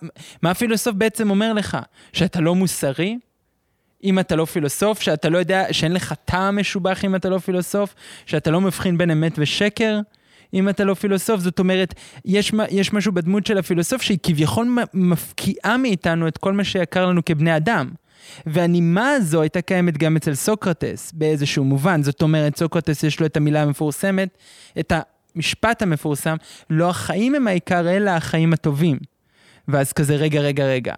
מה 0.42 0.52
הפילוסוף 0.52 0.96
בעצם 0.96 1.30
אומר 1.30 1.54
לך? 1.54 1.78
שאתה 2.14 2.42
לא 2.42 2.56
מוסרי? 2.56 3.18
אם 4.04 4.20
אתה 4.20 4.36
לא 4.36 4.46
פילוסוף, 4.46 5.02
שאתה 5.02 5.30
לא 5.30 5.38
יודע, 5.38 5.66
שאין 5.72 5.94
לך 5.94 6.14
טעם 6.26 6.60
משובח 6.60 7.06
אם 7.06 7.16
אתה 7.16 7.30
לא 7.30 7.38
פילוסוף, 7.38 7.96
שאתה 8.26 8.52
לא 8.52 8.62
מבחין 8.62 8.98
בין 8.98 9.12
אמת 9.12 9.34
ושקר? 9.38 10.00
אם 10.54 10.70
אתה 10.70 10.84
לא 10.84 10.94
פילוסוף, 10.94 11.42
זאת 11.42 11.60
אומרת, 11.60 11.94
יש, 12.26 12.52
יש 12.70 12.94
משהו 12.94 13.12
בדמות 13.12 13.46
של 13.46 13.58
הפילוסוף 13.58 14.02
שהיא 14.02 14.18
כביכול 14.24 14.78
מפקיעה 14.94 15.78
מאיתנו 15.78 16.28
את 16.28 16.38
כל 16.38 16.54
מה 16.54 16.64
שיקר 16.64 17.06
לנו 17.06 17.26
כבני 17.26 17.58
אדם. 17.58 17.90
והנימה 18.46 19.12
הזו 19.12 19.42
הייתה 19.42 19.62
קיימת 19.62 19.98
גם 19.98 20.16
אצל 20.16 20.36
סוקרטס 20.36 21.12
באיזשהו 21.12 21.64
מובן. 21.64 22.04
זאת 22.04 22.22
אומרת, 22.22 22.58
סוקרטס 22.58 23.04
יש 23.04 23.20
לו 23.20 23.26
את 23.26 23.38
המילה 23.38 23.62
המפורסמת, 23.62 24.38
את 24.80 24.94
המשפט 25.36 25.82
המפורסם, 25.82 26.36
לא 26.70 26.90
החיים 26.90 27.36
הם 27.36 27.48
העיקר, 27.48 27.90
אלא 27.90 28.10
החיים 28.10 28.54
הטובים. 28.54 28.98
ואז 29.68 29.94
כזה, 29.94 30.16
רגע, 30.16 30.42
רגע, 30.42 30.66
רגע. 30.66 30.94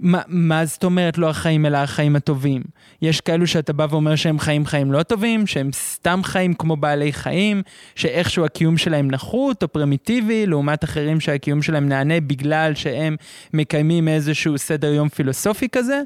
מה, 0.00 0.22
מה 0.26 0.64
זאת 0.64 0.84
אומרת 0.84 1.18
לא 1.18 1.30
החיים 1.30 1.66
אלא 1.66 1.78
החיים 1.78 2.16
הטובים? 2.16 2.62
יש 3.02 3.20
כאלו 3.20 3.46
שאתה 3.46 3.72
בא 3.72 3.86
ואומר 3.90 4.16
שהם 4.16 4.38
חיים 4.38 4.66
חיים 4.66 4.92
לא 4.92 5.02
טובים, 5.02 5.46
שהם 5.46 5.70
סתם 5.72 6.20
חיים 6.24 6.54
כמו 6.54 6.76
בעלי 6.76 7.12
חיים, 7.12 7.62
שאיכשהו 7.94 8.44
הקיום 8.44 8.78
שלהם 8.78 9.10
נחות 9.10 9.62
או 9.62 9.68
פרימיטיבי, 9.68 10.46
לעומת 10.46 10.84
אחרים 10.84 11.20
שהקיום 11.20 11.62
שלהם 11.62 11.88
נענה 11.88 12.20
בגלל 12.20 12.74
שהם 12.74 13.16
מקיימים 13.54 14.08
איזשהו 14.08 14.58
סדר 14.58 14.92
יום 14.92 15.08
פילוסופי 15.08 15.68
כזה. 15.68 16.02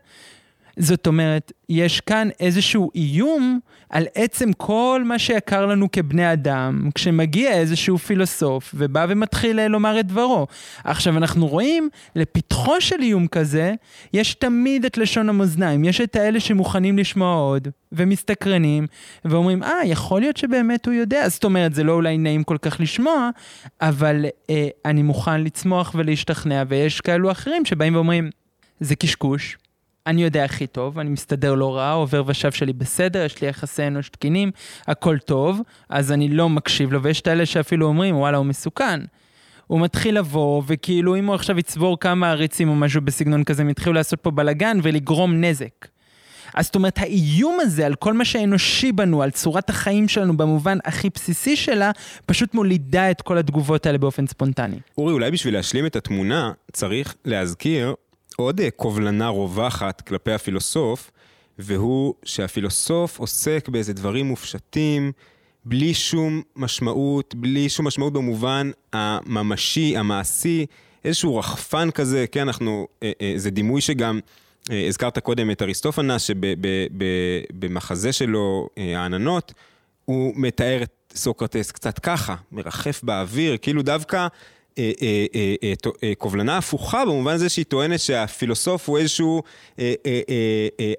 זאת 0.79 1.07
אומרת, 1.07 1.53
יש 1.69 2.01
כאן 2.01 2.29
איזשהו 2.41 2.91
איום 2.95 3.61
על 3.91 4.07
עצם 4.15 4.53
כל 4.53 5.03
מה 5.05 5.19
שיקר 5.19 5.67
לנו 5.67 5.93
כבני 5.93 6.33
אדם, 6.33 6.91
כשמגיע 6.95 7.53
איזשהו 7.53 7.99
פילוסוף 7.99 8.75
ובא 8.75 9.07
ומתחיל 9.09 9.61
אה, 9.61 9.69
לומר 9.69 10.01
את 10.01 10.07
דברו. 10.07 10.47
עכשיו, 10.85 11.17
אנחנו 11.17 11.47
רואים, 11.47 11.89
לפתחו 12.17 12.81
של 12.81 12.97
איום 13.01 13.27
כזה, 13.27 13.75
יש 14.13 14.35
תמיד 14.35 14.85
את 14.85 14.99
לשון 14.99 15.29
המאזניים, 15.29 15.85
יש 15.85 16.01
את 16.01 16.17
האלה 16.17 16.41
שמוכנים 16.41 16.99
לשמוע 16.99 17.35
עוד, 17.35 17.69
ומסתקרנים, 17.93 18.87
ואומרים, 19.25 19.63
אה, 19.63 19.81
יכול 19.85 20.21
להיות 20.21 20.37
שבאמת 20.37 20.87
הוא 20.87 20.95
יודע. 20.95 21.29
זאת 21.29 21.45
אומרת, 21.45 21.75
זה 21.75 21.85
לא 21.85 21.93
אולי 21.93 22.19
נעים 22.19 22.45
כל 22.45 22.57
כך 22.63 22.81
לשמוע, 22.81 23.31
אבל 23.81 24.27
אה, 24.51 24.69
אני 24.85 25.03
מוכן 25.03 25.41
לצמוח 25.41 25.95
ולהשתכנע, 25.95 26.63
ויש 26.69 27.01
כאלו 27.01 27.31
אחרים 27.31 27.65
שבאים 27.65 27.95
ואומרים, 27.95 28.31
זה 28.81 28.97
קשקוש. 28.97 29.57
אני 30.07 30.23
יודע 30.23 30.45
הכי 30.45 30.67
טוב, 30.67 30.99
אני 30.99 31.11
מסתדר 31.11 31.55
לא 31.55 31.77
רע, 31.77 31.93
עובר 31.93 32.23
ושב 32.27 32.53
שלי 32.53 32.73
בסדר, 32.73 33.25
יש 33.25 33.43
לי 33.43 33.49
יחסי 33.49 33.87
אנוש 33.87 34.09
תקינים, 34.09 34.51
הכל 34.87 35.19
טוב, 35.19 35.61
אז 35.89 36.13
אני 36.13 36.29
לא 36.29 36.49
מקשיב 36.49 36.93
לו, 36.93 37.03
ויש 37.03 37.21
את 37.21 37.27
האלה 37.27 37.47
שאפילו 37.47 37.87
אומרים, 37.87 38.17
וואלה, 38.17 38.37
הוא 38.37 38.47
מסוכן. 38.47 39.01
הוא 39.67 39.81
מתחיל 39.81 40.19
לבוא, 40.19 40.63
וכאילו 40.67 41.17
אם 41.17 41.27
הוא 41.27 41.35
עכשיו 41.35 41.59
יצבור 41.59 42.01
כמה 42.01 42.31
עריצים 42.31 42.69
או 42.69 42.75
משהו 42.75 43.01
בסגנון 43.01 43.45
כזה, 43.45 43.63
הם 43.63 43.71
יתחילו 43.71 43.93
לעשות 43.93 44.21
פה 44.21 44.31
בלאגן 44.31 44.79
ולגרום 44.83 45.41
נזק. 45.41 45.89
אז 46.55 46.65
זאת 46.65 46.75
אומרת, 46.75 46.99
האיום 46.99 47.59
הזה 47.61 47.87
על 47.87 47.95
כל 47.95 48.13
מה 48.13 48.25
שאנושי 48.25 48.93
בנו, 48.93 49.23
על 49.23 49.31
צורת 49.31 49.71
החיים 49.71 50.09
שלנו 50.09 50.37
במובן 50.37 50.79
הכי 50.85 51.09
בסיסי 51.15 51.57
שלה, 51.57 51.91
פשוט 52.27 52.55
מולידה 52.55 53.11
את 53.11 53.23
כל 53.23 53.39
התגובות 53.39 53.87
האלה 53.87 53.99
באופן 53.99 54.27
ספונטני. 54.27 54.79
אורי, 54.99 55.13
אולי 55.13 55.31
בשביל 55.31 55.55
להשלים 55.55 55.87
את 55.87 55.97
התמונה, 55.97 56.53
צריך 56.73 57.17
להזכיר 57.25 57.95
עוד 58.41 58.61
אה, 58.61 58.71
קובלנה 58.71 59.29
רווחת 59.29 60.01
כלפי 60.01 60.33
הפילוסוף, 60.33 61.11
והוא 61.59 62.15
שהפילוסוף 62.25 63.19
עוסק 63.19 63.69
באיזה 63.69 63.93
דברים 63.93 64.27
מופשטים, 64.27 65.13
בלי 65.65 65.95
שום 65.95 66.43
משמעות, 66.57 67.35
בלי 67.35 67.69
שום 67.69 67.87
משמעות 67.87 68.13
במובן 68.13 68.71
הממשי, 68.93 69.97
המעשי, 69.97 70.67
איזשהו 71.05 71.37
רחפן 71.37 71.91
כזה, 71.91 72.25
כן, 72.33 72.41
אנחנו, 72.41 72.87
אה, 73.03 73.13
אה, 73.21 73.33
זה 73.37 73.51
דימוי 73.51 73.81
שגם, 73.81 74.21
הזכרת 74.71 75.19
קודם 75.19 75.51
את 75.51 75.63
אריסטופנס, 75.63 76.23
שבמחזה 76.23 78.13
שלו, 78.13 78.69
העננות, 78.77 79.53
הוא 80.05 80.33
מתאר 80.37 80.83
את 80.83 81.13
סוקרטס 81.15 81.71
קצת 81.71 81.99
ככה, 81.99 82.35
מרחף 82.53 83.03
באוויר, 83.03 83.57
כאילו 83.63 83.83
דווקא 83.83 84.27
קובלנה 86.19 86.59
הפוכה 86.59 87.05
במובן 87.05 87.35
הזה 87.35 87.49
שהיא 87.49 87.65
טוענת 87.65 88.01
שהפילוסוף 88.01 88.89
הוא 88.89 88.99
איזשהו 88.99 89.43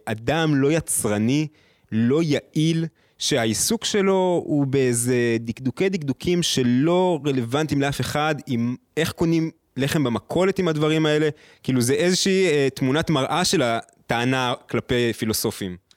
אדם 0.05 0.55
לא 0.55 0.71
יצרני, 0.71 1.47
לא 1.91 2.21
יעיל, 2.23 2.86
שהעיסוק 3.17 3.86
שלו 3.86 4.43
הוא 4.45 4.67
באיזה 4.67 5.38
דקדוקי 5.39 5.89
דקדוקים 5.89 6.43
שלא 6.43 7.19
רלוונטיים 7.25 7.82
לאף 7.82 8.01
אחד, 8.01 8.36
עם 8.47 8.75
איך 8.97 9.11
קונים 9.11 9.51
לחם 9.77 10.03
במכולת 10.03 10.59
עם 10.59 10.67
הדברים 10.67 11.05
האלה, 11.05 11.30
כאילו 11.63 11.82
זה 11.82 11.93
איזושהי 11.93 12.69
תמונת 12.75 13.09
מראה 13.09 13.45
של 13.45 13.61
הטענה 13.61 14.53
כלפי 14.69 15.13
פילוסופים. 15.13 15.89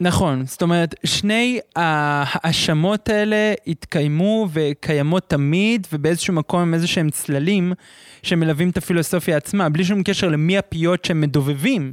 נכון, 0.00 0.46
זאת 0.46 0.62
אומרת, 0.62 0.94
שני 1.04 1.60
ההאשמות 1.76 3.08
האלה 3.08 3.54
התקיימו 3.66 4.48
וקיימות 4.52 5.30
תמיד, 5.30 5.86
ובאיזשהו 5.92 6.34
מקום 6.34 6.60
הם 6.60 6.74
איזה 6.74 6.86
שהם 6.86 7.10
צללים 7.10 7.72
שמלווים 8.22 8.70
את 8.70 8.76
הפילוסופיה 8.76 9.36
עצמה, 9.36 9.68
בלי 9.68 9.84
שום 9.84 10.02
קשר 10.02 10.28
למי 10.28 10.58
הפיות 10.58 11.04
שמדובבים 11.04 11.92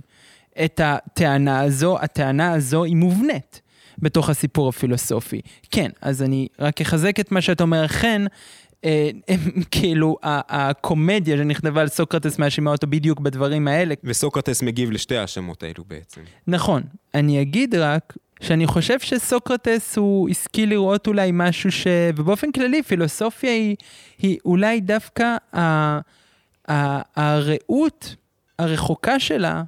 את 0.66 0.82
הטענה 0.84 1.62
הזו, 1.62 1.97
הטענה 2.01 2.51
הזו 2.51 2.84
היא 2.84 2.95
מובנית 2.95 3.62
בתוך 3.99 4.30
הסיפור 4.30 4.70
הפילוסופי. 4.70 5.41
כן, 5.72 5.89
אז 6.01 6.22
אני 6.22 6.47
רק 6.60 6.82
אחזק 6.82 7.20
את 7.20 7.32
מה 7.32 7.41
שאתה 7.41 7.64
אומר, 7.64 7.86
אכן, 7.86 8.22
אה, 8.84 9.10
כאילו, 9.72 10.18
הקומדיה 10.24 11.38
שנכתבה 11.38 11.82
על 11.82 11.88
סוקרטס 11.88 12.40
מאשימה 12.40 12.72
אותו 12.72 12.88
בדיוק 12.88 13.20
בדברים 13.20 13.68
האלה. 13.68 13.96
וסוקרטס 14.04 14.62
מגיב 14.62 14.92
לשתי 14.92 15.18
ההאשמות 15.18 15.64
האלו 15.64 15.84
בעצם. 15.88 16.22
נכון. 16.48 16.84
אני 17.14 17.42
אגיד 17.42 17.76
רק 17.76 18.18
שאני 18.42 18.68
חושב 18.68 19.00
שסוקרטס 19.00 19.98
הוא 19.98 20.30
השכיל 20.30 20.70
לראות 20.70 21.08
אולי 21.08 21.30
משהו 21.34 21.72
ש... 21.72 21.88
ובאופן 22.16 22.52
כללי 22.52 22.84
פילוסופיה 22.84 23.52
היא, 23.52 23.76
היא 24.18 24.38
אולי 24.46 24.82
דווקא 24.82 25.36
ה... 25.58 26.00
הרעות 27.16 28.16
הרחוקה 28.60 29.20
שלה 29.20 29.64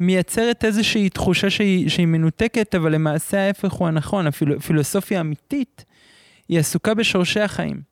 מייצרת 0.00 0.64
איזושהי 0.64 1.08
תחושה 1.08 1.50
שהיא, 1.50 1.88
שהיא 1.88 2.06
מנותקת, 2.06 2.74
אבל 2.74 2.94
למעשה 2.94 3.46
ההפך 3.46 3.72
הוא 3.72 3.88
הנכון. 3.88 4.26
הפילוסופיה 4.26 5.18
האמיתית 5.18 5.84
היא 6.48 6.58
עסוקה 6.58 6.94
בשורשי 6.94 7.40
החיים. 7.40 7.91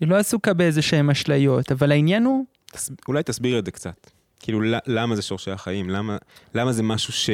היא 0.00 0.08
לא 0.08 0.16
עסוקה 0.16 0.54
באיזה 0.54 0.82
שהן 0.82 1.10
אשליות, 1.10 1.72
אבל 1.72 1.92
העניין 1.92 2.24
הוא... 2.24 2.44
תס... 2.72 2.90
אולי 3.08 3.22
תסביר 3.22 3.58
את 3.58 3.64
זה 3.64 3.70
קצת. 3.70 4.10
כאילו, 4.40 4.60
למה 4.86 5.16
זה 5.16 5.22
שורשי 5.22 5.50
החיים? 5.50 5.90
למה, 5.90 6.16
למה 6.54 6.72
זה 6.72 6.82
משהו 6.82 7.12
ש, 7.12 7.30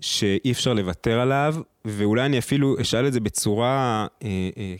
שאי 0.00 0.52
אפשר 0.52 0.72
לוותר 0.72 1.20
עליו? 1.20 1.56
ואולי 1.84 2.26
אני 2.26 2.38
אפילו 2.38 2.76
אשאל 2.80 3.06
את 3.06 3.12
זה 3.12 3.20
בצורה, 3.20 4.06
אה, 4.22 4.28
אה, 4.56 4.74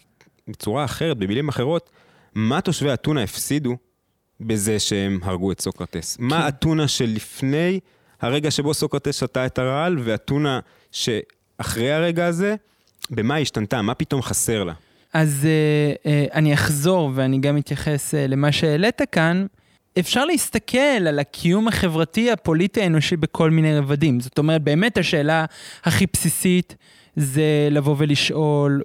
בצורה 0.48 0.84
אחרת, 0.84 1.18
במילים 1.18 1.48
אחרות, 1.48 1.90
מה 2.34 2.60
תושבי 2.60 2.94
אתונה 2.94 3.22
הפסידו 3.22 3.76
בזה 4.40 4.78
שהם 4.78 5.18
הרגו 5.22 5.52
את 5.52 5.60
סוקרטס? 5.60 6.16
כן. 6.16 6.24
מה 6.24 6.48
אתונה 6.48 6.88
שלפני 6.88 7.80
הרגע 8.20 8.50
שבו 8.50 8.74
סוקרטס 8.74 9.20
שתה 9.20 9.46
את 9.46 9.58
הרעל, 9.58 9.96
ואתונה 10.04 10.60
שאחרי 10.92 11.92
הרגע 11.92 12.26
הזה, 12.26 12.54
במה 13.10 13.34
היא 13.34 13.42
השתנתה? 13.42 13.82
מה 13.82 13.94
פתאום 13.94 14.22
חסר 14.22 14.64
לה? 14.64 14.72
אז 15.16 15.46
uh, 15.46 16.06
uh, 16.06 16.34
אני 16.34 16.54
אחזור 16.54 17.10
ואני 17.14 17.38
גם 17.38 17.58
אתייחס 17.58 18.14
uh, 18.14 18.16
למה 18.28 18.52
שהעלית 18.52 19.00
כאן. 19.12 19.46
אפשר 19.98 20.24
להסתכל 20.24 20.78
על 20.78 21.18
הקיום 21.18 21.68
החברתי, 21.68 22.30
הפוליטי, 22.30 22.82
האנושי 22.82 23.16
בכל 23.16 23.50
מיני 23.50 23.78
רבדים. 23.78 24.20
זאת 24.20 24.38
אומרת, 24.38 24.62
באמת 24.62 24.98
השאלה 24.98 25.44
הכי 25.84 26.06
בסיסית 26.12 26.76
זה 27.16 27.68
לבוא 27.70 27.94
ולשאול, 27.98 28.82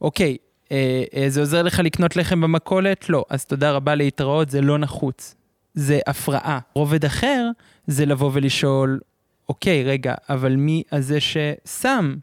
אוקיי, 0.00 0.36
אה, 0.72 1.04
אה, 1.16 1.30
זה 1.30 1.40
עוזר 1.40 1.62
לך 1.62 1.80
לקנות 1.84 2.16
לחם 2.16 2.40
במכולת? 2.40 3.08
לא. 3.08 3.24
אז 3.30 3.44
תודה 3.44 3.70
רבה 3.70 3.94
להתראות, 3.94 4.50
זה 4.50 4.60
לא 4.60 4.78
נחוץ. 4.78 5.34
זה 5.74 6.00
הפרעה. 6.06 6.58
רובד 6.74 7.04
אחר 7.04 7.50
זה 7.86 8.06
לבוא 8.06 8.30
ולשאול, 8.34 9.00
אוקיי, 9.48 9.84
רגע, 9.84 10.14
אבל 10.28 10.56
מי 10.56 10.82
הזה 10.92 11.18
ששם 11.20 12.14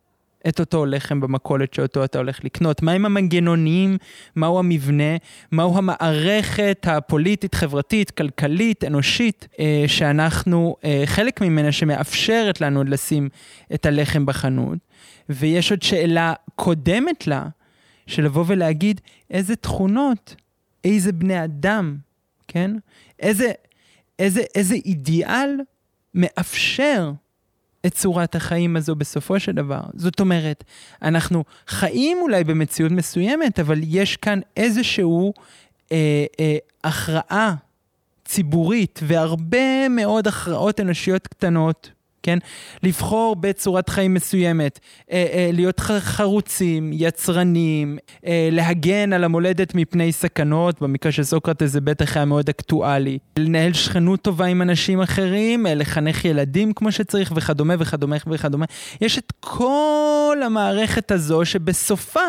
את 0.48 0.60
אותו 0.60 0.86
לחם 0.86 1.20
במכולת 1.20 1.74
שאותו 1.74 2.04
אתה 2.04 2.18
הולך 2.18 2.44
לקנות, 2.44 2.82
מהם 2.82 3.06
המנגנונים, 3.06 3.98
מהו 4.36 4.60
המבנה, 4.60 5.18
מהו 5.52 5.78
המערכת 5.78 6.86
הפוליטית, 6.90 7.56
חברתית, 7.56 8.12
כלכלית, 8.12 8.84
אנושית, 8.84 9.48
אה, 9.60 9.84
שאנחנו 9.88 10.76
אה, 10.84 11.04
חלק 11.06 11.42
ממנה 11.42 11.72
שמאפשרת 11.72 12.62
לנו 12.62 12.84
לשים 12.84 13.30
את 13.74 13.86
הלחם 13.86 14.26
בחנות. 14.26 14.78
ויש 15.30 15.72
עוד 15.72 15.82
שאלה 15.82 16.34
קודמת 16.56 17.28
לה, 17.28 17.48
של 18.08 18.24
לבוא 18.24 18.44
ולהגיד 18.48 19.02
איזה 19.30 19.56
תכונות, 19.56 20.36
איזה 20.84 21.12
בני 21.12 21.44
אדם, 21.44 21.98
כן? 22.48 22.72
איזה, 23.20 23.52
איזה, 24.20 24.42
איזה 24.56 24.76
אידיאל 24.76 25.60
מאפשר 26.14 27.12
את 27.86 27.94
צורת 27.94 28.36
החיים 28.36 28.76
הזו 28.76 28.96
בסופו 28.96 29.40
של 29.40 29.52
דבר. 29.52 29.82
זאת 29.94 30.20
אומרת, 30.20 30.64
אנחנו 31.02 31.44
חיים 31.68 32.18
אולי 32.22 32.44
במציאות 32.44 32.92
מסוימת, 32.92 33.60
אבל 33.60 33.80
יש 33.84 34.18
כאן 34.18 34.40
איזשהו 34.58 35.34
אה, 35.92 36.26
אה, 36.40 36.58
הכרעה 36.84 37.56
ציבורית 38.26 39.00
והרבה 39.04 39.90
מאוד 39.90 40.28
הכרעות 40.28 40.80
אנושיות 40.80 41.28
קטנות 41.28 41.92
כן? 42.24 42.38
לבחור 42.84 43.36
בצורת 43.36 43.90
חיים 43.90 44.14
מסוימת, 44.14 44.80
אה, 45.12 45.26
אה, 45.34 45.50
להיות 45.54 45.80
חרוצים, 46.00 46.92
יצרנים, 46.94 47.98
אה, 48.26 48.50
להגן 48.52 49.14
על 49.14 49.24
המולדת 49.24 49.76
מפני 49.76 50.12
סכנות, 50.12 50.82
במקרה 50.82 51.12
של 51.12 51.24
סוקרטס 51.24 51.70
זה 51.70 51.82
בטח 51.82 52.18
היה 52.18 52.26
מאוד 52.26 52.50
אקטואלי, 52.50 53.18
לנהל 53.40 53.74
שכנות 53.74 54.22
טובה 54.22 54.46
עם 54.46 54.62
אנשים 54.62 55.02
אחרים, 55.02 55.66
לחנך 55.70 56.26
ילדים 56.26 56.74
כמו 56.74 56.92
שצריך 56.92 57.34
וכדומה 57.36 57.74
וכדומה 57.80 58.16
וכדומה. 58.28 58.66
יש 59.02 59.18
את 59.18 59.34
כל 59.40 60.38
המערכת 60.46 61.12
הזו 61.12 61.46
שבסופה 61.46 62.20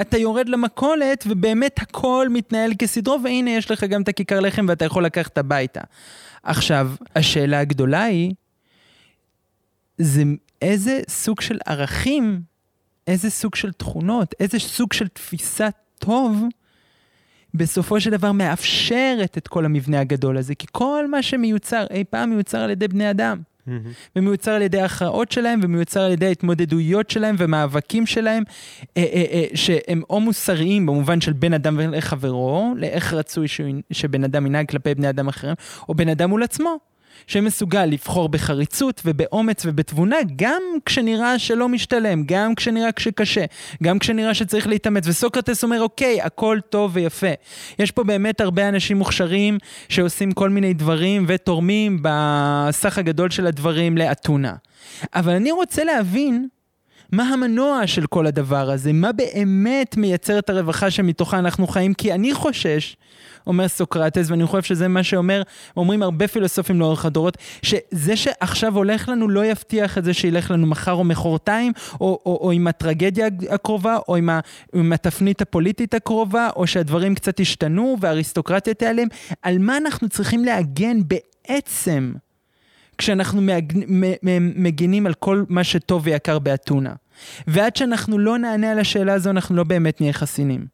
אתה 0.00 0.18
יורד 0.18 0.48
למכולת 0.48 1.24
ובאמת 1.28 1.78
הכל 1.82 2.26
מתנהל 2.30 2.72
כסדרו, 2.78 3.18
והנה 3.24 3.50
יש 3.50 3.70
לך 3.70 3.84
גם 3.84 4.02
את 4.02 4.08
הכיכר 4.08 4.40
לחם 4.40 4.66
ואתה 4.68 4.84
יכול 4.84 5.04
לקחת 5.04 5.38
הביתה. 5.38 5.80
עכשיו, 6.42 6.90
השאלה 7.16 7.60
הגדולה 7.60 8.04
היא, 8.04 8.32
זה 10.00 10.22
איזה 10.62 11.00
סוג 11.08 11.40
של 11.40 11.58
ערכים, 11.66 12.42
איזה 13.06 13.30
סוג 13.30 13.54
של 13.54 13.72
תכונות, 13.72 14.34
איזה 14.40 14.58
סוג 14.58 14.92
של 14.92 15.08
תפיסת 15.08 15.74
טוב, 15.98 16.44
בסופו 17.54 18.00
של 18.00 18.10
דבר 18.10 18.32
מאפשרת 18.32 19.38
את 19.38 19.48
כל 19.48 19.64
המבנה 19.64 20.00
הגדול 20.00 20.36
הזה, 20.38 20.54
כי 20.54 20.66
כל 20.72 21.06
מה 21.10 21.22
שמיוצר, 21.22 21.86
אי 21.90 22.04
פעם 22.04 22.30
מיוצר 22.30 22.58
על 22.58 22.70
ידי 22.70 22.88
בני 22.88 23.10
אדם. 23.10 23.38
ומיוצר 24.16 24.50
על 24.50 24.62
ידי 24.62 24.80
ההכרעות 24.80 25.32
שלהם, 25.32 25.60
ומיוצר 25.62 26.00
על 26.00 26.12
ידי 26.12 26.26
ההתמודדויות 26.26 27.10
שלהם 27.10 27.36
ומאבקים 27.38 28.06
שלהם, 28.06 28.42
אה, 28.96 29.02
אה, 29.12 29.24
אה, 29.32 29.44
שהם 29.54 30.02
או 30.10 30.20
מוסריים 30.20 30.86
במובן 30.86 31.20
של 31.20 31.32
בן 31.32 31.52
אדם 31.52 31.80
לחברו, 31.80 32.74
לאיך 32.76 33.14
רצוי 33.14 33.46
שבן 33.92 34.24
אדם 34.24 34.46
ינהג 34.46 34.68
כלפי 34.68 34.94
בני 34.94 35.08
אדם 35.08 35.28
אחרים, 35.28 35.54
או 35.88 35.94
בן 35.94 36.08
אדם 36.08 36.30
מול 36.30 36.42
עצמו. 36.42 36.89
שמסוגל 37.26 37.84
לבחור 37.84 38.28
בחריצות 38.28 39.02
ובאומץ 39.04 39.66
ובתבונה, 39.66 40.16
גם 40.36 40.62
כשנראה 40.86 41.38
שלא 41.38 41.68
משתלם, 41.68 42.22
גם 42.26 42.54
כשנראה 42.54 42.90
שקשה, 42.98 43.44
גם 43.82 43.98
כשנראה 43.98 44.34
שצריך 44.34 44.66
להתאמץ. 44.66 45.06
וסוקרטס 45.06 45.64
אומר, 45.64 45.82
אוקיי, 45.82 46.22
הכל 46.22 46.58
טוב 46.70 46.90
ויפה. 46.94 47.32
יש 47.78 47.90
פה 47.90 48.04
באמת 48.04 48.40
הרבה 48.40 48.68
אנשים 48.68 48.96
מוכשרים 48.96 49.58
שעושים 49.88 50.32
כל 50.32 50.48
מיני 50.48 50.74
דברים 50.74 51.24
ותורמים 51.28 51.98
בסך 52.02 52.98
הגדול 52.98 53.30
של 53.30 53.46
הדברים 53.46 53.98
לאתונה. 53.98 54.54
אבל 55.14 55.32
אני 55.32 55.52
רוצה 55.52 55.84
להבין 55.84 56.48
מה 57.12 57.28
המנוע 57.28 57.86
של 57.86 58.06
כל 58.06 58.26
הדבר 58.26 58.70
הזה? 58.70 58.92
מה 58.92 59.12
באמת 59.12 59.96
מייצר 59.96 60.38
את 60.38 60.50
הרווחה 60.50 60.90
שמתוכה 60.90 61.38
אנחנו 61.38 61.66
חיים? 61.66 61.94
כי 61.94 62.12
אני 62.12 62.34
חושש, 62.34 62.96
אומר 63.46 63.68
סוקרטס, 63.68 64.30
ואני 64.30 64.46
חושב 64.46 64.62
שזה 64.62 64.88
מה 64.88 65.02
שאומר, 65.02 65.42
אומרים 65.76 66.02
הרבה 66.02 66.28
פילוסופים 66.28 66.80
לאורך 66.80 67.04
הדורות, 67.04 67.38
שזה 67.62 68.16
שעכשיו 68.16 68.76
הולך 68.76 69.08
לנו 69.08 69.28
לא 69.28 69.44
יבטיח 69.44 69.98
את 69.98 70.04
זה 70.04 70.14
שילך 70.14 70.50
לנו 70.50 70.66
מחר 70.66 70.92
או 70.92 71.04
מחרתיים, 71.04 71.72
או, 72.00 72.20
או, 72.26 72.38
או 72.42 72.50
עם 72.50 72.66
הטרגדיה 72.66 73.26
הקרובה, 73.50 73.98
או 74.08 74.16
עם, 74.16 74.30
ה, 74.30 74.40
עם 74.74 74.92
התפנית 74.92 75.42
הפוליטית 75.42 75.94
הקרובה, 75.94 76.48
או 76.56 76.66
שהדברים 76.66 77.14
קצת 77.14 77.40
ישתנו 77.40 77.96
והאריסטוקרטיה 78.00 78.74
תיעלם. 78.74 79.06
על 79.42 79.58
מה 79.58 79.76
אנחנו 79.76 80.08
צריכים 80.08 80.44
להגן 80.44 80.98
בעצם? 81.06 82.12
כשאנחנו 83.00 83.40
מגינים 84.56 85.06
על 85.06 85.14
כל 85.14 85.44
מה 85.48 85.64
שטוב 85.64 86.02
ויקר 86.04 86.38
באתונה. 86.38 86.92
ועד 87.46 87.76
שאנחנו 87.76 88.18
לא 88.18 88.38
נענה 88.38 88.70
על 88.70 88.78
השאלה 88.78 89.12
הזו, 89.12 89.30
אנחנו 89.30 89.56
לא 89.56 89.64
באמת 89.64 90.00
נהיה 90.00 90.12
חסינים. 90.12 90.66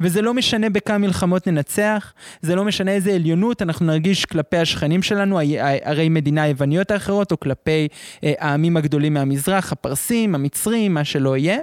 וזה 0.00 0.22
לא 0.22 0.34
משנה 0.34 0.70
בכמה 0.70 0.98
מלחמות 0.98 1.46
ננצח, 1.46 2.12
זה 2.42 2.54
לא 2.54 2.64
משנה 2.64 2.90
איזה 2.90 3.12
עליונות 3.12 3.62
אנחנו 3.62 3.86
נרגיש 3.86 4.24
כלפי 4.24 4.56
השכנים 4.56 5.02
שלנו, 5.02 5.38
ערי 5.82 6.08
מדינה 6.08 6.42
היווניות 6.42 6.90
האחרות, 6.90 7.32
או 7.32 7.40
כלפי 7.40 7.88
אה, 8.24 8.32
העמים 8.38 8.76
הגדולים 8.76 9.14
מהמזרח, 9.14 9.72
הפרסים, 9.72 10.34
המצרים, 10.34 10.94
מה 10.94 11.04
שלא 11.04 11.36
יהיה. 11.36 11.58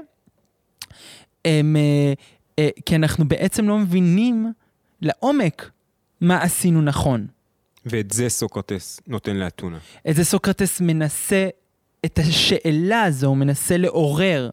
הם, 1.46 1.76
אה, 1.76 2.14
אה, 2.60 2.70
כי 2.86 2.96
אנחנו 2.96 3.28
בעצם 3.28 3.70
לא 3.70 3.78
מבינים 3.78 4.52
לעומק 5.02 5.70
מה 6.22 6.44
עשינו 6.44 6.82
נכון. 6.82 7.28
ואת 7.90 8.12
זה 8.12 8.30
סוקרטס 8.30 9.00
נותן 9.08 9.36
לאתונה. 9.36 9.78
את 10.10 10.16
זה 10.16 10.24
סוקרטס 10.24 10.82
מנסה, 10.82 11.48
את 12.06 12.20
השאלה 12.20 13.04
הזו 13.04 13.28
הוא 13.28 13.38
מנסה 13.38 13.78
לעורר 13.78 14.50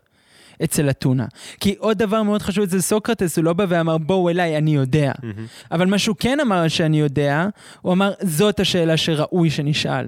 אצל 0.64 0.90
אתונה. 0.90 1.26
כי 1.60 1.74
עוד 1.78 1.98
דבר 1.98 2.22
מאוד 2.22 2.42
חשוב 2.42 2.64
אצל 2.64 2.80
סוקרטס, 2.80 3.36
הוא 3.38 3.44
לא 3.44 3.52
בא 3.52 3.64
ואמר 3.68 3.98
בואו 3.98 4.30
אליי, 4.30 4.56
אני 4.58 4.74
יודע. 4.74 5.12
Mm-hmm. 5.12 5.72
אבל 5.72 5.86
מה 5.86 5.98
שהוא 5.98 6.16
כן 6.18 6.40
אמר 6.40 6.68
שאני 6.68 7.00
יודע, 7.00 7.48
הוא 7.82 7.92
אמר 7.92 8.12
זאת 8.22 8.60
השאלה 8.60 8.96
שראוי 8.96 9.50
שנשאל. 9.50 10.06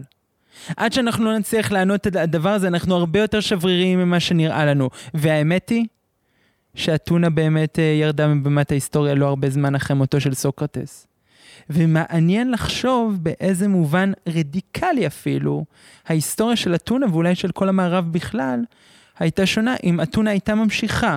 עד 0.76 0.92
שאנחנו 0.92 1.24
לא 1.24 1.38
נצליח 1.38 1.72
לענות 1.72 2.06
את 2.06 2.16
הדבר 2.16 2.50
הזה, 2.50 2.68
אנחנו 2.68 2.96
הרבה 2.96 3.20
יותר 3.20 3.40
שבריריים 3.40 3.98
ממה 3.98 4.20
שנראה 4.20 4.64
לנו. 4.64 4.90
והאמת 5.14 5.68
היא 5.68 5.86
שאתונה 6.74 7.30
באמת 7.30 7.78
אה, 7.78 7.84
ירדה 7.84 8.28
מבמת 8.28 8.70
ההיסטוריה 8.70 9.14
לא 9.14 9.26
הרבה 9.26 9.50
זמן 9.50 9.74
אחרי 9.74 9.96
מותו 9.96 10.20
של 10.20 10.34
סוקרטס. 10.34 11.06
ומעניין 11.70 12.50
לחשוב 12.50 13.18
באיזה 13.22 13.68
מובן 13.68 14.12
רדיקלי 14.28 15.06
אפילו, 15.06 15.64
ההיסטוריה 16.06 16.56
של 16.56 16.74
אתונה 16.74 17.06
ואולי 17.12 17.34
של 17.34 17.52
כל 17.52 17.68
המערב 17.68 18.12
בכלל, 18.12 18.64
הייתה 19.18 19.46
שונה 19.46 19.74
אם 19.84 20.00
אתונה 20.00 20.30
הייתה 20.30 20.54
ממשיכה 20.54 21.16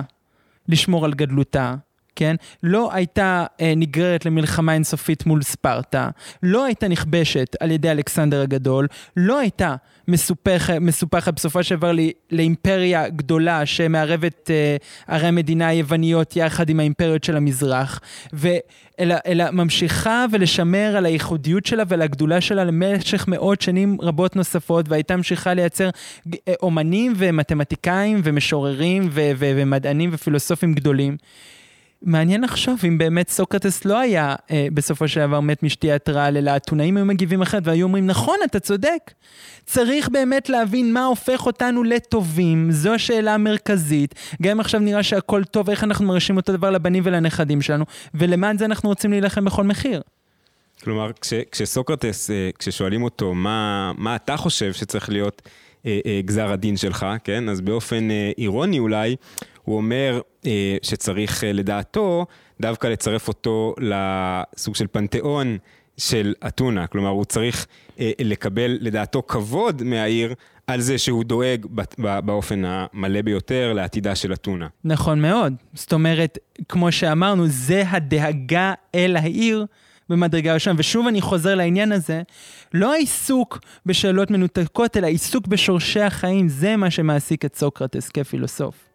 לשמור 0.68 1.04
על 1.04 1.14
גדלותה, 1.14 1.74
כן? 2.16 2.36
לא 2.62 2.92
הייתה 2.92 3.44
אה, 3.60 3.72
נגררת 3.76 4.26
למלחמה 4.26 4.74
אינסופית 4.74 5.26
מול 5.26 5.42
ספרטה, 5.42 6.08
לא 6.42 6.64
הייתה 6.64 6.88
נכבשת 6.88 7.56
על 7.60 7.70
ידי 7.70 7.90
אלכסנדר 7.90 8.40
הגדול, 8.40 8.86
לא 9.16 9.38
הייתה 9.38 9.76
מסופחת, 10.08 10.74
מסופחת 10.80 11.34
בסופו 11.34 11.62
של 11.62 11.76
דבר 11.76 11.92
לאימפריה 12.30 13.08
גדולה 13.08 13.66
שמערבת 13.66 14.50
אה, 14.50 14.76
ערי 15.08 15.26
המדינה 15.26 15.68
היווניות 15.68 16.36
יחד 16.36 16.68
עם 16.68 16.80
האימפריות 16.80 17.24
של 17.24 17.36
המזרח, 17.36 18.00
ו... 18.34 18.48
אלא, 19.00 19.14
אלא 19.26 19.50
ממשיכה 19.50 20.26
ולשמר 20.32 20.94
על 20.96 21.06
הייחודיות 21.06 21.66
שלה 21.66 21.82
ועל 21.88 22.02
הגדולה 22.02 22.40
שלה 22.40 22.64
למשך 22.64 23.28
מאות 23.28 23.60
שנים 23.60 23.96
רבות 24.00 24.36
נוספות, 24.36 24.88
והייתה 24.88 25.16
ממשיכה 25.16 25.54
לייצר 25.54 25.90
אה, 26.48 26.54
אומנים 26.62 27.12
ומתמטיקאים 27.16 28.20
ומשוררים 28.24 29.08
ו- 29.10 29.30
ו- 29.36 29.52
ומדענים 29.56 30.10
ופילוסופים 30.12 30.74
גדולים. 30.74 31.16
מעניין 32.02 32.44
לחשוב 32.44 32.80
אם 32.88 32.98
באמת 32.98 33.28
סוקרטס 33.28 33.84
לא 33.84 33.98
היה 33.98 34.34
אה, 34.50 34.66
בסופו 34.74 35.08
של 35.08 35.20
דבר 35.20 35.40
מת 35.40 35.62
משתיית 35.62 36.08
רעל, 36.08 36.36
אלא 36.36 36.50
האתונאים 36.50 36.96
היו 36.96 37.04
מגיבים 37.04 37.42
אחרת 37.42 37.62
והיו 37.66 37.84
אומרים, 37.86 38.06
נכון, 38.06 38.36
אתה 38.44 38.60
צודק. 38.60 39.12
צריך 39.66 40.08
באמת 40.08 40.48
להבין 40.48 40.92
מה 40.92 41.04
הופך 41.04 41.46
אותנו 41.46 41.82
לטובים, 41.82 42.70
זו 42.70 42.94
השאלה 42.94 43.34
המרכזית. 43.34 44.14
גם 44.42 44.50
אם 44.50 44.60
עכשיו 44.60 44.80
נראה 44.80 45.02
שהכל 45.02 45.44
טוב, 45.44 45.70
איך 45.70 45.84
אנחנו 45.84 46.06
מרשים 46.06 46.36
אותו 46.36 46.52
דבר 46.52 46.70
לבנים 46.70 47.02
ולנכדים 47.06 47.62
שלנו, 47.62 47.84
ולמען 48.14 48.58
זה 48.58 48.64
אנחנו 48.64 48.88
רוצים 48.88 49.10
להילחם 49.10 49.44
בכל 49.44 49.64
מחיר. 49.64 50.02
כלומר, 50.84 51.10
כש, 51.20 51.34
כשסוקרטס, 51.52 52.30
אה, 52.30 52.50
כששואלים 52.58 53.02
אותו 53.02 53.34
מה, 53.34 53.92
מה 53.98 54.16
אתה 54.16 54.36
חושב 54.36 54.72
שצריך 54.72 55.08
להיות 55.08 55.42
אה, 55.86 56.00
אה, 56.06 56.20
גזר 56.24 56.52
הדין 56.52 56.76
שלך, 56.76 57.06
כן? 57.24 57.48
אז 57.48 57.60
באופן 57.60 58.10
אה, 58.10 58.30
אירוני 58.38 58.78
אולי, 58.78 59.16
הוא 59.62 59.76
אומר 59.76 60.20
אה, 60.46 60.76
שצריך 60.82 61.44
אה, 61.44 61.52
לדעתו 61.52 62.26
דווקא 62.60 62.86
לצרף 62.86 63.28
אותו 63.28 63.74
לסוג 63.78 64.74
של 64.74 64.86
פנתיאון 64.86 65.58
של 65.96 66.34
אתונה. 66.46 66.86
כלומר, 66.86 67.08
הוא 67.08 67.24
צריך 67.24 67.66
אה, 68.00 68.10
לקבל 68.20 68.78
לדעתו 68.80 69.22
כבוד 69.28 69.82
מהעיר 69.82 70.34
על 70.66 70.80
זה 70.80 70.98
שהוא 70.98 71.24
דואג 71.24 71.66
באופן 71.98 72.62
המלא 72.66 73.22
ביותר 73.22 73.72
לעתידה 73.72 74.14
של 74.14 74.32
אתונה. 74.32 74.66
נכון 74.84 75.22
מאוד. 75.22 75.54
זאת 75.74 75.92
אומרת, 75.92 76.38
כמו 76.68 76.92
שאמרנו, 76.92 77.46
זה 77.46 77.82
הדאגה 77.86 78.72
אל 78.94 79.16
העיר. 79.16 79.66
במדרגה 80.08 80.54
ראשונה. 80.54 80.76
ושוב 80.78 81.06
אני 81.06 81.20
חוזר 81.20 81.54
לעניין 81.54 81.92
הזה, 81.92 82.22
לא 82.74 82.92
העיסוק 82.92 83.58
בשאלות 83.86 84.30
מנותקות, 84.30 84.96
אלא 84.96 85.06
עיסוק 85.06 85.46
בשורשי 85.46 86.00
החיים, 86.00 86.48
זה 86.48 86.76
מה 86.76 86.90
שמעסיק 86.90 87.44
את 87.44 87.56
סוקרטס 87.56 88.08
כפילוסוף. 88.08 88.89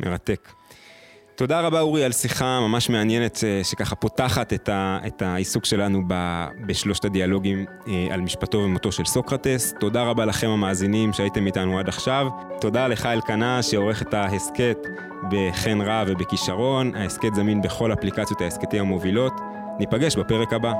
מרתק. 0.00 0.48
תודה 1.38 1.60
רבה 1.60 1.80
אורי 1.80 2.04
על 2.04 2.12
שיחה 2.12 2.60
ממש 2.60 2.90
מעניינת 2.90 3.44
אה, 3.44 3.64
שככה 3.64 3.94
פותחת 3.94 4.52
את, 4.52 4.68
ה, 4.68 4.98
את 5.06 5.22
העיסוק 5.22 5.64
שלנו 5.64 6.02
ב, 6.06 6.46
בשלושת 6.66 7.04
הדיאלוגים 7.04 7.64
אה, 7.88 8.06
על 8.10 8.20
משפטו 8.20 8.58
ומותו 8.58 8.92
של 8.92 9.04
סוקרטס. 9.04 9.74
תודה 9.80 10.02
רבה 10.02 10.24
לכם 10.24 10.48
המאזינים 10.48 11.12
שהייתם 11.12 11.46
איתנו 11.46 11.78
עד 11.78 11.88
עכשיו. 11.88 12.26
תודה 12.60 12.88
לך 12.88 13.06
אלקנה 13.06 13.62
שעורך 13.62 14.02
את 14.02 14.14
ההסכת 14.14 14.78
בחן 15.30 15.80
רע 15.80 16.04
ובכישרון. 16.06 16.94
ההסכת 16.94 17.34
זמין 17.34 17.62
בכל 17.62 17.92
אפליקציות 17.92 18.40
ההסכתים 18.40 18.80
המובילות. 18.80 19.32
ניפגש 19.78 20.16
בפרק 20.16 20.52
הבא. 20.52 20.72